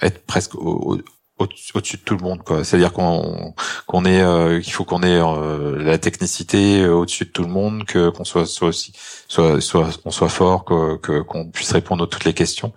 [0.00, 0.98] être presque au,
[1.42, 2.64] au-dessus de tout le monde quoi.
[2.64, 3.54] C'est à dire qu'on
[3.86, 7.48] qu'on est euh, qu'il faut qu'on ait euh, la technicité euh, au-dessus de tout le
[7.48, 8.92] monde que qu'on soit soit aussi
[9.28, 12.72] soit soit on soit fort que qu'on puisse répondre à toutes les questions.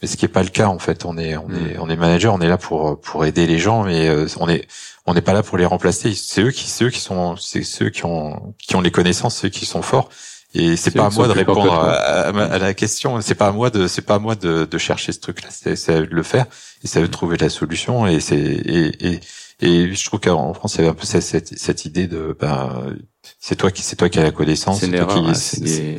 [0.00, 1.04] Mais ce qui est pas le cas en fait.
[1.04, 1.80] On est on est mm.
[1.80, 4.08] on est manager on est là pour pour aider les gens mais
[4.38, 4.66] on est
[5.06, 6.14] on n'est pas là pour les remplacer.
[6.14, 9.36] C'est eux qui c'est eux qui sont c'est ceux qui ont qui ont les connaissances
[9.36, 10.08] ceux qui sont forts
[10.54, 13.20] et c'est pas à moi de répondre à, à, la question.
[13.20, 15.48] C'est pas à moi de c'est pas à moi de, de chercher ce truc là
[15.50, 16.46] c'est à eux de le faire.
[16.82, 18.06] Et ça veut trouver la solution.
[18.06, 19.20] Et c'est et, et,
[19.60, 22.34] et je trouve qu'en France il y avait un peu cette, cette, cette idée de
[22.38, 22.96] ben
[23.38, 25.96] c'est toi qui c'est toi qui as la connaissance c'est une erreur c'est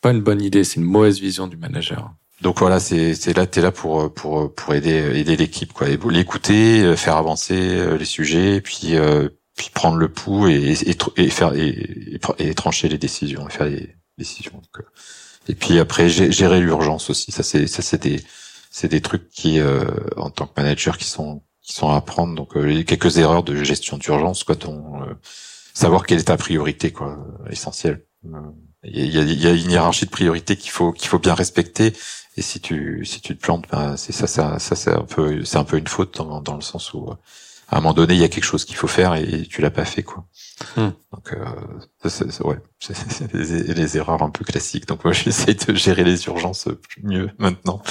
[0.00, 2.10] pas une bonne idée c'est une mauvaise vision du manager.
[2.40, 5.88] Donc voilà c'est c'est là t'es là pour pour pour aider aider l'équipe quoi.
[5.88, 11.54] L'écouter faire avancer les sujets puis euh, puis prendre le pouls et, et, et faire
[11.54, 14.82] et, et, trancher les décisions et faire les décisions euh,
[15.48, 18.22] et puis après gérer l'urgence aussi ça c'est ça c'est des
[18.76, 19.86] c'est des trucs qui, euh,
[20.18, 22.34] en tant que manager, qui sont qui sont à apprendre.
[22.34, 24.54] Donc euh, quelques erreurs de gestion d'urgence, quoi.
[24.54, 25.14] Ton, euh,
[25.72, 27.16] savoir quelle est ta priorité, quoi,
[27.50, 28.04] essentiel.
[28.84, 31.94] Il y a, y a, une hiérarchie de priorité qu'il faut qu'il faut bien respecter.
[32.36, 35.42] Et si tu si tu te plantes, ben c'est ça ça ça c'est un peu
[35.46, 37.08] c'est un peu une faute dans, dans le sens où
[37.68, 39.70] à un moment donné, il y a quelque chose qu'il faut faire et, tu l'as
[39.70, 40.24] pas fait, quoi.
[40.76, 40.90] Hmm.
[41.12, 41.44] Donc, euh,
[42.08, 44.86] c'est, ouais, c'est les, les, erreurs un peu classiques.
[44.86, 46.68] Donc, moi, j'essaie de gérer les urgences
[47.02, 47.82] mieux maintenant.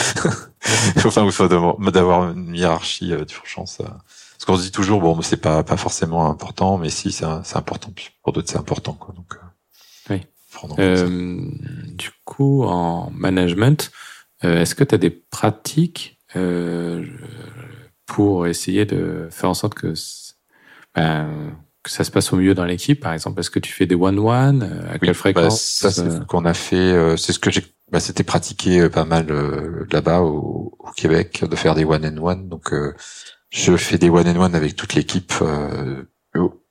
[1.06, 3.80] enfin, il faut d'avoir une hiérarchie euh, d'urgence.
[3.82, 3.84] Euh.
[3.84, 7.94] Parce qu'on se dit toujours, bon, c'est pas pas forcément important, mais si, c'est important.
[8.24, 9.14] Pour d'autres, c'est important, quoi.
[9.16, 9.38] Donc,
[10.10, 10.22] oui.
[10.80, 11.42] Euh,
[11.94, 13.92] du coup, en management,
[14.42, 17.06] est-ce que tu as des pratiques euh,
[18.06, 19.94] pour essayer de faire en sorte que,
[20.96, 21.56] ben,
[21.86, 23.96] que ça se passe au mieux dans l'équipe, par exemple Est-ce que tu fais des
[23.96, 26.76] one-one euh, À quelle bah, fréquence Ça, c'est ce qu'on a fait.
[26.76, 27.64] Euh, c'est ce que j'ai.
[27.92, 29.28] Bah, c'était pratiqué euh, pas mal
[29.92, 32.50] là-bas au, au, Québec de faire des one-and-one.
[32.50, 32.74] Donc,
[33.52, 35.34] je fais des one-and-one avec toute l'équipe.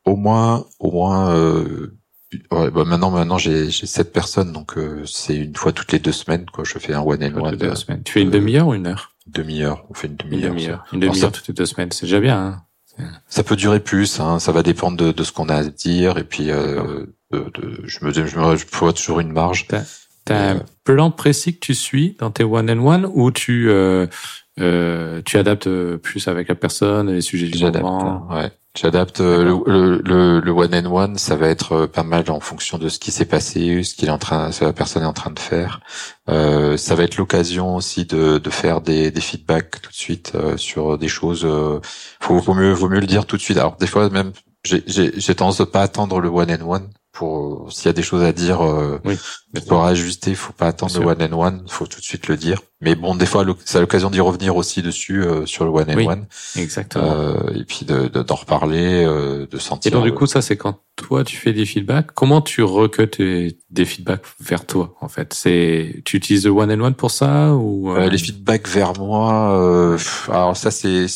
[0.04, 1.34] au moins, au moins.
[2.50, 4.74] Ouais, bah maintenant, maintenant j'ai sept personnes, donc
[5.06, 6.64] c'est une fois toutes les deux semaines, quoi.
[6.64, 8.02] Je fais un one and one.
[8.04, 9.13] Tu fais une demi-heure ou une heure?
[9.26, 9.84] Demi-heure.
[9.90, 10.52] On fait une demi-heure.
[10.52, 10.84] Une demi-heure.
[10.92, 11.92] Une demi-heure toutes les deux semaines.
[11.92, 12.38] C'est déjà bien.
[12.38, 12.62] Hein
[13.28, 14.20] ça peut durer plus.
[14.20, 14.38] Hein.
[14.38, 16.18] Ça va dépendre de, de ce qu'on a à dire.
[16.18, 19.66] Et puis, euh, de, de, je me je me je vois toujours une marge.
[19.66, 19.82] T'as,
[20.24, 23.68] t'as un euh, plan précis que tu suis dans tes one and one ou tu
[23.68, 24.06] euh,
[24.60, 28.28] euh, tu adaptes plus avec la personne, les sujets du moment?
[28.30, 28.50] Ouais.
[28.76, 32.40] J'adapte euh, le, le, le, one and one, ça va être euh, pas mal en
[32.40, 35.04] fonction de ce qui s'est passé, ce qu'il est en train, ce que la personne
[35.04, 35.80] est en train de faire.
[36.28, 40.32] Euh, ça va être l'occasion aussi de, de faire des, des feedbacks tout de suite
[40.34, 41.44] euh, sur des choses.
[41.44, 41.80] Euh,
[42.20, 43.58] faut, vaut mieux, vaut mieux le dire tout de suite.
[43.58, 44.32] Alors des fois même,
[44.64, 48.24] j'ai tendance de pas attendre le one and one pour s'il y a des choses
[48.24, 49.16] à dire euh, oui,
[49.68, 52.36] pour ajuster il faut pas attendre le one and one faut tout de suite le
[52.36, 52.60] dire.
[52.80, 56.04] Mais bon des fois c'est l'occasion d'y revenir aussi dessus euh, sur le one and
[56.04, 56.26] one.
[56.56, 57.04] exactement.
[57.04, 60.56] Euh, et puis de d'en reparler euh, de sentir et donc du coup ça c'est
[60.56, 65.32] quand toi tu fais des feedbacks comment tu recueilles des feedbacks vers toi en fait?
[65.34, 69.96] C'est tu utilises le one and one pour ça ou euh, les feedbacks vers moi
[70.28, 71.06] alors ça c'est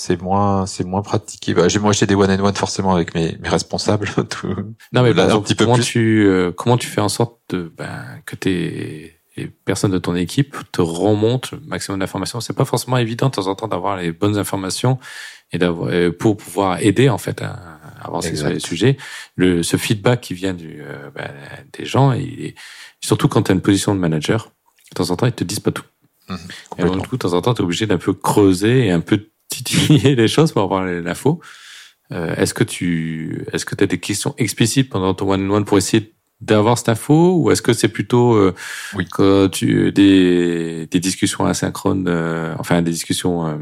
[0.00, 1.52] c'est moins c'est moins pratiqué.
[1.52, 4.08] Bah, j'ai moi j'ai des one and one forcément avec mes, mes responsables.
[4.30, 4.54] Tout,
[4.92, 7.70] non mais là, un petit peu comment tu euh, comment tu fais en sorte de
[7.76, 12.40] ben, que tes les personnes de ton équipe te remontent le maximum d'informations?
[12.40, 14.98] C'est pas forcément évident de temps en temps d'avoir les bonnes informations
[15.52, 18.96] et d'avoir euh, pour pouvoir aider en fait à, avancer sur les sujets.
[19.36, 21.30] Le ce feedback qui vient du euh, ben,
[21.78, 22.54] des gens et
[23.02, 24.50] surtout quand tu as une position de manager,
[24.90, 25.84] de temps en temps ils te disent pas tout.
[26.30, 26.34] Mmh,
[26.78, 28.92] et donc, du coup, de temps en temps, tu es obligé d'un peu creuser et
[28.92, 31.40] un peu titiller les choses pour avoir l'info.
[32.12, 35.64] Euh, est-ce que tu est-ce que as des questions explicites pendant ton one on one
[35.64, 38.54] pour essayer d'avoir cette info ou est-ce que c'est plutôt euh,
[38.94, 39.06] oui.
[39.06, 43.56] que tu des des discussions asynchrones euh, enfin des discussions euh,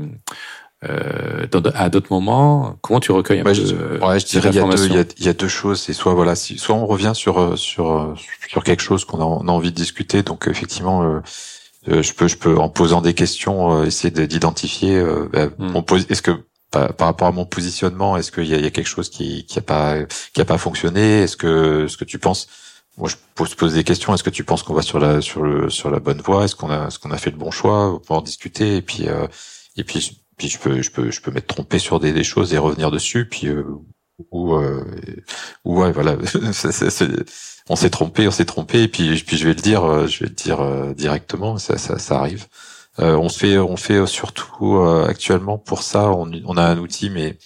[0.84, 2.78] euh à d'autres moments?
[2.80, 4.94] Comment tu recueilles un ouais, peu je, ouais, je dirais il y, a deux, il,
[4.94, 7.58] y a, il y a deux choses c'est soit voilà si, soit on revient sur
[7.58, 8.14] sur
[8.48, 11.20] sur quelque chose qu'on a, on a envie de discuter donc effectivement euh,
[11.88, 14.96] je peux, je peux en posant des questions euh, essayer d'identifier.
[14.96, 15.82] Euh, bah, mm.
[16.08, 16.32] Est-ce que
[16.70, 19.62] par, rapport à mon positionnement, est-ce qu'il y, y a, quelque chose qui, qui a
[19.62, 19.96] pas,
[20.34, 21.22] qui a pas fonctionné?
[21.22, 22.48] Est-ce que, ce que tu penses
[22.98, 24.12] moi, je pose, pose des questions.
[24.12, 26.46] Est-ce que tu penses qu'on va sur la sur le sur la bonne voie?
[26.46, 28.02] Est-ce qu'on a est-ce qu'on a fait le bon choix?
[28.04, 29.04] Pour en discuter Et puis
[29.76, 32.52] et puis puis je peux je peux je peux m'être trompé sur des, des choses
[32.54, 33.28] et revenir dessus.
[33.28, 33.50] Puis
[34.32, 34.58] ou
[35.64, 36.16] ou ouais voilà.
[37.68, 40.26] on s'est trompé, on s'est trompé, et puis, je vais le dire, euh, je vais
[40.26, 42.46] le dire euh, directement, ça, ça, arrive.
[42.98, 47.36] Euh, on fait, on fait surtout actuellement pour ça, on, a un outil, mais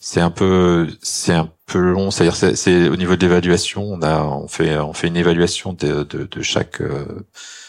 [0.00, 2.10] c'est un peu, c'est un peu long.
[2.10, 6.42] C'est-à-dire, c'est au niveau de l'évaluation, on a, on fait, on fait une évaluation de
[6.42, 6.80] chaque,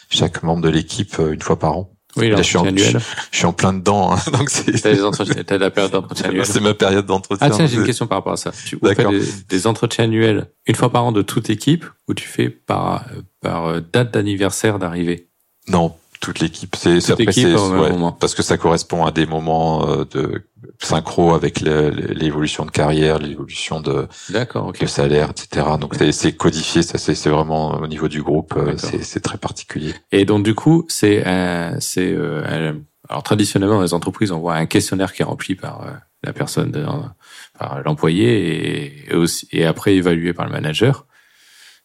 [0.09, 1.96] chaque membre de l'équipe une fois par an.
[2.17, 2.99] Oui, Là, je, suis en, je,
[3.31, 4.71] suis en plein dedans, hein, donc c'est.
[4.81, 6.45] T'as la période d'entretien annuel.
[6.45, 7.47] C'est ma période d'entretien.
[7.47, 8.51] Ah tiens, j'ai une question par rapport à ça.
[8.51, 12.27] Tu fais des, des, entretiens annuels une fois par an de toute équipe ou tu
[12.27, 13.05] fais par
[13.41, 15.29] par euh, date d'anniversaire d'arrivée?
[15.67, 16.75] Non, toute l'équipe.
[16.75, 20.43] C'est c'est ouais, parce que ça correspond à des moments euh, de
[20.79, 24.87] synchro avec l'évolution de carrière, l'évolution de, d'accord, okay.
[24.87, 25.65] salaire, etc.
[25.79, 29.93] Donc c'est codifié, ça c'est vraiment au niveau du groupe, euh, c'est très particulier.
[30.11, 31.23] Et donc du coup c'est
[31.79, 32.73] c'est euh,
[33.09, 35.85] alors traditionnellement dans les entreprises on voit un questionnaire qui est rempli par
[36.23, 36.71] la personne,
[37.57, 41.06] par l'employé et, aussi et après évalué par le manager.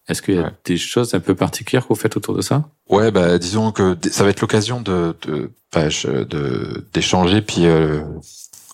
[0.09, 2.69] Est-ce qu'il y a des choses un peu particulières que vous faites autour de ça?
[2.89, 5.51] Ouais, bah disons que ça va être l'occasion de, de,
[6.25, 8.03] de d'échanger, puis euh,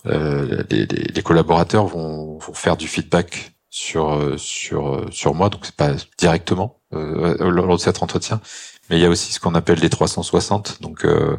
[0.07, 5.75] euh, les, les, collaborateurs vont, vont faire du feedback sur sur sur moi, donc c'est
[5.75, 8.41] pas directement euh, lors de cet entretien,
[8.89, 11.37] mais il y a aussi ce qu'on appelle les 360, donc euh,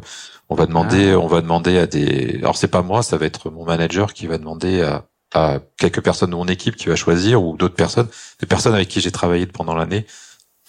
[0.49, 1.19] on va demander, ah.
[1.19, 4.27] on va demander à des, alors c'est pas moi, ça va être mon manager qui
[4.27, 8.07] va demander à à quelques personnes de mon équipe qui va choisir ou d'autres personnes,
[8.39, 10.05] des personnes avec qui j'ai travaillé pendant l'année,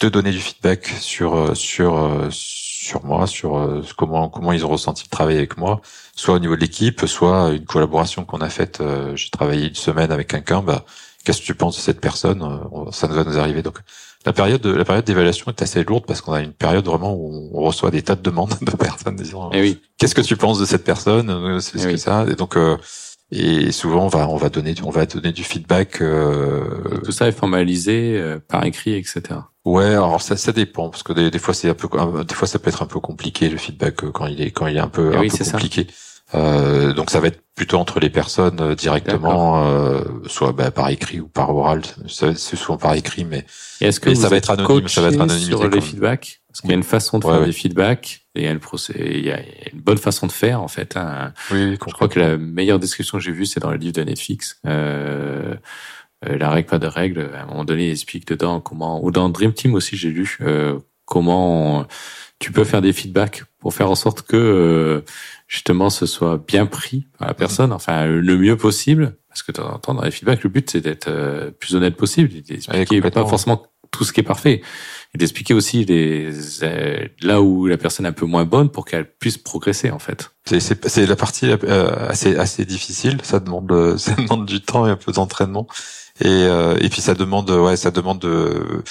[0.00, 4.70] de donner du feedback sur euh, sur euh, sur moi, sur comment comment ils ont
[4.70, 5.80] ressenti le travail avec moi,
[6.16, 8.82] soit au niveau de l'équipe, soit une collaboration qu'on a faite.
[9.14, 10.84] J'ai travaillé une semaine avec quelqu'un, bah
[11.24, 12.42] qu'est-ce que tu penses de cette personne
[12.90, 13.62] Ça va nous arriver.
[13.62, 13.78] Donc
[14.24, 17.14] la période de, la période d'évaluation est assez lourde parce qu'on a une période vraiment
[17.14, 19.80] où on reçoit des tas de demandes de personnes disant eh oui.
[19.98, 22.76] qu'est-ce que tu penses de cette personne c'est eh ça et donc euh,
[23.32, 27.00] et souvent on va on va donner on va donner du feedback euh...
[27.02, 31.12] tout ça est formalisé euh, par écrit etc ouais alors ça ça dépend parce que
[31.12, 31.88] des, des fois c'est un peu
[32.24, 34.66] des fois ça peut être un peu compliqué le feedback euh, quand il est quand
[34.66, 35.86] il est un peu, eh un peu compliqué.
[36.34, 40.88] Euh, donc ça va être plutôt entre les personnes euh, directement, euh, soit bah, par
[40.88, 41.82] écrit ou par oral.
[42.06, 43.44] C'est souvent par écrit, mais,
[43.80, 46.41] est-ce que ça va être anonyme, ça va être anonyme sur les feedbacks?
[46.52, 48.58] Parce qu'il y a une façon de faire des feedbacks et il y, a
[48.98, 49.40] il y a
[49.72, 50.98] une bonne façon de faire en fait.
[50.98, 51.32] Hein.
[51.50, 54.02] Oui, je crois que la meilleure description que j'ai vue, c'est dans le livre de
[54.02, 54.60] Netflix.
[54.66, 55.54] Euh,
[56.26, 57.30] euh, la règle pas de règle.
[57.34, 60.36] À un moment donné, il explique dedans comment, ou dans Dream Team aussi, j'ai lu
[60.42, 61.86] euh, comment
[62.38, 65.04] tu peux faire des feedbacks pour faire en sorte que
[65.46, 69.56] justement ce soit bien pris par la personne, enfin le mieux possible, parce que de
[69.58, 73.00] temps en temps dans les feedbacks, le but c'est d'être euh, plus honnête possible, d'expliquer
[73.00, 74.62] pas forcément tout ce qui est parfait,
[75.14, 76.30] et d'expliquer aussi les
[76.62, 79.98] euh, là où la personne est un peu moins bonne pour qu'elle puisse progresser en
[79.98, 80.32] fait.
[80.46, 84.96] C'est la partie euh, assez assez difficile, ça demande ça demande du temps et un
[84.96, 85.66] peu d'entraînement.
[86.20, 88.82] Et, euh, et puis ça demande, ouais, ça demande de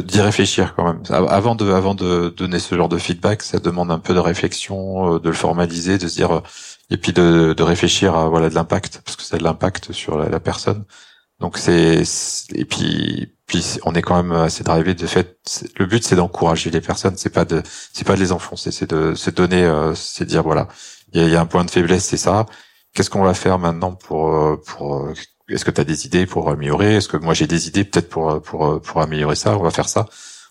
[0.00, 1.02] d'y réfléchir quand même.
[1.10, 5.14] Avant de, avant de donner ce genre de feedback, ça demande un peu de réflexion,
[5.14, 6.42] euh, de le formaliser, de se dire,
[6.90, 10.18] et puis de, de réfléchir à voilà de l'impact, parce que a de l'impact sur
[10.18, 10.84] la, personne.
[11.40, 12.02] Donc c'est,
[12.54, 15.38] et puis, puis on est quand même assez drivé de fait.
[15.78, 17.62] Le but c'est d'encourager les personnes, c'est pas de,
[17.92, 20.68] c'est pas de les enfoncer, c'est de, c'est donner, euh, c'est dire voilà,
[21.12, 22.46] il y a, y a, un point de faiblesse, c'est ça.
[22.94, 25.08] Qu'est-ce qu'on va faire maintenant pour, pour
[25.48, 26.96] est-ce que tu as des idées pour améliorer?
[26.96, 29.56] Est-ce que moi j'ai des idées peut-être pour pour pour améliorer ça?
[29.56, 30.06] On va faire ça.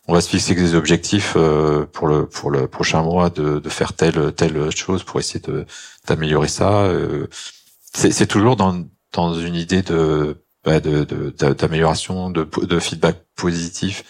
[0.07, 3.69] On va se fixer des objectifs euh, pour le pour le prochain mois de, de
[3.69, 5.65] faire telle telle chose pour essayer de
[6.07, 6.84] d'améliorer ça.
[6.86, 7.28] Euh,
[7.94, 11.03] c'est toujours dans dans une idée de bah, de
[11.53, 14.03] d'amélioration, de, de, de feedback positif,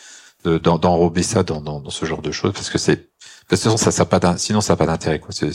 [0.44, 3.10] d'enrober ça dans, dans, dans ce genre de choses parce que c'est
[3.48, 5.30] parce que sinon ça, ça pas sinon ça n'a pas d'intérêt quoi.
[5.32, 5.52] C'est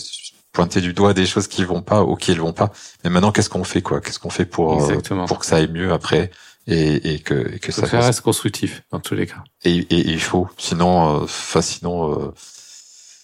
[0.52, 2.70] pointer du doigt des choses qui vont pas ou qui ne vont pas.
[3.02, 4.00] Mais maintenant, qu'est-ce qu'on fait, quoi?
[4.00, 6.30] Qu'est-ce qu'on fait pour euh, pour que ça aille mieux après
[6.66, 9.42] et, et que, et que ça, reste constructif dans tous les cas.
[9.64, 12.51] Et, et, il faut, sinon, euh, enfin sinon, euh, sinon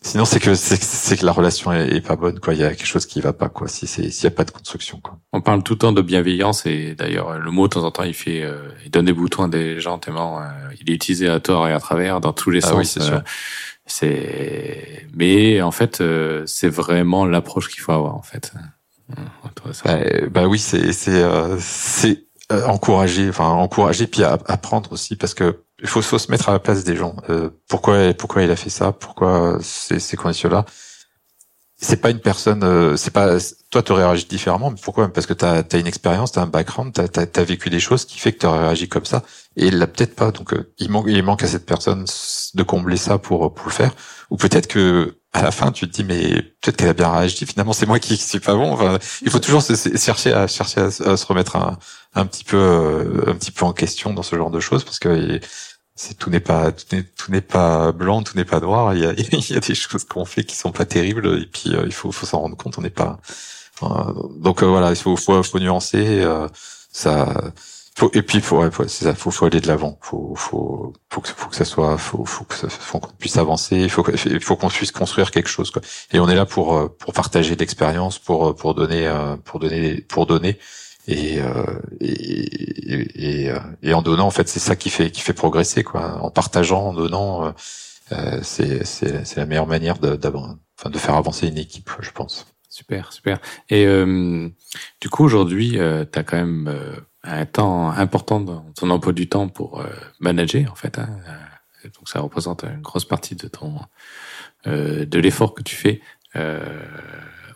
[0.02, 2.54] c'est que c'est que la relation est, pas bonne, quoi.
[2.54, 3.68] Il y a quelque chose qui va pas, quoi.
[3.68, 5.18] Si c'est s'il y a pas de construction, quoi.
[5.32, 8.04] On parle tout le temps de bienveillance et d'ailleurs le mot de temps en temps
[8.04, 8.44] il fait,
[8.84, 10.40] il donne des boutons à des gens tellement
[10.80, 12.98] il est utilisé à tort et à travers dans tous les ah sens.
[13.00, 13.20] Oui,
[13.88, 18.52] c'est, mais en fait, euh, c'est vraiment l'approche qu'il faut avoir en fait.
[19.84, 19.98] Bah,
[20.30, 25.64] bah, oui, c'est c'est euh, c'est euh, encourager, enfin encourager puis apprendre aussi parce que
[25.80, 27.16] il faut, faut se mettre à la place des gens.
[27.68, 28.92] pourquoi pourquoi il a fait ça?
[28.92, 30.64] Pourquoi ces ces conditions là
[31.80, 33.38] c'est pas une personne, euh, c'est pas
[33.70, 35.12] toi tu aurais réagi différemment, mais pourquoi?
[35.12, 38.04] Parce que tu as, une expérience, tu as un background, tu as, vécu des choses
[38.04, 39.22] qui fait que tu aurais réagi comme ça,
[39.56, 40.32] et il l'a peut-être pas.
[40.32, 42.04] Donc euh, il manque, il manque à cette personne
[42.54, 43.92] de combler ça pour pour le faire,
[44.30, 47.46] ou peut-être que à la fin tu te dis mais peut-être qu'elle a bien réagi.
[47.46, 48.72] Finalement c'est moi qui suis pas bon.
[48.72, 51.78] Enfin, il faut toujours se, chercher à chercher à, se remettre un,
[52.18, 54.98] un petit peu euh, un petit peu en question dans ce genre de choses parce
[54.98, 55.40] que
[55.98, 58.94] c'est tout n'est pas tout n'est pas blanc, tout n'est pas noir.
[58.94, 61.46] Il y a, il y a des choses qu'on fait qui sont pas terribles et
[61.46, 62.78] puis euh, il faut faut s'en rendre compte.
[62.78, 63.18] On n'est pas
[64.36, 66.48] donc euh, voilà, il faut faut, faut nuancer euh,
[66.92, 67.52] ça.
[67.96, 69.98] Faut, et puis faut, ouais, c'est ça, faut, faut aller de l'avant.
[70.02, 73.36] Faut, faut, faut que, faut que ça soit, faut, faut que ça, faut qu'on puisse
[73.36, 73.76] avancer.
[73.76, 75.72] Il faut, il faut qu'on puisse construire quelque chose.
[75.72, 75.82] Quoi.
[76.12, 79.12] Et on est là pour, pour partager l'expérience, pour, pour donner,
[79.44, 80.60] pour donner, pour donner.
[81.08, 82.14] Euh, et,
[82.80, 83.52] et, et,
[83.82, 86.22] et, en donnant en fait c'est ça qui fait qui fait progresser quoi.
[86.22, 87.50] En partageant en donnant euh,
[88.12, 90.18] euh c'est c'est la meilleure manière de
[90.78, 92.46] enfin de faire avancer une équipe je pense.
[92.68, 93.38] Super super.
[93.70, 94.48] Et euh,
[95.00, 96.78] du coup aujourd'hui euh, tu as quand même
[97.22, 99.82] un temps important dans ton emploi du temps pour
[100.20, 101.08] manager en fait hein,
[101.84, 103.80] donc ça représente une grosse partie de ton
[104.66, 106.00] de l'effort que tu fais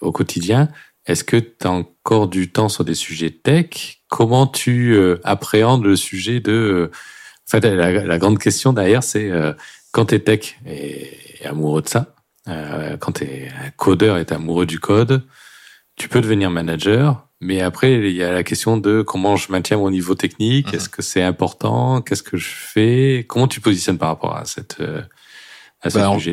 [0.01, 0.69] au quotidien
[1.07, 4.03] est-ce que tu as encore du temps sur des sujets tech?
[4.09, 6.53] Comment tu euh, appréhendes le sujet de...
[6.53, 6.91] Euh,
[7.49, 9.53] en fait, la, grande question derrière, c'est euh,
[9.91, 11.11] quand tu es tech et,
[11.45, 12.15] amoureux de ça,
[12.47, 15.25] quand tu es un codeur et amoureux du code,
[15.97, 19.77] tu peux devenir manager, mais après, il y a la question de comment je maintiens
[19.77, 20.75] mon niveau technique, mhm.
[20.77, 24.81] est-ce que c'est important, qu'est-ce que je fais, comment tu positionnes par rapport à cette
[25.83, 26.31] à ce bah, sujet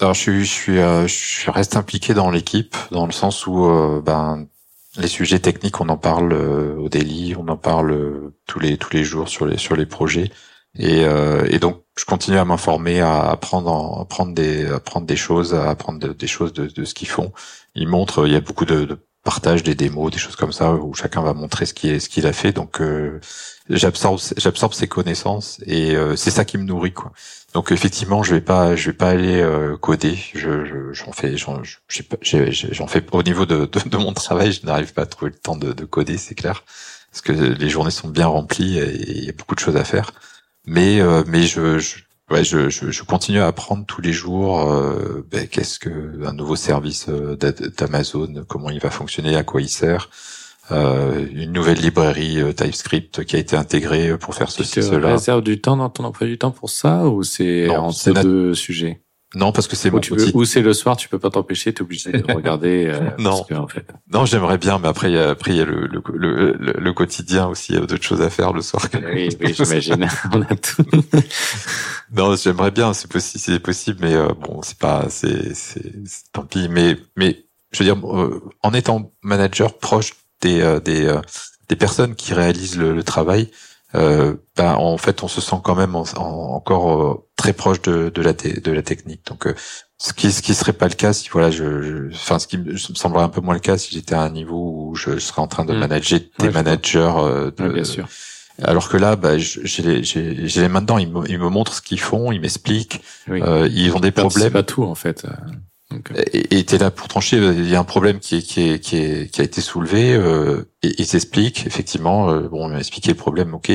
[0.00, 3.64] alors je suis, je suis, euh, je reste impliqué dans l'équipe dans le sens où
[3.66, 4.46] euh, ben
[4.96, 8.92] les sujets techniques on en parle euh, au daily, on en parle tous les tous
[8.92, 10.30] les jours sur les sur les projets
[10.76, 15.16] et, et donc je continue à m'informer, à apprendre, à apprendre des, à apprendre des
[15.16, 17.32] choses, à apprendre des choses de, de ce qu'ils font.
[17.76, 20.72] Ils montrent, il y a beaucoup de, de partage des démos, des choses comme ça
[20.74, 22.52] où chacun va montrer ce qu'il ce qu'il a fait.
[22.52, 23.20] Donc euh,
[23.70, 27.12] j'absorbe j'absorbe ses connaissances et euh, c'est ça qui me nourrit quoi.
[27.54, 30.18] Donc effectivement, je vais pas je vais pas aller euh, coder.
[30.34, 34.92] Je j'en fais j'en j'en fais au niveau de, de, de mon travail, je n'arrive
[34.92, 36.64] pas à trouver le temps de, de coder, c'est clair,
[37.10, 39.84] parce que les journées sont bien remplies et il y a beaucoup de choses à
[39.84, 40.12] faire.
[40.66, 41.96] Mais mais je, je
[42.30, 46.32] ouais, je, je, je, continue à apprendre tous les jours euh, ben, qu'est-ce que un
[46.32, 50.10] nouveau service euh, d'Amazon, comment il va fonctionner, à quoi il sert.
[50.70, 55.08] Euh, une nouvelle librairie euh, TypeScript qui a été intégrée pour faire ceci, cela.
[55.08, 58.54] Tu réserves du temps dans ton emploi du temps pour ça ou c'est entre deux
[58.54, 59.04] sujets?
[59.34, 61.82] Non, parce que c'est mon tu Ou c'est le soir, tu peux pas t'empêcher, t'es
[61.82, 62.86] obligé de regarder.
[62.86, 63.86] Euh, non, en fait.
[64.12, 66.72] Non, j'aimerais bien, mais après, il y a, après il y a le, le, le,
[66.78, 68.86] le, quotidien aussi, il y a d'autres choses à faire le soir.
[69.12, 70.08] oui, oui, j'imagine.
[70.32, 70.84] On a tout.
[72.14, 75.92] non, j'aimerais bien, c'est possible, c'est possible, mais euh, bon, c'est pas, c'est, c'est,
[76.32, 76.68] tant pis.
[76.68, 81.14] Mais, mais, je veux dire, euh, en étant manager proche des, euh, des,
[81.68, 83.50] des personnes qui réalisent le, le travail,
[83.94, 88.22] euh, ben, en fait, on se sent quand même encore euh, très proche de, de,
[88.22, 89.24] la de la technique.
[89.26, 89.54] Donc, euh,
[89.98, 92.76] ce qui ce qui serait pas le cas si voilà, je, enfin, ce qui me,
[92.76, 95.46] semblerait un peu moins le cas si j'étais à un niveau où je, serais en
[95.46, 95.78] train de mmh.
[95.78, 97.12] manager des managers.
[97.56, 98.08] De, bien sûr.
[98.62, 100.98] Alors que là, bah, j'ai les, j'ai les mains dedans.
[100.98, 103.00] Ils me, ils me montrent ce qu'ils font, ils m'expliquent.
[103.28, 104.42] ils ont des problèmes.
[104.42, 105.24] C'est pas tout en fait.
[106.32, 107.36] Et tu es là pour trancher.
[107.38, 111.66] Il y a un problème qui, qui, qui, a été soulevé euh, et il s'explique.
[111.66, 113.72] Effectivement, euh, bon, on m'a expliqué le problème, ok.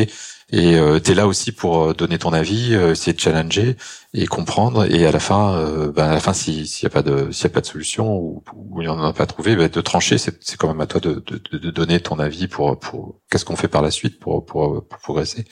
[0.51, 3.77] Et euh, tu es là aussi pour euh, donner ton avis, euh, essayer de challenger
[4.13, 4.85] et comprendre.
[4.91, 7.45] Et à la fin, euh, ben à la fin, s'il n'y a pas de s'il
[7.47, 10.17] a pas de solution ou, ou il n'y en a pas trouvé, ben de trancher,
[10.17, 13.55] c'est quand même à toi de, de, de, donner ton avis pour pour qu'est-ce qu'on
[13.55, 15.45] fait par la suite pour pour, pour progresser.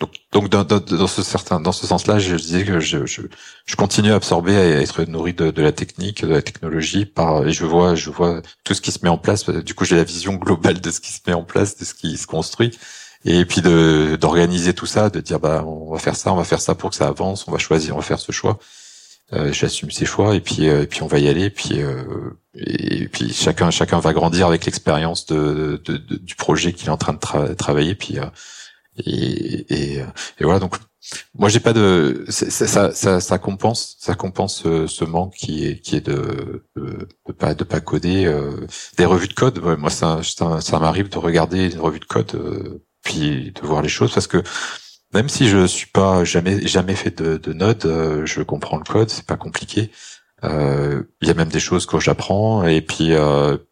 [0.00, 3.22] Donc, donc dans, dans, dans, ce certain, dans ce sens-là, je disais que je, je,
[3.66, 7.44] je, continue à absorber, à être nourri de, de, la technique, de la technologie, par
[7.48, 9.48] et je vois, je vois tout ce qui se met en place.
[9.50, 11.94] Du coup, j'ai la vision globale de ce qui se met en place, de ce
[11.94, 12.78] qui se construit,
[13.24, 16.44] et puis de d'organiser tout ça, de dire bah on va faire ça, on va
[16.44, 18.58] faire ça pour que ça avance, on va choisir, on va faire ce choix.
[19.34, 21.44] Euh, J'assume ces choix et puis euh, et puis on va y aller.
[21.44, 22.02] Et puis euh,
[22.54, 26.96] et puis chacun chacun va grandir avec l'expérience de, de, du projet qu'il est en
[26.96, 27.94] train de travailler.
[27.94, 28.26] Puis euh,
[29.04, 30.04] et, et, et,
[30.44, 30.76] voilà donc
[31.34, 35.80] moi j'ai pas de ça, ça, ça, compense ça compense ce, ce, manque qui est
[35.80, 38.66] qui est de, de, de pas de pas coder euh,
[38.96, 42.34] des revues de code moi ça ça, ça m'arrive de regarder une revue de code
[42.34, 44.42] euh, puis de voir les choses parce que
[45.14, 48.84] même si je suis pas jamais jamais fait de, de Node euh, je comprends le
[48.84, 49.90] code c'est pas compliqué.
[50.42, 53.12] Il y a même des choses que j'apprends et puis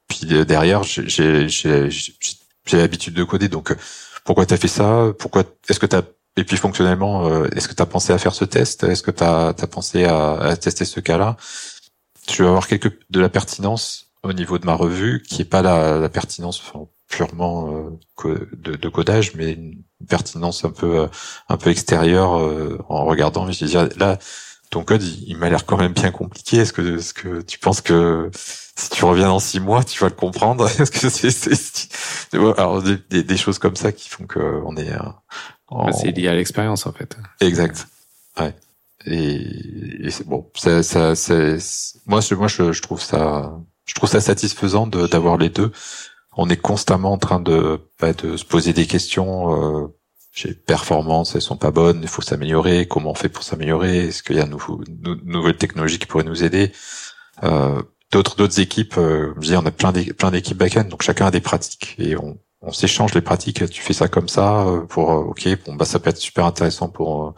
[0.08, 3.76] puis derrière j'ai j'ai l'habitude de coder donc
[4.24, 5.12] pourquoi tu as fait ça?
[5.18, 5.96] Pourquoi est-ce que tu
[6.36, 8.84] et puis fonctionnellement, euh, est-ce que tu as pensé à faire ce test?
[8.84, 11.36] Est-ce que tu as, pensé à, tester ce cas-là?
[12.30, 15.62] Je vais avoir quelque de la pertinence au niveau de ma revue, qui est pas
[15.62, 16.60] la, pertinence
[17.08, 17.88] purement
[18.24, 21.06] euh, de, codage, mais une pertinence un peu euh,
[21.48, 22.30] un peu extérieure
[22.88, 23.50] en regardant.
[23.50, 24.18] Je dis là,
[24.70, 26.58] ton code, il, m'a l'air quand même bien compliqué.
[26.58, 30.08] Est-ce que, est-ce que tu penses que si tu reviens dans six mois, tu vas
[30.08, 30.68] le comprendre?
[30.80, 34.92] Est-ce que c'est, c'est, alors des, des, choses comme ça qui font que on est.
[35.68, 35.92] En...
[35.92, 37.16] C'est lié à l'expérience en fait.
[37.40, 37.86] Exact.
[38.38, 38.54] Ouais.
[39.06, 40.50] Et, et c'est bon.
[40.54, 41.58] Ça, ça, c'est
[42.06, 43.52] moi, moi, je, je, trouve ça,
[43.84, 45.70] je trouve ça satisfaisant de, d'avoir les deux.
[46.36, 49.84] On est constamment en train de, bah, de se poser des questions.
[49.84, 49.86] Euh,
[50.32, 52.86] j'ai performances, elles sont pas bonnes, il faut s'améliorer.
[52.86, 56.44] Comment on fait pour s'améliorer Est-ce qu'il y a de nouvelles technologies qui pourraient nous
[56.44, 56.72] aider
[57.42, 57.82] euh,
[58.12, 61.40] D'autres d'autres équipes, euh, je dis, on a plein d'équipes back-end, donc chacun a des
[61.40, 63.68] pratiques et on, on s'échange les pratiques.
[63.70, 66.44] Tu fais ça comme ça euh, pour euh, ok, bon bah ça peut être super
[66.46, 67.34] intéressant pour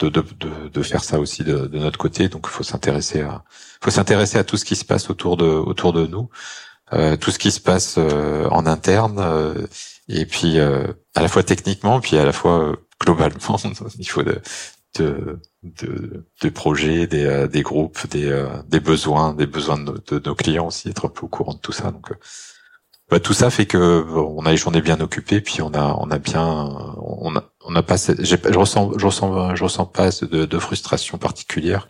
[0.00, 2.28] de, de, de, de faire ça aussi de, de notre côté.
[2.28, 3.44] Donc faut s'intéresser à
[3.82, 6.28] faut s'intéresser à tout ce qui se passe autour de autour de nous, euh,
[7.20, 9.68] tout ce qui se passe en interne
[10.08, 13.56] et puis euh, à la fois techniquement, puis à la fois euh, globalement,
[13.98, 14.40] il faut de,
[14.98, 20.22] de, de, de projets, des, euh, des groupes, des, des besoins, des besoins de, de,
[20.24, 21.90] nos clients aussi, être un peu au courant de tout ça.
[21.90, 22.12] Donc
[23.10, 26.10] bah, tout ça fait que on a les journées bien occupées, puis on a on
[26.10, 26.44] a bien
[26.98, 31.18] on a on a pas je ressens je ressens je ressens pas de, de frustration
[31.18, 31.88] particulière.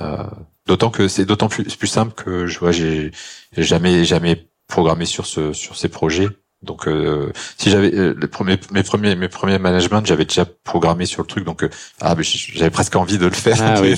[0.00, 0.24] Euh,
[0.66, 3.12] d'autant que c'est d'autant plus plus simple que je vois j'ai
[3.56, 6.28] jamais jamais programmé sur ce sur ces projets
[6.62, 11.04] donc, euh, si j'avais euh, les premiers, mes premiers, mes premiers management, j'avais déjà programmé
[11.04, 11.70] sur le truc, donc euh,
[12.00, 13.56] ah, j'avais presque envie de le faire.
[13.60, 13.94] Ah, oui,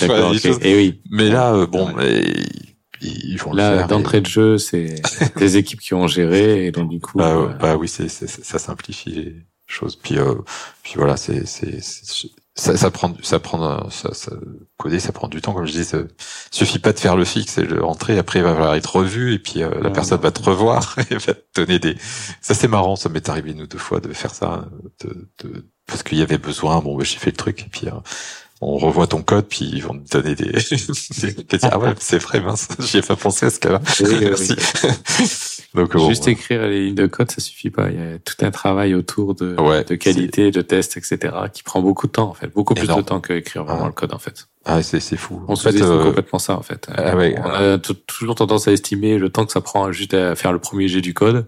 [0.62, 1.00] Et oui.
[1.10, 1.94] Mais là, bon,
[3.00, 3.88] ils font là, le faire.
[3.88, 5.00] d'entrée de jeu, c'est
[5.36, 7.18] des équipes qui ont géré, et donc du coup.
[7.18, 9.96] Bah, bah oui, c'est, ça simplifie les choses.
[9.96, 10.16] Puis,
[10.82, 11.80] puis voilà, c'est, c'est,
[12.58, 14.32] ça, ça prend, ça prend, ça, ça,
[14.78, 15.54] coder, ça prend du temps.
[15.54, 15.98] Comme je dis, ça
[16.50, 18.18] suffit pas de faire le fixe et le rentrer.
[18.18, 21.34] Après, il va falloir être revu et puis la personne va te revoir et va
[21.34, 21.96] te donner des.
[22.40, 22.96] Ça c'est marrant.
[22.96, 24.64] Ça m'est arrivé une ou deux fois de faire ça,
[25.04, 25.64] de, de...
[25.86, 26.80] parce qu'il y avait besoin.
[26.80, 27.86] Bon, bah, j'ai fait le truc et puis
[28.60, 30.52] on revoit ton code, puis ils vont te donner des.
[31.62, 33.80] ah ouais, c'est vrai, mince, j'y ai pas pensé à ce cas-là.
[34.20, 34.54] Merci.
[35.74, 37.90] Donc, Juste écrire les lignes de code, ça suffit pas.
[37.90, 41.82] Il y a tout un travail autour de, de qualité, de test, etc., qui prend
[41.82, 42.48] beaucoup de temps, en fait.
[42.48, 44.48] Beaucoup plus de temps qu'écrire vraiment le code, en fait.
[44.64, 45.42] Ah, c'est, c'est fou.
[45.46, 46.04] On se fait euh...
[46.04, 46.88] complètement ça, en fait.
[46.96, 50.34] Ah, ouais, on a toujours tendance à estimer le temps que ça prend juste à
[50.34, 51.46] faire le premier jet du code.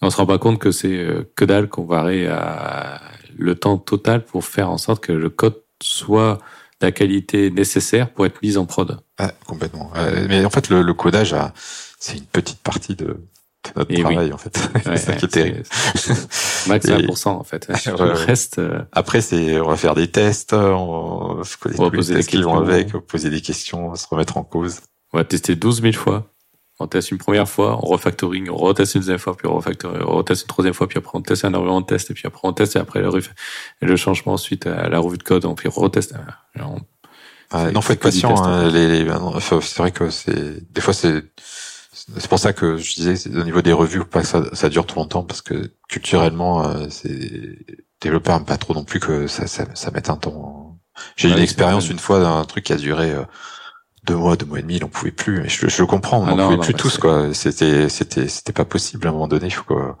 [0.00, 3.00] Et on se rend pas compte que c'est euh, que dalle comparé à
[3.36, 6.38] le temps total pour faire en sorte que le code soit
[6.80, 8.98] la qualité nécessaire pour être mise en prod.
[9.18, 9.90] Ah, complètement.
[10.28, 11.34] mais en fait, le, le codage,
[11.98, 13.18] c'est une petite partie de,
[13.76, 14.58] notre travail en fait.
[14.84, 15.62] c'est ça qui est terrible.
[16.66, 17.68] Max 1% en fait.
[17.86, 18.58] Le reste.
[18.58, 23.30] Euh, Après c'est on va faire des tests, on, va poser des questions avec, poser
[23.30, 24.80] des questions, se remettre en cause.
[25.12, 26.31] On va tester 12 000 fois.
[26.82, 30.02] On teste une première fois, on refactoring, on reteste une deuxième fois, puis on refactoring,
[30.02, 32.26] on reteste une troisième fois, puis après on teste un environnement de test, et puis
[32.26, 33.10] après on teste, et après le,
[33.80, 36.14] le changement ensuite à la revue de code, on puis reteste.
[36.58, 36.76] On...
[37.50, 38.42] Ah, non, faut être patient.
[38.42, 39.10] Hein, les, les,
[39.40, 41.24] c'est vrai que c'est des fois c'est
[41.92, 44.86] c'est pour ça que je disais au niveau des revues, pas que ça, ça dure
[44.86, 47.58] trop longtemps parce que culturellement, euh, c'est
[48.00, 50.78] développeurs n'aiment pas trop non plus que ça, ça, ça mette un temps.
[51.16, 53.22] J'ai eu une expérience une fois d'un truc qui a duré euh,
[54.04, 55.48] deux mois, deux mois et demi, il en pouvait plus.
[55.48, 57.32] je, je le comprends, on ah n'en pouvait plus tous quoi.
[57.32, 59.46] C'était, c'était, c'était pas possible à un moment donné.
[59.46, 59.96] Il faut, quoi,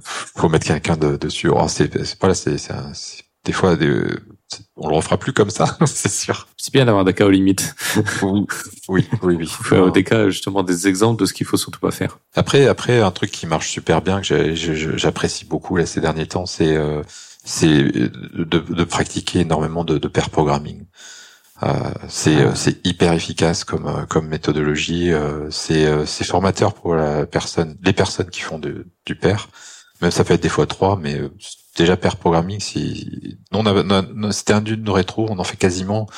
[0.00, 1.48] faut mettre quelqu'un de, dessus.
[1.48, 2.74] Oh, c'est, c'est pas là, c'est, c'est,
[3.44, 4.04] des fois des,
[4.76, 6.48] on le refera plus comme ça, c'est sûr.
[6.56, 7.74] C'est bien d'avoir des cas aux limites.
[8.22, 8.46] oui,
[8.88, 9.36] oui, oui.
[9.36, 9.46] oui.
[9.46, 12.18] Faut des cas justement des exemples de ce qu'il faut surtout pas faire.
[12.34, 16.46] Après, après un truc qui marche super bien que j'apprécie beaucoup là ces derniers temps,
[16.46, 17.02] c'est euh,
[17.44, 20.84] c'est de, de, pratiquer énormément de, de pair programming.
[21.62, 21.68] Euh,
[22.08, 22.54] c'est ah.
[22.54, 25.12] c'est hyper efficace comme euh, comme méthodologie.
[25.12, 29.48] Euh, c'est euh, c'est formateur pour la personne, les personnes qui font de, du pair.
[30.00, 31.20] Même ça peut être des fois trois, mais
[31.76, 33.38] déjà pair programming, si
[34.32, 36.08] c'était un d'une rétro, on en fait quasiment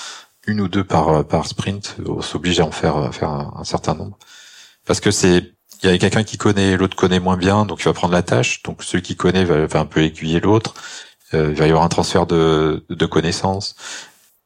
[0.47, 4.19] une ou deux par par sprint, on s'oblige à en faire faire un, certain nombre
[4.87, 7.85] parce que c'est il y a quelqu'un qui connaît, l'autre connaît moins bien, donc il
[7.85, 8.63] va prendre la tâche.
[8.63, 10.75] Donc celui qui connaît va, un peu aiguiller l'autre.
[11.35, 13.77] Euh, il va y avoir un transfert de, de connaissances.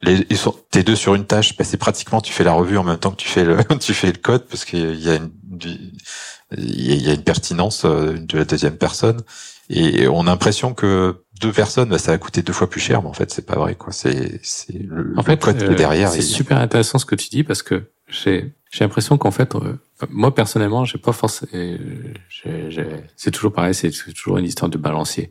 [0.00, 2.78] Les, ils sont, t'es deux sur une tâche, bah c'est pratiquement tu fais la revue
[2.78, 5.16] en même temps que tu fais le tu fais le code parce qu'il y a
[5.16, 5.30] une
[6.56, 9.20] il y a une pertinence euh, de la deuxième personne
[9.70, 13.02] et on a l'impression que deux personnes, bah, ça va coûter deux fois plus cher,
[13.02, 13.92] mais en fait, c'est pas vrai, quoi.
[13.92, 16.10] C'est, c'est le, en fait, euh, derrière.
[16.10, 19.78] C'est super intéressant ce que tu dis parce que j'ai, j'ai l'impression qu'en fait, euh,
[20.10, 21.50] moi personnellement, j'ai pas forcément,
[23.16, 25.30] c'est toujours pareil, c'est toujours une histoire de balancier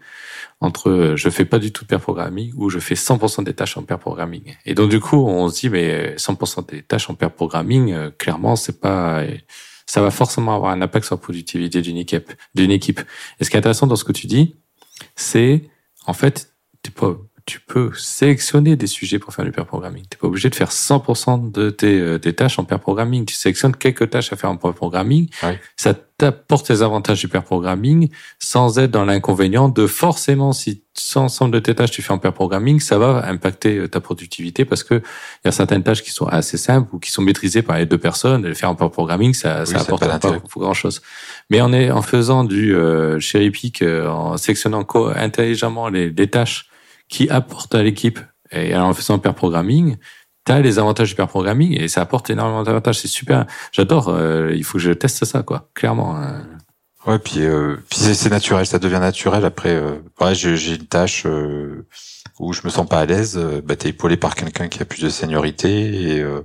[0.59, 3.53] entre euh, je fais pas du tout de pair programming ou je fais 100% des
[3.53, 4.55] tâches en pair programming.
[4.65, 8.55] Et donc du coup, on se dit mais 100% des tâches en pair programming, clairement,
[8.55, 9.23] c'est pas
[9.87, 12.31] ça va forcément avoir un impact sur la productivité d'une équipe.
[12.53, 12.99] D'une équipe.
[13.39, 14.57] Et ce qui est intéressant dans ce que tu dis,
[15.15, 15.69] c'est
[16.05, 17.17] en fait, tu peux,
[17.47, 20.03] tu peux sélectionner des sujets pour faire du pair programming.
[20.03, 23.25] Tu n'es pas obligé de faire 100% de tes, euh, tes, tâches en pair programming.
[23.25, 25.29] Tu sélectionnes quelques tâches à faire en pair programming.
[25.77, 28.09] Ça t'apporte les avantages du pair programming
[28.39, 30.83] sans être dans l'inconvénient de forcément, si
[31.15, 34.65] ensemble de tes tâches tu fais en pair programming, ça va impacter euh, ta productivité
[34.65, 37.61] parce que il y a certaines tâches qui sont assez simples ou qui sont maîtrisées
[37.61, 38.45] par les deux personnes.
[38.45, 41.01] Et les faire en pair programming, ça, ça apporte pas, pas grand chose.
[41.49, 46.27] Mais en, est, en faisant du euh, cherry pick, euh, en sélectionnant intelligemment les, les
[46.27, 46.69] tâches
[47.09, 48.19] qui apportent à l'équipe
[48.51, 49.97] et en faisant pair programming,
[50.45, 52.99] tu as les avantages du pair programming et ça apporte énormément d'avantages.
[52.99, 53.45] C'est super.
[53.71, 54.09] J'adore.
[54.09, 55.69] Euh, il faut que je teste ça, quoi.
[55.73, 56.15] Clairement.
[56.15, 56.43] Hein.
[57.05, 59.45] Ouais, puis, euh, puis c'est naturel, ça devient naturel.
[59.45, 61.87] Après, euh, ouais, j'ai une tâche euh,
[62.39, 63.37] où je me sens pas à l'aise.
[63.37, 66.41] Euh, bah, t'es épaulé par quelqu'un qui a plus de seniorité et euh,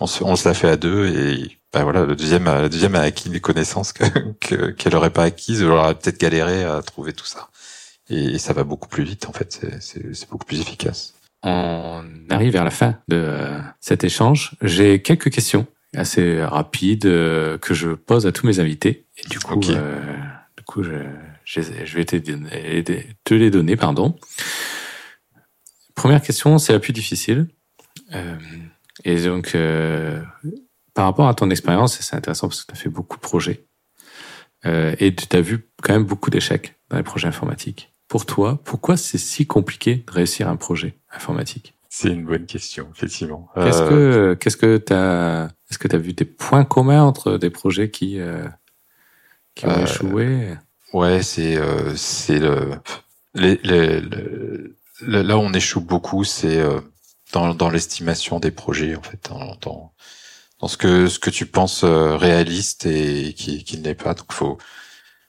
[0.00, 2.94] on, se, on se la fait à deux et bah voilà, le deuxième, la deuxième
[2.94, 5.60] a acquis des connaissances qu'elle que, qu'elle aurait pas acquises.
[5.60, 7.48] Elle aurait peut-être galéré à trouver tout ça.
[8.10, 9.66] Et, ça va beaucoup plus vite en fait.
[9.80, 11.14] C'est beaucoup plus efficace.
[11.42, 14.52] On arrive vers la fin de cet échange.
[14.62, 19.06] J'ai quelques questions assez rapides que je pose à tous mes invités.
[19.18, 20.00] Et du coup, euh,
[20.56, 20.92] du coup, je,
[21.44, 21.60] je,
[21.96, 24.18] vais te, te, les donner, pardon.
[25.94, 27.48] Première question, c'est la plus difficile.
[28.14, 28.36] Euh,
[29.04, 30.22] et donc, euh,
[30.94, 33.64] par rapport à ton expérience, c'est intéressant parce que tu as fait beaucoup de projets.
[34.66, 37.94] Euh, et tu as vu quand même beaucoup d'échecs dans les projets informatiques.
[38.08, 41.74] Pour toi, pourquoi c'est si compliqué de réussir un projet informatique?
[41.90, 43.48] C'est une bonne question, effectivement.
[43.54, 47.38] Qu'est-ce que qu'est-ce que tu as est-ce que tu as vu des points communs entre
[47.38, 48.18] des projets qui
[49.54, 50.56] qui ont euh, échoué?
[50.92, 52.76] Ouais, c'est euh, c'est le,
[53.34, 54.02] les, les,
[55.02, 56.62] là où on échoue beaucoup, c'est
[57.32, 59.92] dans, dans l'estimation des projets en fait, dans, dans,
[60.60, 64.14] dans, ce que ce que tu penses réaliste et qui, qui ne l'est pas.
[64.14, 64.58] Donc faut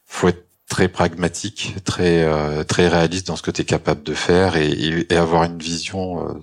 [0.05, 4.13] faut être très pragmatique, très euh, très réaliste dans ce que tu es capable de
[4.13, 6.33] faire et, et, avoir une vision euh,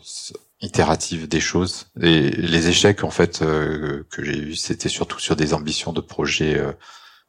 [0.60, 1.86] itérative des choses.
[2.02, 6.00] Et les échecs en fait euh, que j'ai eu, c'était surtout sur des ambitions de
[6.00, 6.60] projets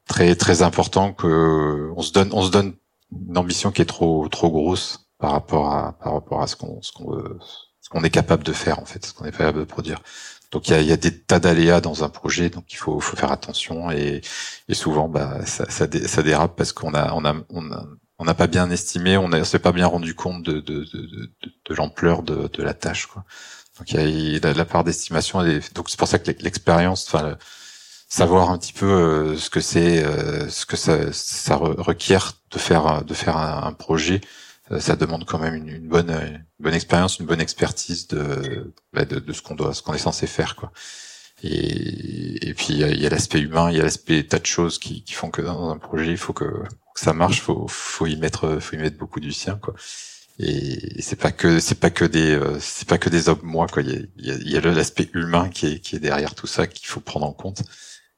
[0.07, 2.73] très très importants que on se donne on se donne
[3.29, 6.81] une ambition qui est trop trop grosse par rapport à par rapport à ce qu'on
[6.81, 7.21] ce qu'on
[7.87, 10.01] ce qu'on est capable de faire en fait, ce qu'on est capable de produire.
[10.51, 12.99] Donc il y a, y a, des tas d'aléas dans un projet, donc il faut,
[12.99, 14.21] faut faire attention et,
[14.69, 15.87] et souvent bah ça, ça,
[16.23, 17.85] dérape parce qu'on a on a on a
[18.19, 21.01] on n'a pas bien estimé, on ne s'est pas bien rendu compte de, de, de,
[21.01, 21.31] de,
[21.69, 23.05] de l'ampleur de, de la tâche.
[23.07, 23.25] Quoi.
[23.77, 25.43] Donc il y a, la part d'estimation,
[25.75, 27.37] donc c'est pour ça que l'expérience, enfin
[28.09, 32.57] savoir un petit peu euh, ce que c'est, euh, ce que ça, ça requiert de
[32.57, 34.21] faire de faire un projet,
[34.72, 38.73] euh, ça demande quand même une, une bonne une bonne expérience, une bonne expertise de
[38.94, 40.72] bah, de, de, ce qu'on doit, ce qu'on est censé faire, quoi.
[41.44, 44.80] Et, et puis il y a, l'aspect humain, il y a l'aspect tas de choses
[44.80, 48.07] qui, qui font que dans un projet, il faut que, que ça marche, faut faut
[48.07, 49.76] y mettre faut y mettre beaucoup du sien, quoi.
[50.39, 53.68] Et, c'est pas que c'est pas que des euh, c'est pas que des hommes moi
[53.68, 53.81] quoi.
[53.84, 56.68] Il y a, il y a, l'aspect humain qui est qui est derrière tout ça
[56.68, 57.64] qu'il faut prendre en compte.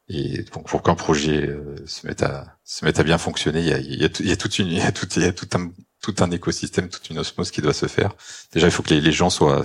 [0.10, 3.68] Et donc pour qu'un projet euh, se mette à se mette à bien fonctionner, il
[3.68, 5.24] y a, il y a, il y a toute une il y a tout il
[5.24, 5.72] y a tout un
[6.02, 8.16] tout un écosystème, toute une osmose qui doit se faire.
[8.54, 9.64] Déjà, il faut que les, gens soient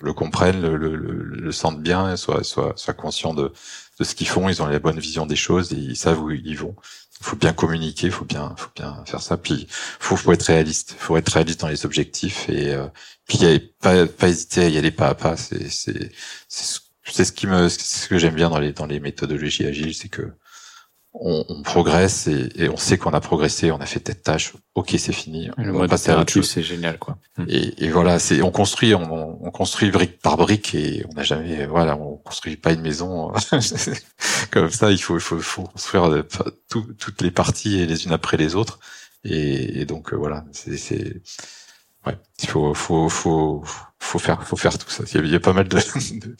[0.00, 3.52] le comprennent, le, le, le, sentent bien, soient, soient, soient conscients de,
[3.98, 4.48] de ce qu'ils font.
[4.48, 6.74] Ils ont la bonne vision des choses et ils savent où ils vont.
[7.20, 9.36] Il faut bien communiquer, il faut bien, faut bien faire ça.
[9.36, 10.96] Puis, faut, faut être réaliste.
[10.98, 12.88] Faut être réaliste dans les objectifs et euh,
[13.26, 13.38] puis
[13.80, 15.36] pas, pas hésiter à y aller pas à pas.
[15.36, 16.10] C'est, c'est,
[16.48, 20.08] c'est ce qui me, ce que j'aime bien dans les dans les méthodologies agiles, c'est
[20.08, 20.32] que
[21.14, 24.54] on, on progresse et, et, on sait qu'on a progressé, on a fait telle tâche,
[24.74, 25.50] ok c'est fini.
[25.58, 27.18] Le mode itératif c'est génial quoi.
[27.36, 27.44] Hmm.
[27.48, 31.22] Et, et, voilà, c'est on construit, on, on, construit brique par brique et on n'a
[31.22, 33.30] jamais, voilà, on construit pas une maison
[34.50, 34.90] comme ça.
[34.90, 36.22] Il faut, il faut, faut construire euh,
[36.68, 38.78] toutes les parties les unes après les autres.
[39.24, 41.20] Et, donc euh, voilà, c'est,
[42.06, 43.62] ouais, il faut, faut, faut,
[43.98, 45.04] faut faire, faut faire tout ça.
[45.12, 45.76] Il y a, il y a pas mal de,
[46.20, 46.36] de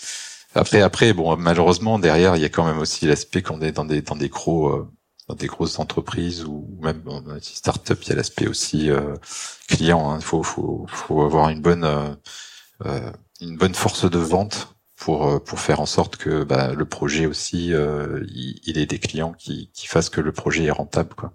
[0.54, 3.84] après, après, bon, malheureusement, derrière, il y a quand même aussi l'aspect qu'on est dans
[3.84, 4.88] des dans des gros euh,
[5.28, 9.16] dans des grosses entreprises ou même dans des startups, il y a l'aspect aussi euh,
[9.68, 10.10] client.
[10.10, 10.18] Hein.
[10.20, 11.84] Il faut, faut faut avoir une bonne
[12.84, 17.26] euh, une bonne force de vente pour pour faire en sorte que bah, le projet
[17.26, 21.32] aussi il, il, ait des clients qui qui fassent que le projet est rentable, quoi.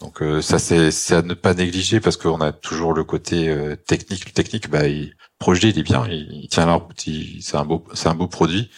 [0.00, 3.54] Donc ça c'est c'est à ne pas négliger parce qu'on a toujours le côté
[3.86, 4.26] technique.
[4.26, 7.08] Le technique, bah, il, projet il est bien, il, tient la route,
[7.40, 8.70] c'est un beau, c'est un beau produit,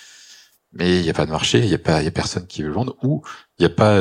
[0.73, 2.47] mais il n'y a pas de marché, il n'y a pas, il y a personne
[2.47, 3.23] qui veut le vendre, ou
[3.59, 3.99] il n'y a pas,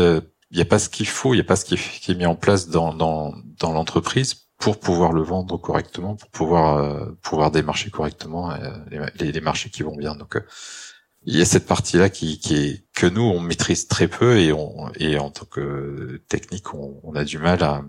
[0.52, 1.76] il y a pas ce qu'il faut, il n'y a pas ce qui
[2.12, 6.78] est, mis en place dans dans, dans l'entreprise pour pouvoir le vendre correctement, pour pouvoir
[6.78, 8.78] euh, pouvoir démarcher correctement euh,
[9.16, 10.16] les, marchés qui vont bien.
[10.16, 10.46] Donc euh,
[11.24, 14.54] il y a cette partie-là qui, qui est que nous on maîtrise très peu et
[14.54, 17.84] on et en tant que technique on a du mal à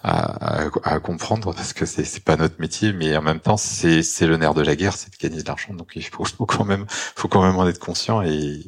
[0.00, 4.02] à, à, comprendre parce que c'est c'est pas notre métier, mais en même temps c'est
[4.02, 5.74] c'est le nerf de la guerre, c'est de gagner de l'argent.
[5.74, 8.60] Donc il faut, faut, quand même faut quand même en être conscient et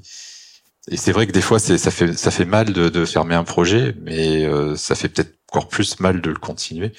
[0.88, 3.36] et c'est vrai que des fois c'est ça fait ça fait mal de, de fermer
[3.36, 6.92] un projet, mais euh, ça fait peut-être encore plus mal de le continuer.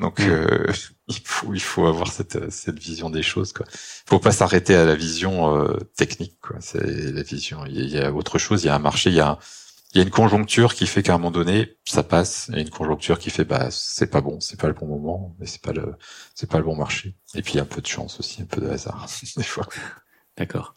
[0.00, 0.30] Donc mm.
[0.30, 0.66] euh,
[1.08, 3.66] il faut il faut avoir cette cette vision des choses quoi.
[4.06, 6.56] Faut pas s'arrêter à la vision euh, technique quoi.
[6.60, 7.64] C'est la vision.
[7.66, 8.64] Il y a autre chose.
[8.64, 9.10] Il y a un marché.
[9.10, 9.38] Il y a
[9.96, 12.68] il y a une conjoncture qui fait qu'à un moment donné, ça passe, et une
[12.68, 15.72] conjoncture qui fait bah c'est pas bon, c'est pas le bon moment, mais c'est pas
[15.72, 15.94] le
[16.34, 17.16] c'est pas le bon marché.
[17.34, 19.06] Et puis un peu de chance aussi, un peu de hasard
[19.38, 19.66] des fois.
[20.36, 20.74] D'accord.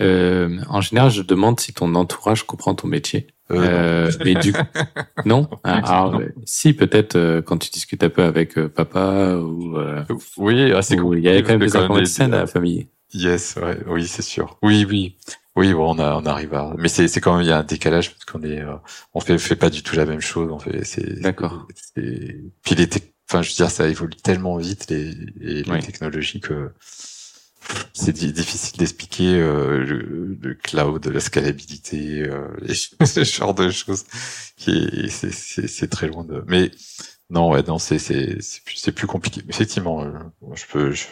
[0.00, 3.26] Euh, en général, je demande si ton entourage comprend ton métier.
[3.50, 4.54] Euh, euh mais du
[5.24, 5.50] non?
[5.64, 9.76] Ah, alors, si peut-être quand tu discutes un peu avec papa ou
[10.36, 11.18] oui, ah, c'est cool.
[11.18, 12.86] Il y a quand même des informations à la famille.
[13.12, 14.58] Yes, ouais, oui, c'est sûr.
[14.62, 15.16] Oui, oui.
[15.56, 17.58] Oui, bon, on, a, on arrive à, mais c'est c'est quand même il y a
[17.58, 18.76] un décalage parce qu'on est, euh,
[19.14, 20.50] on fait fait pas du tout la même chose.
[20.52, 21.66] On fait, c'est d'accord.
[21.94, 22.88] Puis les,
[23.28, 26.72] enfin, je veux dire, ça évolue tellement vite les, les, technologies que
[27.92, 32.48] c'est difficile d'expliquer euh, le, le, cloud, la scalabilité, euh,
[33.04, 34.04] ce genre de choses.
[34.56, 36.44] Qui c'est c'est très loin de.
[36.46, 36.70] Mais
[37.30, 39.42] non, ouais, non, c'est c'est c'est plus, plus compliqué.
[39.48, 40.12] Effectivement, euh,
[40.54, 41.06] je peux, je,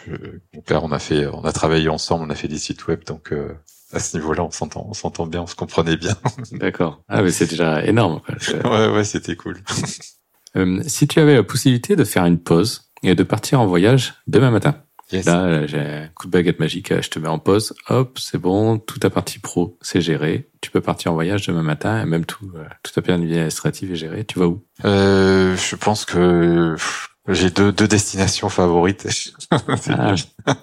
[0.53, 3.03] mon père, on a fait, on a travaillé ensemble, on a fait des sites web,
[3.05, 3.33] donc.
[3.33, 3.53] Euh,
[3.91, 6.15] à ce niveau-là, on s'entend, on s'entend bien, on se comprenait bien.
[6.51, 7.03] D'accord.
[7.07, 8.21] Ah, mais c'est déjà énorme.
[8.65, 9.61] ouais, ouais, c'était cool.
[10.57, 14.15] euh, si tu avais la possibilité de faire une pause et de partir en voyage
[14.27, 18.19] demain matin, là, j'ai un coup de baguette magique, je te mets en pause, hop,
[18.19, 20.49] c'est bon, toute ta partie pro, c'est géré.
[20.61, 23.91] Tu peux partir en voyage demain matin et même tout, euh, toute ta vie administrative
[23.91, 24.25] est gérée.
[24.25, 24.63] Tu vas où?
[24.85, 26.75] Euh, Je pense que
[27.29, 29.07] J'ai deux, deux destinations favorites.
[29.89, 30.15] Ah.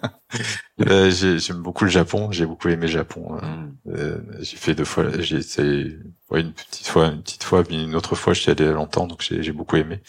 [0.86, 2.30] Euh, j'aime beaucoup le Japon.
[2.32, 3.38] J'ai beaucoup aimé le Japon.
[3.40, 3.72] Mm.
[3.88, 5.06] Euh, j'ai fait deux fois.
[5.20, 5.98] J'ai essayé
[6.30, 8.34] ouais, une petite fois, une petite fois, puis une autre fois.
[8.34, 10.02] J'y allé longtemps, donc j'ai beaucoup aimé.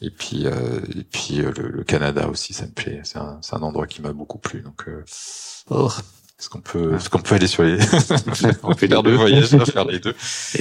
[0.00, 3.00] Et puis, euh, et puis le, le, Canada aussi, ça me plaît.
[3.02, 4.60] C'est un, un endroit qui m'a beaucoup plu.
[4.60, 4.86] Donc,
[5.70, 5.90] oh.
[6.38, 7.78] Est-ce qu'on peut, est-ce qu'on peut aller sur les,
[8.62, 10.14] on peut faire deux voyages, faire les deux.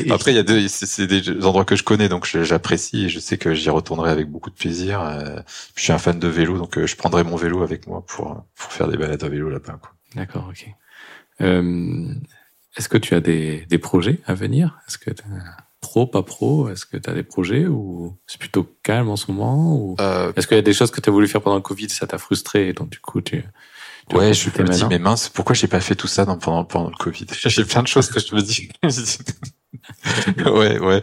[0.10, 3.20] Après, il y a deux, c'est des endroits que je connais, donc j'apprécie et je
[3.20, 5.02] sais que j'y retournerai avec beaucoup de plaisir.
[5.02, 5.40] Euh,
[5.76, 8.44] je suis un fan de vélo, donc euh, je prendrai mon vélo avec moi pour
[8.56, 9.80] pour faire des balades à vélo là-bas.
[10.16, 10.68] D'accord, ok.
[11.41, 12.12] Euh,
[12.76, 14.80] est-ce que tu as des, des projets à venir?
[14.88, 15.12] Est-ce que
[15.82, 19.32] pro, pas pro Est-ce que tu as des projets ou c'est plutôt calme en ce
[19.32, 21.56] moment ou euh, Est-ce qu'il y a des choses que tu as voulu faire pendant
[21.56, 23.44] le Covid, ça t'a frustré et donc du coup tu
[24.13, 26.89] Ouais, je me dis, mais mince, pourquoi j'ai pas fait tout ça dans, pendant, pendant
[26.89, 27.27] le Covid?
[27.45, 28.69] J'ai plein de choses que je me dis.
[30.45, 31.01] ouais, ouais,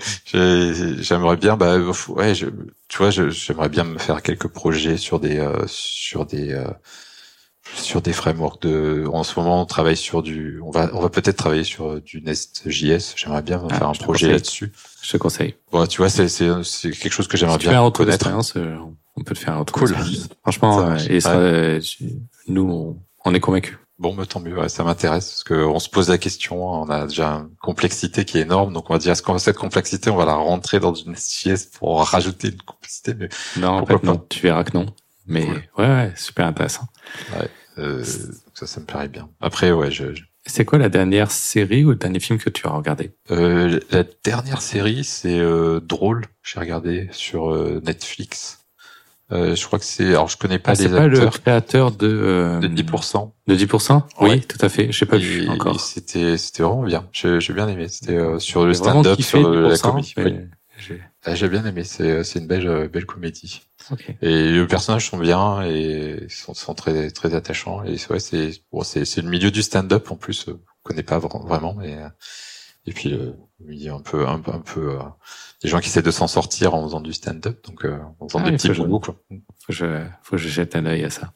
[1.02, 2.46] j'aimerais bien, bah, ouais, je,
[2.88, 6.64] tu vois, j'aimerais bien me faire quelques projets sur des, euh, sur des, euh,
[7.74, 9.04] sur des frameworks de.
[9.12, 12.22] En ce moment, on travaille sur du, on va, on va peut-être travailler sur du
[12.22, 13.14] Nest.js.
[13.16, 14.72] J'aimerais bien ah, faire un projet là-dessus.
[15.02, 15.56] Je te conseille.
[15.70, 18.28] Bon, tu vois, c'est, c'est, quelque chose que j'aimerais bien un connaître.
[18.56, 18.76] Euh,
[19.16, 19.94] on peut te faire un cool.
[20.42, 21.38] Franchement, et ça,
[22.48, 23.78] nous, on, est convaincus.
[23.98, 27.28] Bon, mais tant mieux, ça m'intéresse parce qu'on se pose la question, on a déjà
[27.34, 30.24] une complexité qui est énorme, donc on va dire est-ce qu'on cette complexité, on va
[30.24, 34.40] la rentrer dans une SJS pour rajouter une complexité mais Non, en fait, non, tu
[34.40, 34.86] verras que non.
[35.26, 36.86] Mais ouais, ouais, super intéressant.
[37.38, 37.48] Ouais,
[37.78, 38.04] euh,
[38.54, 39.28] ça, ça me paraît bien.
[39.40, 40.06] Après, ouais, je...
[40.46, 43.12] C'est quoi la dernière série ou le dernier film que tu as regardé?
[43.30, 46.26] Euh, La dernière série, c'est euh, Drôle.
[46.42, 48.63] J'ai regardé sur euh, Netflix.
[49.34, 50.08] Euh, je crois que c'est.
[50.08, 51.02] Alors, je connais pas ah, les acteurs.
[51.02, 52.08] C'est pas le créateur de.
[52.08, 53.32] Euh, de 10%.
[53.46, 54.02] De 10%.
[54.20, 54.92] Oui, tout à fait.
[54.92, 55.80] Je sais pas vu encore.
[55.80, 57.08] C'était, c'était vraiment bien.
[57.12, 57.88] J'ai, j'ai bien aimé.
[57.88, 60.14] C'était euh, sur le stand-up, sur la comédie.
[61.26, 61.84] Ah, j'ai bien aimé.
[61.84, 63.62] C'est, c'est une belle, belle comédie.
[63.90, 64.16] Okay.
[64.22, 67.82] Et les personnages sont bien et sont, sont très, très attachants.
[67.84, 70.44] Et ouais, c'est, bon, c'est, c'est le milieu du stand-up en plus.
[70.46, 70.52] Je
[70.82, 71.98] connais pas vraiment, mais
[72.86, 74.98] et puis le milieu un peu, un, un peu
[75.62, 78.42] des gens qui essaient de s'en sortir en faisant du stand-up, donc euh, en faisant
[78.44, 79.00] ah des petits boulots.
[79.00, 79.16] Quoi.
[79.30, 79.38] Faut
[79.68, 81.32] que je, faut que je jette un œil à ça.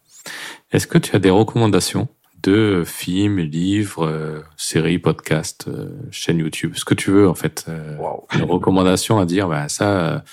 [0.70, 2.08] Est-ce que tu as des recommandations
[2.42, 7.64] de films, livres, euh, séries, podcasts, euh, chaînes YouTube, ce que tu veux en fait,
[7.68, 7.96] euh,
[8.34, 10.24] une recommandation à dire, bah ça,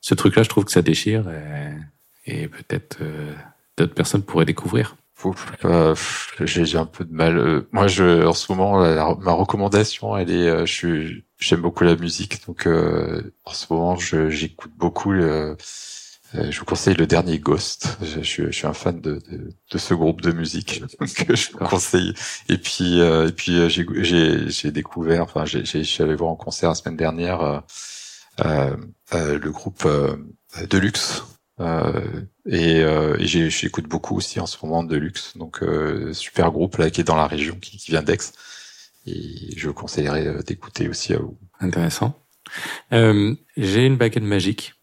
[0.00, 1.26] ce truc-là, je trouve que ça déchire
[2.26, 2.98] et, et peut-être
[3.76, 4.96] d'autres personnes pourraient découvrir.
[5.64, 5.94] Euh,
[6.40, 7.64] j'ai un peu de mal.
[7.72, 8.80] moi, je, en ce moment,
[9.16, 13.96] ma recommandation, elle est, je suis, j'aime beaucoup la musique, donc euh, en ce moment
[13.96, 15.12] j'écoute beaucoup.
[16.34, 17.98] Euh, je vous conseille le dernier Ghost.
[18.02, 20.82] Je, je, suis un fan de, de, de, ce groupe de musique
[21.26, 22.14] que je vous conseille.
[22.48, 26.74] Et puis euh, et puis euh, j'ai découvert, enfin je allé voir en concert la
[26.74, 27.62] semaine dernière
[28.44, 28.76] euh,
[29.12, 29.88] le groupe
[30.68, 31.22] Deluxe.
[31.60, 35.64] Et, et j'écoute beaucoup aussi en ce moment Deluxe, donc
[36.12, 38.32] super groupe là qui est dans la région, qui, qui vient d'Aix.
[39.06, 41.38] Et je vous conseillerais euh, d'écouter aussi à vous.
[41.60, 42.20] Intéressant.
[42.92, 44.74] Euh, J'ai une baguette magique.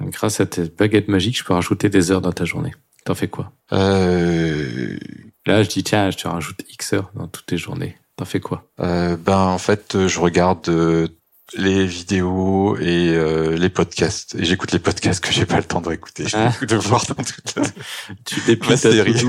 [0.00, 2.74] Grâce à cette baguette magique, je peux rajouter des heures dans ta journée.
[3.04, 3.52] T'en fais quoi?
[3.72, 4.98] Euh...
[5.46, 7.96] Là, je dis tiens, je te rajoute X heures dans toutes tes journées.
[8.16, 8.68] T'en fais quoi?
[8.80, 11.06] Euh, Ben en fait, je regarde euh,
[11.56, 14.34] les vidéos et euh, les podcasts.
[14.34, 16.26] Et j'écoute les podcasts que j'ai pas le temps de réécouter.
[16.34, 16.52] Ah.
[16.60, 17.62] de voir dans toute la,
[18.24, 19.14] tu déplies ta série.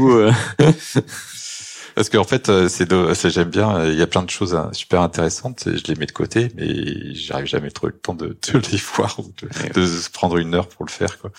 [1.96, 3.76] Parce qu'en fait, euh, c'est j'aime bien.
[3.76, 5.64] Euh, il y a plein de choses hein, super intéressantes.
[5.66, 9.20] Je les mets de côté, mais j'arrive jamais trop le temps de, de les voir
[9.20, 11.20] ou de, prendre une heure pour le faire.
[11.20, 11.32] Quoi.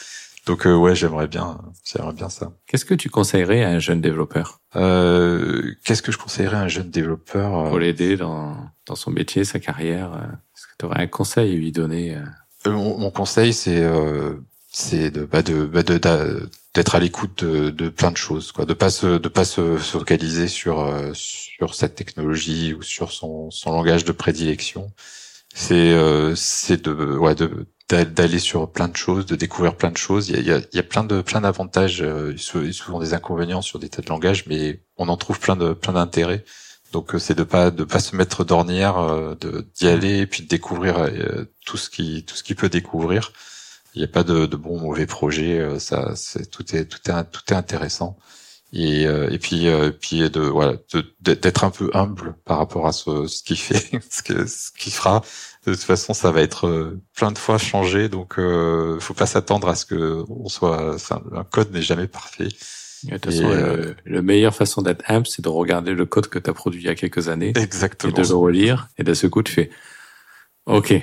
[0.46, 2.52] Donc euh, ouais, j'aimerais bien, j'aimerais bien ça.
[2.66, 6.68] Qu'est-ce que tu conseillerais à un jeune développeur euh, Qu'est-ce que je conseillerais à un
[6.68, 8.56] jeune développeur pour l'aider dans,
[8.86, 10.12] dans son métier, sa carrière
[10.56, 12.16] Est-ce que tu aurais un conseil à lui donner
[12.66, 13.82] mon, mon, conseil, c'est
[14.72, 15.98] c'est de, bah de, bah de,
[16.74, 19.76] d'être à l'écoute de, de, plein de choses, quoi, de pas se, de pas se,
[19.76, 24.92] focaliser sur euh, sur cette technologie ou sur son, son langage de prédilection.
[25.54, 29.96] C'est euh, c'est de ouais de d'aller sur plein de choses, de découvrir plein de
[29.96, 30.28] choses.
[30.28, 33.00] Il y a, il y a, il y a plein de plein d'avantages, euh, souvent
[33.00, 36.44] des inconvénients sur des tas de langages, mais on en trouve plein de plein d'intérêts.
[36.92, 38.96] Donc c'est de pas de pas se mettre d'ornière,
[39.40, 41.08] de d'y aller et puis de découvrir
[41.64, 43.32] tout ce qui tout ce qu'il peut découvrir.
[43.94, 45.58] Il n'y a pas de, de bon ou mauvais projet.
[45.58, 48.16] Euh, ça, c'est tout est tout est tout est intéressant.
[48.72, 50.74] Et, euh, et puis euh, puis de voilà
[51.20, 54.92] d'être un peu humble par rapport à ce, ce qu'il fait, ce que ce qu'il
[54.92, 55.22] fera.
[55.66, 59.68] De toute façon, ça va être plein de fois changé, donc euh, faut pas s'attendre
[59.68, 60.96] à ce que on soit.
[61.32, 62.48] Un code n'est jamais parfait.
[63.04, 66.48] De toute façon, la meilleure façon d'être humble, c'est de regarder le code que tu
[66.48, 69.26] as produit il y a quelques années, exactement, et de le relire, et de ce
[69.26, 69.70] coup, tu fais,
[70.66, 70.94] ok,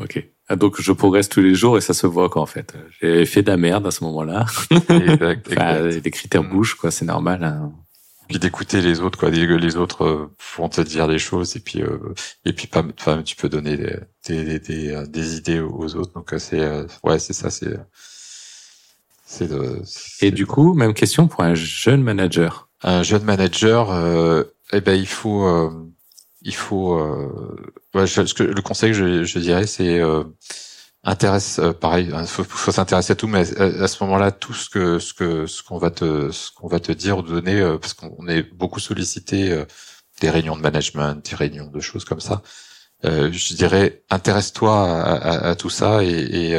[0.00, 2.74] ok, Ah, donc je progresse tous les jours et ça se voit quoi en fait.
[3.00, 4.46] J'ai fait de la merde à ce moment-là.
[4.70, 6.50] Enfin, les critères mm.
[6.50, 7.44] bougent quoi, c'est normal.
[7.44, 7.72] Hein.
[8.28, 11.82] Puis d'écouter les autres quoi, les, autres euh, vont te dire des choses et puis
[11.82, 11.98] euh,
[12.44, 12.82] et puis pas,
[13.22, 13.96] tu peux donner des,
[14.26, 16.12] des, des, euh, des, idées aux autres.
[16.14, 16.66] Donc c'est
[17.02, 17.76] ouais c'est ça c'est
[19.26, 19.50] c'est
[20.22, 22.68] Et du coup même question pour un jeune manager.
[22.82, 25.70] Un jeune manager, euh, eh ben il faut
[26.42, 26.98] il faut
[27.94, 30.00] ouais, ce que, le conseil que je, je dirais c'est
[31.04, 34.70] intéresse euh, pareil il hein, faut, s'intéresser à tout mais à, ce moment-là tout ce
[34.70, 37.78] que ce que ce qu'on va te ce qu'on va te dire ou donner euh,
[37.78, 39.64] parce qu'on est beaucoup sollicité euh,
[40.20, 42.42] des réunions de management des réunions de choses comme ça.
[43.02, 46.58] Je dirais intéresse-toi à, à, tout ça et et,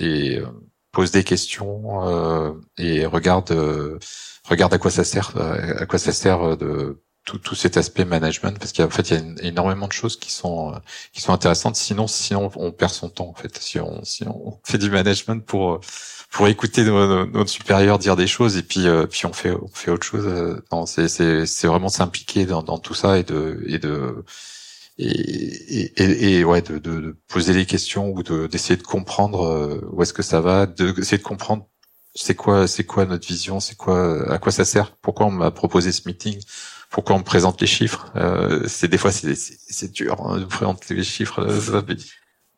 [0.00, 0.42] et
[0.90, 3.52] pose des questions et regarde
[4.48, 8.58] regarde à quoi ça sert à quoi ça sert de tout, tout cet aspect management
[8.58, 10.78] parce qu'en fait il y a énormément de choses qui sont euh,
[11.12, 11.76] qui sont intéressantes.
[11.76, 13.58] Sinon sinon on perd son temps en fait.
[13.58, 15.80] Si on si on fait du management pour euh,
[16.30, 19.68] pour écouter nos, notre supérieur dire des choses et puis euh, puis on fait on
[19.68, 20.26] fait autre chose
[20.72, 24.24] non c'est c'est c'est vraiment s'impliquer dans, dans tout ça et de et de
[24.98, 30.02] et, et, et ouais de, de, poser les questions ou de d'essayer de comprendre où
[30.02, 31.66] est-ce que ça va d'essayer de comprendre
[32.14, 35.50] c'est quoi c'est quoi notre vision c'est quoi à quoi ça sert pourquoi on m'a
[35.50, 36.40] proposé ce meeting
[36.90, 41.04] pourquoi on présente les chiffres euh, C'est des fois c'est dur hein, de présenter les
[41.04, 41.40] chiffres.
[41.40, 41.82] Euh,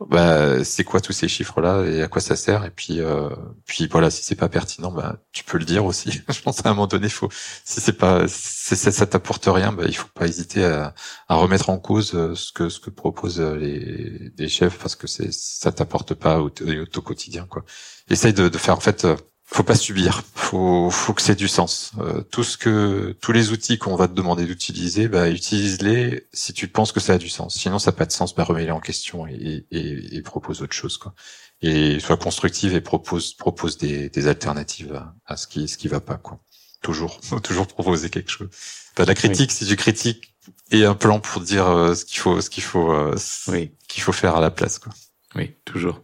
[0.09, 2.65] bah, c'est quoi tous ces chiffres là et à quoi ça sert?
[2.65, 3.31] Et puis euh,
[3.67, 6.23] puis voilà, si c'est pas pertinent, bah tu peux le dire aussi.
[6.29, 7.29] Je pense à un moment donné, faut
[7.65, 10.95] si c'est pas si ça, ça t'apporte rien, bah il faut pas hésiter à,
[11.29, 15.33] à remettre en cause ce que ce que proposent les, les chefs parce que c'est
[15.33, 17.65] ça t'apporte pas au, au, quotidien quoi.
[18.09, 19.05] Essaye de, de faire en fait
[19.51, 21.93] faut pas subir, faut faut que c'est du sens.
[22.01, 26.53] Euh, tout ce que tous les outils qu'on va te demander d'utiliser, bah utilise-les si
[26.53, 27.55] tu penses que ça a du sens.
[27.55, 30.75] Sinon ça n'a pas de sens, bah remets-les en question et, et, et, propose autre
[30.75, 31.15] chose quoi.
[31.62, 36.01] Et sois constructive et propose propose des, des alternatives à, ce qui ce qui va
[36.01, 36.41] pas quoi.
[36.83, 38.51] Toujours toujours proposer quelque chose.
[38.97, 40.35] T'as la critique si tu critiques
[40.70, 43.16] et un plan pour dire euh, ce qu'il faut ce qu'il faut euh,
[43.47, 43.73] oui.
[43.89, 44.93] qu'il faut faire à la place quoi.
[45.37, 46.03] Oui, toujours.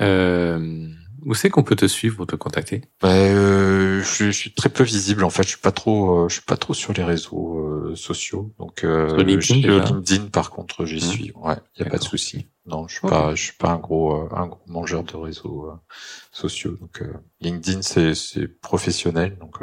[0.00, 0.88] Euh
[1.24, 2.82] où c'est qu'on peut te suivre ou te contacter?
[3.00, 5.42] Bah, euh, je, je, suis très peu visible en fait.
[5.42, 8.54] Je suis pas trop, euh, je suis pas trop sur les réseaux euh, sociaux.
[8.58, 11.10] Donc euh, LinkedIn, LinkedIn, par contre, j'y mmh.
[11.10, 11.32] suis.
[11.34, 12.48] Ouais, y a pas de souci.
[12.66, 15.66] Non, je suis pas, je suis pas un gros, euh, un gros mangeur de réseaux
[15.66, 15.74] euh,
[16.32, 16.76] sociaux.
[16.80, 17.02] Donc
[17.40, 19.36] LinkedIn, c'est c'est professionnel.
[19.38, 19.58] Donc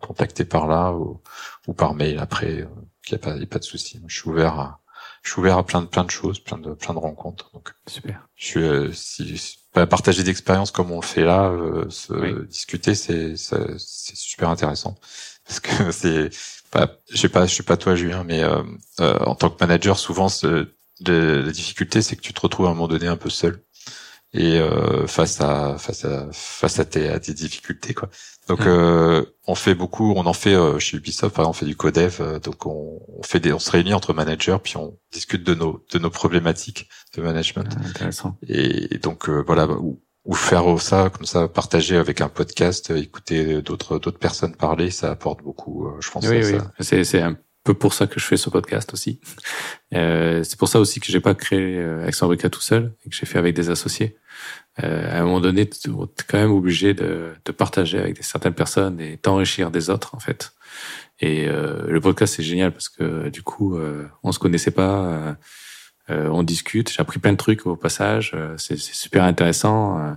[0.00, 1.20] contacter par là ou,
[1.66, 2.66] ou par mail après.
[3.08, 4.00] Il y a pas, y a pas de souci.
[4.06, 4.80] Je suis ouvert à
[5.28, 7.50] je suis ouvert à plein de plein de choses, plein de plein de rencontres.
[7.52, 8.26] Donc super.
[8.34, 12.94] Je suis euh, si, bah, partager d'expériences comme on le fait là, euh, se discuter,
[12.94, 14.94] c'est c'est super intéressant
[15.46, 16.30] parce que c'est
[16.70, 18.62] pas je sais pas je suis pas toi Julien, mais euh,
[19.00, 20.72] euh en tant que manager souvent de,
[21.44, 23.62] la difficulté c'est que tu te retrouves à un moment donné un peu seul
[24.32, 28.08] et euh, face à face à face à tes, à tes difficultés quoi.
[28.48, 28.68] Donc mmh.
[28.68, 31.76] euh, on fait beaucoup, on en fait euh, chez Ubisoft par exemple, on fait du
[31.76, 35.44] codev, euh, donc on, on, fait des, on se réunit entre managers puis on discute
[35.44, 37.68] de nos de nos problématiques de management.
[37.76, 38.38] Ah, intéressant.
[38.46, 43.60] Et, donc euh, voilà ou, ou, faire ça comme ça, partager avec un podcast, écouter
[43.60, 46.26] d'autres d'autres personnes parler, ça apporte beaucoup, je pense.
[46.26, 46.58] Oui, oui.
[46.80, 47.36] C'est c'est un
[47.68, 49.20] peu pour ça que je fais ce podcast aussi.
[49.94, 52.10] Euh, c'est pour ça aussi que j'ai pas créé euh,
[52.50, 54.16] tout seul et que j'ai fait avec des associés.
[54.82, 55.92] Euh, à un moment donné, tu es
[56.26, 60.18] quand même obligé de, de partager avec des certaines personnes et t'enrichir des autres en
[60.18, 60.52] fait.
[61.20, 65.36] Et euh, le podcast c'est génial parce que du coup, euh, on se connaissait pas,
[66.08, 66.90] euh, on discute.
[66.90, 68.34] J'ai appris plein de trucs au passage.
[68.56, 70.16] c'est super intéressant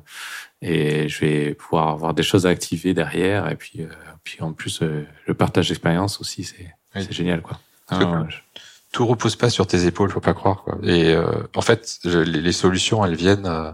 [0.61, 3.51] et je vais pouvoir avoir des choses à activer derrière.
[3.51, 3.85] Et puis,
[4.23, 7.59] puis en plus, le partage d'expérience aussi, c'est c'est génial, quoi.
[7.89, 8.25] Ah,
[8.91, 10.63] tout repose pas sur tes épaules, faut pas croire.
[10.63, 10.77] Quoi.
[10.83, 13.71] Et euh, en fait, les, solutions, elles viennent euh,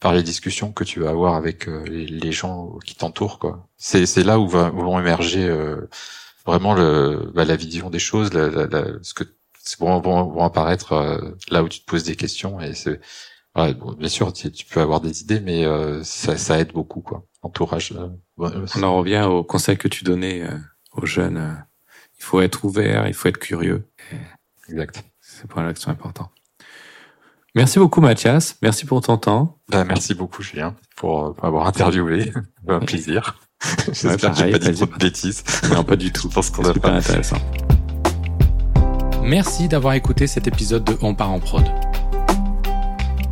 [0.00, 3.38] par les discussions que tu vas avoir avec euh, les, gens qui t'entourent.
[3.38, 3.66] Quoi.
[3.78, 5.50] C'est, c'est là où, va, vont émerger
[6.44, 9.24] vraiment le, bah, la vision des choses, la, la, ce que
[9.78, 11.20] vont, vont, apparaître
[11.50, 12.60] là où tu te poses des questions.
[12.60, 13.00] Et c'est,
[13.54, 15.64] bien sûr, tu, tu, peux avoir des idées, mais
[16.04, 17.24] ça, ça, aide beaucoup, quoi.
[17.42, 17.94] Entourage.
[18.36, 20.42] On en revient au conseil que tu donnais
[20.92, 21.64] aux jeunes
[22.18, 23.88] il faut être ouvert, il faut être curieux.
[24.68, 25.02] Exact.
[25.20, 26.30] C'est pour là que c'est important.
[27.54, 29.58] Merci beaucoup Mathias, merci pour ton temps.
[29.68, 32.32] Ben, merci beaucoup Julien pour m'avoir interviewé,
[32.68, 33.38] un plaisir.
[33.86, 35.42] J'espère que j'ai pas dit trop de bêtises.
[35.72, 36.28] Non, pas du tout.
[36.28, 37.38] Je pense qu'on a pas intéressant.
[39.22, 41.64] Merci d'avoir écouté cet épisode de On part en prod.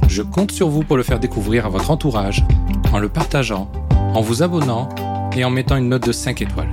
[0.08, 2.44] Je compte sur vous pour le faire découvrir à votre entourage,
[2.92, 4.88] en le partageant, en vous abonnant
[5.36, 6.70] et en mettant une note de 5 étoiles.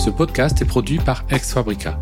[0.00, 2.00] Ce podcast est produit par Ex Fabrica.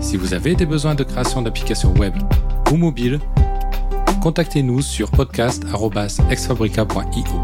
[0.00, 2.14] Si vous avez des besoins de création d'applications web
[2.72, 3.20] ou mobile,
[4.22, 7.42] contactez-nous sur podcast.exfabrica.io.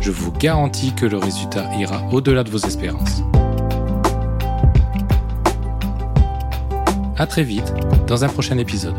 [0.00, 3.24] Je vous garantis que le résultat ira au-delà de vos espérances.
[7.16, 7.74] À très vite
[8.06, 8.94] dans un prochain épisode.